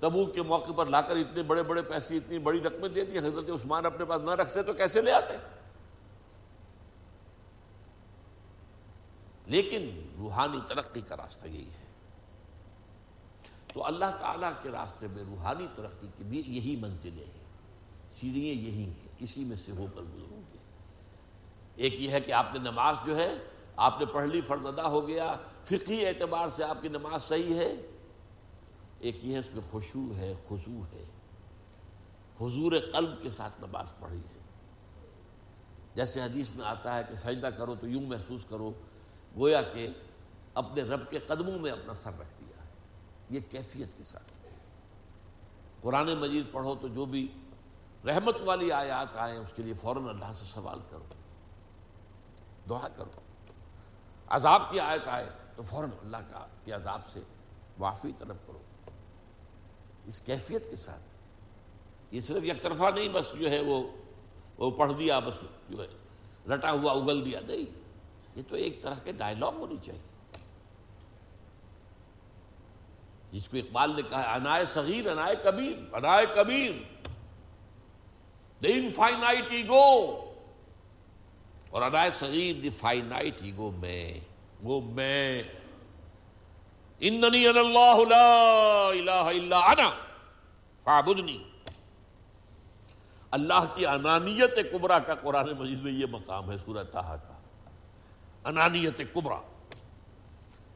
تبو 0.00 0.24
کے 0.26 0.42
موقع 0.42 0.72
پر 0.72 0.86
لا 0.86 1.00
کر 1.00 1.16
اتنے 1.16 1.42
بڑے 1.42 1.62
بڑے 1.62 1.82
پیسے، 1.82 2.16
اتنی 2.16 2.38
بڑی 2.38 2.60
رقمیں 2.60 2.88
دے 2.88 3.04
دی، 3.04 3.18
حضرت 3.18 3.50
عثمان 3.50 3.86
اپنے 3.86 4.04
پاس 4.04 4.22
نہ 4.22 4.30
رکھتے 4.30 4.62
تو 4.62 4.72
کیسے 4.72 5.02
لے 5.02 5.12
آتے؟ 5.12 5.36
لیکن 9.46 10.11
روحانی 10.22 10.60
ترقی 10.68 11.00
کا 11.00 11.16
راستہ 11.16 11.46
یہی 11.46 11.70
ہے۔ 11.70 11.86
تو 13.72 13.86
اللہ 13.86 14.04
تعالیٰ 14.20 14.52
کے 14.62 14.70
راستے 14.70 15.06
میں 15.06 15.24
روحانی 15.24 15.66
ترقی 15.74 16.06
کی 16.16 16.24
بھی 16.24 16.42
یہی 16.46 16.76
منزلیں 16.76 17.24
ہیں۔ 17.24 17.44
سیڑھیاں 18.12 18.54
یہی 18.54 18.84
ہیں۔ 18.84 19.08
اسی 19.18 19.44
میں 19.44 19.56
سے 19.56 19.72
ہو 19.72 19.86
کر 19.94 20.00
گزروں 20.02 20.42
گے۔ 20.52 20.58
ایک 21.76 21.94
یہ 22.00 22.10
ہے 22.10 22.20
کہ 22.20 22.32
آپ 22.32 22.46
نے 22.52 22.58
نماز 22.58 22.96
جو 23.06 23.16
ہے، 23.16 23.34
آپ 23.76 24.00
نے 24.00 24.06
پڑھ 24.06 24.24
لی 24.24 24.40
فرد 24.40 24.66
ادا 24.66 24.86
ہو 24.88 25.08
گیا۔ 25.08 25.36
فقی 25.64 26.06
اعتبار 26.06 26.48
سے 26.48 26.64
آپ 26.64 26.78
کی 26.82 26.88
نماز 26.88 27.22
صحیح 27.22 27.54
ہے۔ 27.54 27.72
ایک 28.98 29.24
یہ 29.24 29.34
ہے، 29.34 29.38
اس 29.38 29.54
میں 29.54 29.62
خوشو 29.70 30.14
ہے 30.16 30.34
خضو 30.48 30.80
ہے۔ 30.92 31.04
حضور 32.40 32.72
قلب 32.92 33.22
کے 33.22 33.30
ساتھ 33.30 33.60
نماز 33.60 33.86
پڑھی 34.00 34.18
ہے۔ 34.18 34.40
جیسے 35.94 36.22
حدیث 36.22 36.48
میں 36.54 36.64
آتا 36.64 36.98
ہے 36.98 37.02
کہ 37.08 37.16
سجدہ 37.16 37.46
کرو 37.46 37.74
تو 37.74 37.88
یوں 37.88 38.02
محسوس 38.02 38.44
کرو۔ 38.48 38.72
گویا 39.36 39.62
کہ 39.62 39.88
اپنے 40.54 40.82
رب 40.82 41.10
کے 41.10 41.18
قدموں 41.18 41.58
میں 41.58 41.70
اپنا 41.70 41.94
سر 41.94 42.10
رکھ 42.18 42.40
دیا 42.40 42.64
ہے۔ 42.64 42.68
یہ 43.30 43.40
کیفیت 43.50 43.98
کے 43.98 44.04
ساتھ۔ 44.04 44.32
قرآن 45.80 46.14
مجید 46.18 46.52
پڑھو 46.52 46.74
تو 46.80 46.88
جو 46.88 47.04
بھی 47.04 47.32
رحمت 48.06 48.42
والی 48.42 48.72
آیات 48.72 49.16
آئیں، 49.16 49.38
اس 49.38 49.48
کے 49.56 49.62
لیے 49.62 49.74
فوراً 49.74 50.08
اللہ 50.08 50.32
سے 50.32 50.44
سوال 50.44 50.78
کرو۔ 50.90 51.04
دعا 52.68 52.88
کرو۔ 52.88 53.10
عذاب 54.28 54.62
کی 54.70 54.80
آیت 54.80 55.08
آئے 55.08 55.30
تو 55.56 55.62
فوراً 55.62 55.90
اللہ 56.02 56.16
کا 56.16 56.46
کے 56.64 56.72
عذاب 56.72 57.00
سے 57.12 57.20
معافی 57.78 58.12
طلب 58.18 58.36
کرو۔ 58.46 58.58
اس 60.06 60.20
کیفیت 60.20 60.70
کے 60.70 60.76
ساتھ۔ 60.76 61.14
یہ 62.14 62.20
صرف 62.20 62.44
یک 62.44 62.62
طرفہ 62.62 62.84
نہیں، 62.94 63.08
بس 63.08 63.32
جو 63.38 63.50
ہے 63.50 63.60
وہ 63.60 63.90
وہ 64.58 64.70
پڑھ 64.70 64.92
دیا، 64.98 65.18
بس 65.18 65.34
جو 65.68 65.82
ہے، 65.82 65.88
رٹا 66.54 66.70
ہوا، 66.70 66.92
اگل 66.92 67.24
دیا۔ 67.24 67.40
نہیں، 67.40 67.64
یہ 68.36 68.42
تو 68.48 68.56
ایک 68.56 68.82
طرح 68.82 68.94
کے 68.94 69.12
ڈائلاگ 69.12 69.52
ہونی 69.52 69.76
چاہیے۔ 69.86 70.11
جس 73.32 73.48
کو 73.48 73.56
اقبال 73.56 73.94
نے 73.96 74.02
کہا 74.10 74.34
انائے 74.34 74.64
صغیر، 74.72 75.08
انائے 75.10 75.34
کبیر 75.42 75.94
انائے 75.94 76.26
کبیر 76.34 76.72
انفائنائٹ 78.62 79.50
ایگو 79.50 79.86
اور 81.70 81.82
انائے 81.82 82.10
صغیر 82.10 82.60
دی 82.60 82.70
فائنائٹ 82.70 83.42
ایگو 83.42 83.70
میں، 83.70 84.20
وہ 84.62 84.80
میں، 84.80 85.42
اننی 87.00 87.46
ان 87.48 87.58
اللہ، 87.58 88.04
لا 88.08 88.86
الہ 88.88 89.24
الا 89.28 89.60
انا 89.70 89.90
فعبدنی 90.84 91.38
اللہ 93.30 93.64
کی 93.74 93.86
انانیت 93.86 94.58
کبرا 94.72 94.98
کا 94.98 95.14
قرآن 95.14 95.52
مجید 95.58 95.82
میں 95.82 95.92
یہ 95.92 96.06
مقام 96.10 96.50
ہے، 96.50 96.56
سورہ 96.64 96.84
تاہا 96.84 97.16
کا، 97.16 97.34
انانیت 98.44 99.00
کبرا. 99.12 99.40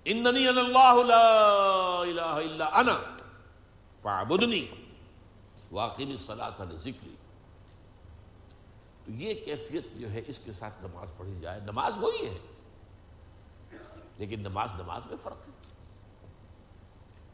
اننی 0.08 0.48
ان 0.48 0.58
اللہ 0.58 1.04
لا 1.06 1.20
الہ 2.00 2.20
الا 2.20 2.66
انا 2.66 2.98
فعبدنی 4.02 4.66
واقعی 5.72 6.10
الصلاة 6.10 6.64
لذکری 6.70 7.14
تو 9.04 9.12
یہ 9.12 9.34
کیفیت 9.44 9.84
جو 9.94 10.10
ہے 10.10 10.22
اس 10.26 10.40
کے 10.44 10.52
ساتھ 10.52 10.74
نماز 10.82 11.08
پڑھی 11.16 11.40
جائے، 11.40 11.60
نماز 11.60 11.98
وہی 11.98 12.26
ہے، 12.26 12.38
لیکن 14.18 14.40
نماز 14.40 14.70
نماز 14.78 15.06
میں 15.06 15.16
فرق 15.22 15.48
ہے۔ 15.48 15.52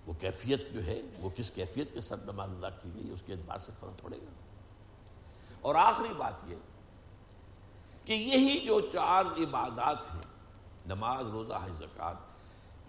وہ 0.07 0.13
کیفیت 0.21 0.61
جو 0.73 0.87
ہے، 0.87 1.03
وہ 1.19 1.31
کس 1.37 1.51
کیفیت 1.51 1.95
کے 1.95 2.01
ساتھ 2.01 2.21
نماز 2.25 2.51
ادا 2.51 2.71
کی 2.71 2.91
گئی، 2.95 3.11
اس 3.11 3.23
کے 3.27 3.33
اعتبار 3.33 3.59
سے 3.59 3.73
فرق 3.81 4.03
پڑے 4.03 4.17
گا۔ 4.17 4.31
اور 5.61 5.75
آخری 5.75 6.15
بات 6.17 6.51
یہ 6.51 6.57
کہ 8.05 8.13
یہی 8.13 8.59
جو 8.59 8.81
چار 8.81 9.25
عبادات 9.25 10.15
ہیں، 10.15 10.23
نماز، 10.87 11.27
روزہ 11.27 11.55
ہے 11.55 11.71
زکوٰۃ 11.79 12.32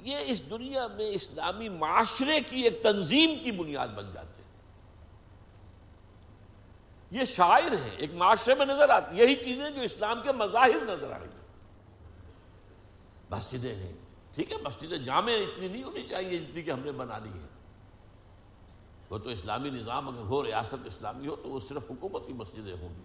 یہ 0.04 0.18
اس 0.26 0.50
دنیا 0.50 0.88
میں 0.88 1.06
اسلامی 1.06 1.70
معاشرے 1.70 2.42
کی 2.42 2.62
ایک 2.62 2.84
تنظیم 2.84 3.44
کی 3.44 3.52
بنیاد 3.52 3.88
بن 3.88 4.14
جاتے 4.14 4.44
ہیں۔ 4.44 4.44
یہ 7.12 7.26
شاعر 7.26 7.72
ہیں، 7.72 7.92
ایک 7.98 8.14
معاشرے 8.14 8.56
میں 8.56 8.66
نظر 8.66 8.90
آتی، 8.90 9.18
یہی 9.18 9.36
چیزیں 9.36 9.70
جو 9.70 9.82
اسلام 9.82 10.22
کے 10.24 10.32
مظاہر 10.32 10.84
نظر 10.84 11.12
آئیں 11.12 11.24
گی۔ 11.24 11.38
مسجدیں 13.30 13.76
ہیں، 13.76 13.94
ٹھیک 14.36 14.52
ہے، 14.52 14.58
مسجدیں 14.64 14.98
جامع 14.98 15.32
اتنی 15.32 15.68
نہیں 15.68 15.84
ہونی 15.84 16.08
چاہیے 16.10 16.38
جتنی 16.38 16.62
کہ 16.62 16.72
ہم 16.72 16.80
نے 16.80 16.92
بنا 16.92 17.18
لی 17.18 17.30
ہے 17.30 17.48
وہ 19.10 19.18
تو 19.18 19.30
اسلامی 19.30 19.70
نظام 19.70 20.08
اگر 20.08 20.22
ہو، 20.22 20.46
ریاست 20.46 20.86
اسلامی 20.86 21.28
ہو، 21.28 21.36
تو 21.36 21.50
وہ 21.50 21.60
صرف 21.70 21.84
حکومت 21.92 22.28
کی 22.28 22.34
مسجدیں 22.34 22.78
ہوں 22.82 22.90
گی۔ 22.90 23.04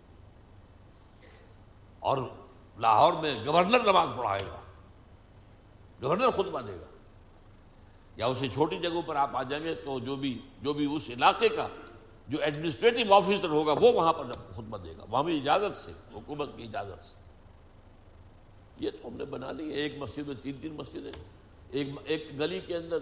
اور 1.98 2.18
لاہور 2.78 3.12
میں 3.12 3.46
گورنر 3.46 3.80
نماز 3.80 4.08
پڑھائے 4.16 4.46
گا۔ 4.46 4.60
گورنر 6.02 6.30
خطبہ 6.30 6.60
دے 6.60 6.72
گا۔ 6.72 6.87
یا 8.18 8.26
اسے 8.26 8.48
چھوٹی 8.48 8.78
جگہوں 8.78 9.02
پر 9.02 9.16
آپ 9.16 9.36
آ 9.36 9.42
جائیں 9.42 9.64
گے 9.64 9.74
تو 9.74 10.00
جو 10.00 10.16
بھی 10.16 10.38
جو 10.62 10.72
بھی 10.72 10.96
اس 10.96 11.02
علاقے 11.08 11.48
کا 11.48 11.68
جو 12.28 12.40
ایڈمنسٹریٹو 12.40 13.14
آفیسر 13.14 13.48
ہوگا، 13.48 13.72
وہ 13.72 13.92
وہاں 13.92 14.12
پر 14.12 14.32
خطبہ 14.32 14.78
دے 14.78 14.92
گا۔ 14.98 15.04
وہاں 15.10 15.22
بھی 15.22 15.38
اجازت 15.38 15.76
سے، 15.76 15.92
حکومت 16.14 16.56
کی 16.56 16.62
اجازت 16.62 17.04
سے۔ 17.04 17.14
یہ 18.78 18.90
تو 18.90 19.08
ہم 19.08 19.16
نے 19.16 19.24
بنا 19.24 19.52
لی 19.52 19.68
ایک 19.68 19.94
مسجد 19.98 20.26
میں 20.26 20.34
تین 20.42 20.52
تین 20.60 20.72
مسجدیں۔ 20.72 21.12
ایک 21.70 21.88
ایک 22.04 22.28
گلی 22.40 22.60
کے 22.66 22.76
اندر۔ 22.76 22.98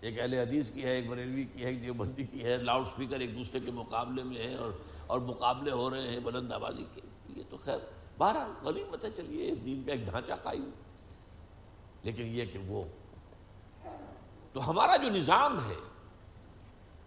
ایک 0.00 0.20
اہل 0.20 0.34
حدیث 0.34 0.70
کی 0.70 0.82
ہے، 0.82 0.96
ایک 0.96 1.08
بریلوی 1.08 1.44
کی 1.44 1.62
ہے، 1.62 1.68
ایک 1.68 1.82
دیوبندی 1.82 2.24
کی 2.24 2.44
ہے۔ 2.44 2.56
لاؤڈ 2.56 2.86
سپیکر 2.86 3.20
ایک 3.20 3.36
دوسرے 3.36 3.60
کے 3.60 3.70
مقابلے 3.70 4.22
میں 4.22 4.36
ہے 4.36 4.54
اور 4.54 4.70
اور 5.06 5.18
مقابلے 5.18 5.70
ہو 5.70 5.90
رہے 5.90 6.10
ہیں 6.10 6.20
بلند 6.20 6.52
آبادی 6.52 6.84
کے۔ 6.94 7.00
یہ 7.36 7.42
تو 7.50 7.56
خیر۔ 7.56 7.78
بارہ 8.18 8.48
غنی 8.62 8.84
پتہ 8.90 9.06
چلیے، 9.16 9.54
دین 9.54 9.82
کا 9.86 9.92
ایک 9.92 10.00
ڈھانچہ 10.00 10.32
قائم۔ 10.42 10.70
لیکن 12.02 12.26
یہ 12.26 12.44
کہ 12.44 12.58
وہ 12.66 12.84
تو 14.54 14.70
ہمارا 14.70 14.96
جو 14.96 15.10
نظام 15.10 15.70
ہے، 15.70 15.76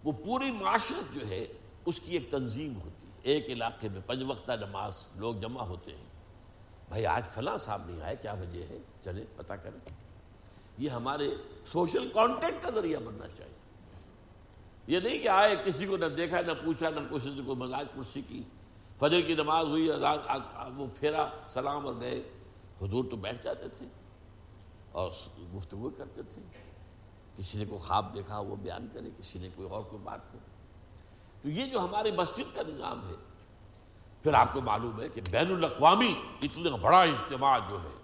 وہ 0.03 0.11
پوری 0.11 0.51
معاشرت 0.51 1.15
جو 1.15 1.27
ہے، 1.27 1.45
اس 1.85 1.99
کی 1.99 2.13
ایک 2.13 2.31
تنظیم 2.31 2.75
ہوتی 2.75 3.07
ہے۔ 3.07 3.19
ایک 3.21 3.45
علاقے 3.47 3.89
میں 3.89 4.01
پنج 4.05 4.23
وقتہ 4.27 4.51
نماز 4.51 5.05
لوگ 5.15 5.35
جمع 5.35 5.61
ہوتے 5.61 5.95
ہیں۔ 5.95 6.05
بھائی، 6.89 7.05
آج 7.05 7.25
فلاں 7.25 7.57
صاحب 7.57 7.89
نہیں 7.89 8.01
آئے، 8.01 8.15
کیا 8.21 8.33
وجہ 8.33 8.63
ہے؟ 8.69 8.77
چلے 9.03 9.25
پتہ 9.35 9.53
کریں۔ 9.53 9.93
یہ 10.77 10.89
ہمارے 10.89 11.35
سوشل 11.65 12.09
کانٹیکٹ 12.13 12.63
کا 12.63 12.69
ذریعہ 12.69 12.99
بننا 12.99 13.27
چاہیے۔ 13.27 13.53
یہ 14.87 14.99
نہیں 14.99 15.19
کہ 15.19 15.27
آئے، 15.27 15.55
کسی 15.65 15.85
کو 15.85 15.97
نہ 15.97 16.05
دیکھا، 16.05 16.41
نہ 16.41 16.51
پوچھا، 16.65 16.89
نہ 16.89 17.15
کسی 17.15 17.41
کو 17.45 17.55
مزاج 17.55 17.85
کرسی 17.95 18.21
کی۔ 18.21 18.43
فجر 18.99 19.21
کی 19.21 19.33
نماز 19.33 19.65
ہوئی 19.65 19.89
وہ 20.75 20.87
پھیرا، 20.99 21.29
سلام 21.49 21.87
اور 21.87 21.95
گئے۔ 21.99 22.23
حضور 22.81 23.05
تو 23.09 23.15
بیٹھ 23.15 23.43
جاتے 23.43 23.69
تھے 23.69 23.85
اور 24.91 25.11
گفتگو 25.55 25.89
کرتے 25.89 26.21
تھے۔ 26.23 26.66
کسی 27.37 27.57
نے 27.57 27.65
کوئی 27.65 27.81
خواب 27.81 28.13
دیکھا 28.13 28.39
وہ 28.39 28.55
بیان 28.55 28.87
کرے، 28.93 29.09
کسی 29.17 29.39
نے 29.39 29.49
کوئی 29.55 29.69
اور 29.69 29.83
کوئی 29.83 30.03
بات 30.03 30.31
کرے 30.31 30.51
تو 31.41 31.49
یہ 31.49 31.65
جو 31.65 31.79
ہماری 31.79 32.11
مسجد 32.11 32.55
کا 32.55 32.61
نظام 32.67 33.09
ہے، 33.09 33.13
پھر 34.23 34.33
آپ 34.33 34.53
کو 34.53 34.61
معلوم 34.61 35.01
ہے 35.01 35.09
کہ 35.09 35.21
بین 35.31 35.51
الاقوامی 35.51 36.13
اتنا 36.41 36.75
بڑا 36.75 37.01
اجتماع 37.01 37.59
جو 37.69 37.83
ہے، 37.83 38.01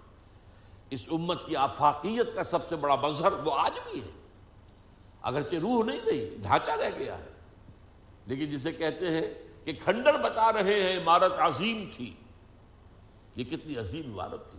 اس 0.90 1.02
امت 1.10 1.46
کی 1.46 1.56
آفاقیت 1.56 2.34
کا 2.34 2.44
سب 2.44 2.68
سے 2.68 2.76
بڑا 2.76 2.94
مظہر 2.94 3.32
وہ 3.32 3.52
آج 3.54 3.90
بھی 3.90 4.02
ہے۔ 4.02 4.10
اگرچہ 5.22 5.56
روح 5.56 5.84
نہیں 5.84 6.00
گئی، 6.06 6.36
ڈھانچہ 6.42 6.70
رہ 6.70 6.90
گیا 6.98 7.18
ہے۔ 7.18 7.30
لیکن 8.26 8.50
جسے 8.50 8.72
کہتے 8.72 9.10
ہیں 9.10 9.34
کہ 9.64 9.72
کھنڈر 9.72 10.22
بتا 10.22 10.52
رہے 10.52 10.82
ہیں، 10.82 11.00
عمارت 11.00 11.32
عظیم 11.38 11.88
تھی۔ 11.96 12.14
یہ 13.36 13.44
کتنی 13.44 13.76
عظیم 13.76 14.12
عمارت 14.12 14.50
تھی۔ 14.50 14.58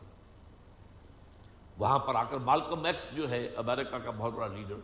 وہاں 1.78 2.00
پر 2.00 2.16
آ 2.16 2.24
کر 2.24 2.38
مالکم 2.38 2.86
ایکس 2.86 3.12
جو 3.12 3.30
ہے، 3.30 3.48
امریکہ 3.56 3.98
کا 3.98 4.12
بہت 4.12 4.34
بڑا 4.34 4.48
لیڈر 4.48 4.76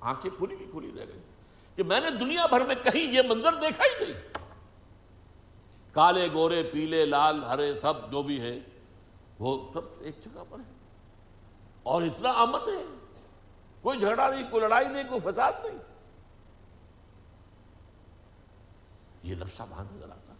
آنکھیں 0.00 0.30
کھلی 0.38 0.56
کی 0.56 0.64
کھلی 0.70 0.92
رہ 0.94 1.04
گئی 1.08 1.20
کہ 1.76 1.82
میں 1.82 2.00
نے 2.00 2.10
دنیا 2.10 2.46
بھر 2.46 2.64
میں 2.66 2.74
کہیں 2.74 3.12
یہ 3.12 3.22
منظر 3.28 3.54
دیکھا 3.54 3.84
ہی 3.84 4.04
نہیں۔ 4.04 4.20
کالے، 5.92 6.28
گورے، 6.32 6.62
پیلے، 6.72 7.06
لال، 7.06 7.44
ہرے، 7.44 7.74
سب 7.74 8.10
جو 8.10 8.22
بھی 8.22 8.40
ہے 8.40 8.58
وہ 9.38 9.72
سب 9.72 9.80
ایک 10.00 10.24
جگہ 10.24 10.44
پر 10.50 10.58
ہے 10.58 10.72
اور 11.82 12.02
اتنا 12.02 12.30
امن 12.30 12.60
ہے۔ 12.68 12.84
کوئی 13.82 14.00
جھگڑا 14.00 14.30
نہیں، 14.30 14.50
کوئی 14.50 14.62
لڑائی 14.62 14.88
نہیں، 14.88 15.02
کوئی 15.08 15.20
فساد 15.20 15.52
نہیں۔ 15.64 15.78
یہ 19.22 19.34
نقشہ 19.34 19.62
وہاں 19.70 19.84
نظر 19.92 20.10
آتا۔ 20.10 20.34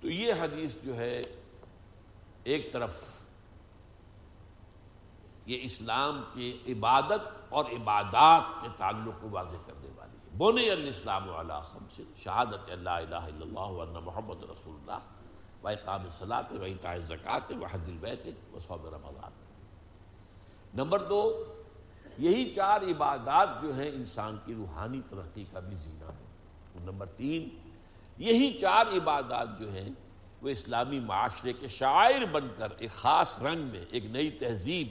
تو 0.00 0.10
یہ 0.10 0.32
حدیث 0.32 0.74
جو 0.82 0.96
ہے، 0.96 1.22
ایک 2.44 2.72
طرف 2.72 3.20
یہ 5.50 5.58
اسلام 5.62 6.22
کی 6.32 6.48
عبادت 6.68 7.28
اور 7.48 7.64
عبادات 7.76 8.62
کے 8.62 8.68
تعلق 8.76 9.20
کو 9.20 9.28
واضح 9.30 9.62
کرنے 9.66 9.88
والی 9.96 10.16
ہے۔ 10.16 10.36
بونے 10.38 10.68
الاسلام 10.70 11.30
علی 11.30 11.54
خمس، 11.64 12.00
شہادت 12.16 12.70
اللہ 12.70 12.98
الہ 13.04 13.24
الا 13.30 13.44
اللہ 13.44 13.70
ورنہ 13.78 13.98
محمد 14.04 14.42
رسول 14.50 14.74
اللہ، 14.74 15.00
و 15.62 15.68
اقام 15.68 16.04
صلاح 16.18 16.52
و 16.60 16.64
اطاع 16.64 16.96
زکوٰۃ 17.06 17.50
و 17.60 17.64
حد 17.64 17.88
البیت 17.88 18.26
و 18.54 18.60
صوم 18.60 18.86
رمضان۔ 18.94 19.32
نمبر 20.74 21.02
دو، 21.08 21.22
یہی 22.18 22.52
چار 22.54 22.82
عبادات 22.90 23.60
جو 23.62 23.74
ہیں 23.74 23.88
انسان 23.88 24.36
کی 24.44 24.54
روحانی 24.54 25.00
ترقی 25.10 25.44
کا 25.52 25.60
بھی 25.60 25.76
زینہ 25.76 26.10
ہے 26.10 26.84
نمبر 26.84 27.06
تین، 27.16 27.48
یہی 28.18 28.52
چار 28.58 28.86
عبادات 28.96 29.58
جو 29.60 29.72
ہیں 29.72 29.88
وہ 30.42 30.48
اسلامی 30.48 30.98
معاشرے 31.00 31.52
کے 31.52 31.68
شاعر 31.68 32.24
بن 32.32 32.48
کر 32.56 32.72
ایک 32.78 32.90
خاص 32.90 33.38
رنگ 33.42 33.66
میں 33.66 33.84
ایک 33.90 34.04
نئی 34.04 34.30
تہذیب 34.30 34.88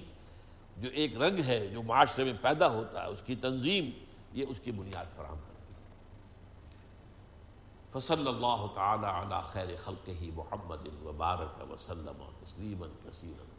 جو 0.80 0.90
ایک 0.94 1.18
رنگ 1.18 1.40
ہے 1.40 1.68
جو 1.68 1.84
معاشرے 1.84 2.24
میں 2.24 2.34
پیدا 2.42 2.70
ہوتا 2.70 3.04
ہے، 3.04 3.08
اس 3.08 3.22
کی 3.22 3.36
تنظیم، 3.36 3.90
یہ 4.34 4.46
اس 4.50 4.60
کی 4.64 4.72
بنیاد 4.72 5.16
فراہم 5.16 5.36
کرتی 5.36 5.74
ہے۔ 5.74 5.80
فصل 7.90 8.28
اللہ 8.28 8.66
تعالی 8.76 9.06
علی 9.06 9.36
خیر 9.44 9.68
خلق 9.76 10.10
ہی 10.10 10.32
محمد 10.36 10.88
وبارک 11.06 11.72
وسلم 11.72 12.30
تسلیما 12.44 12.86
کثیرا۔ 13.10 13.59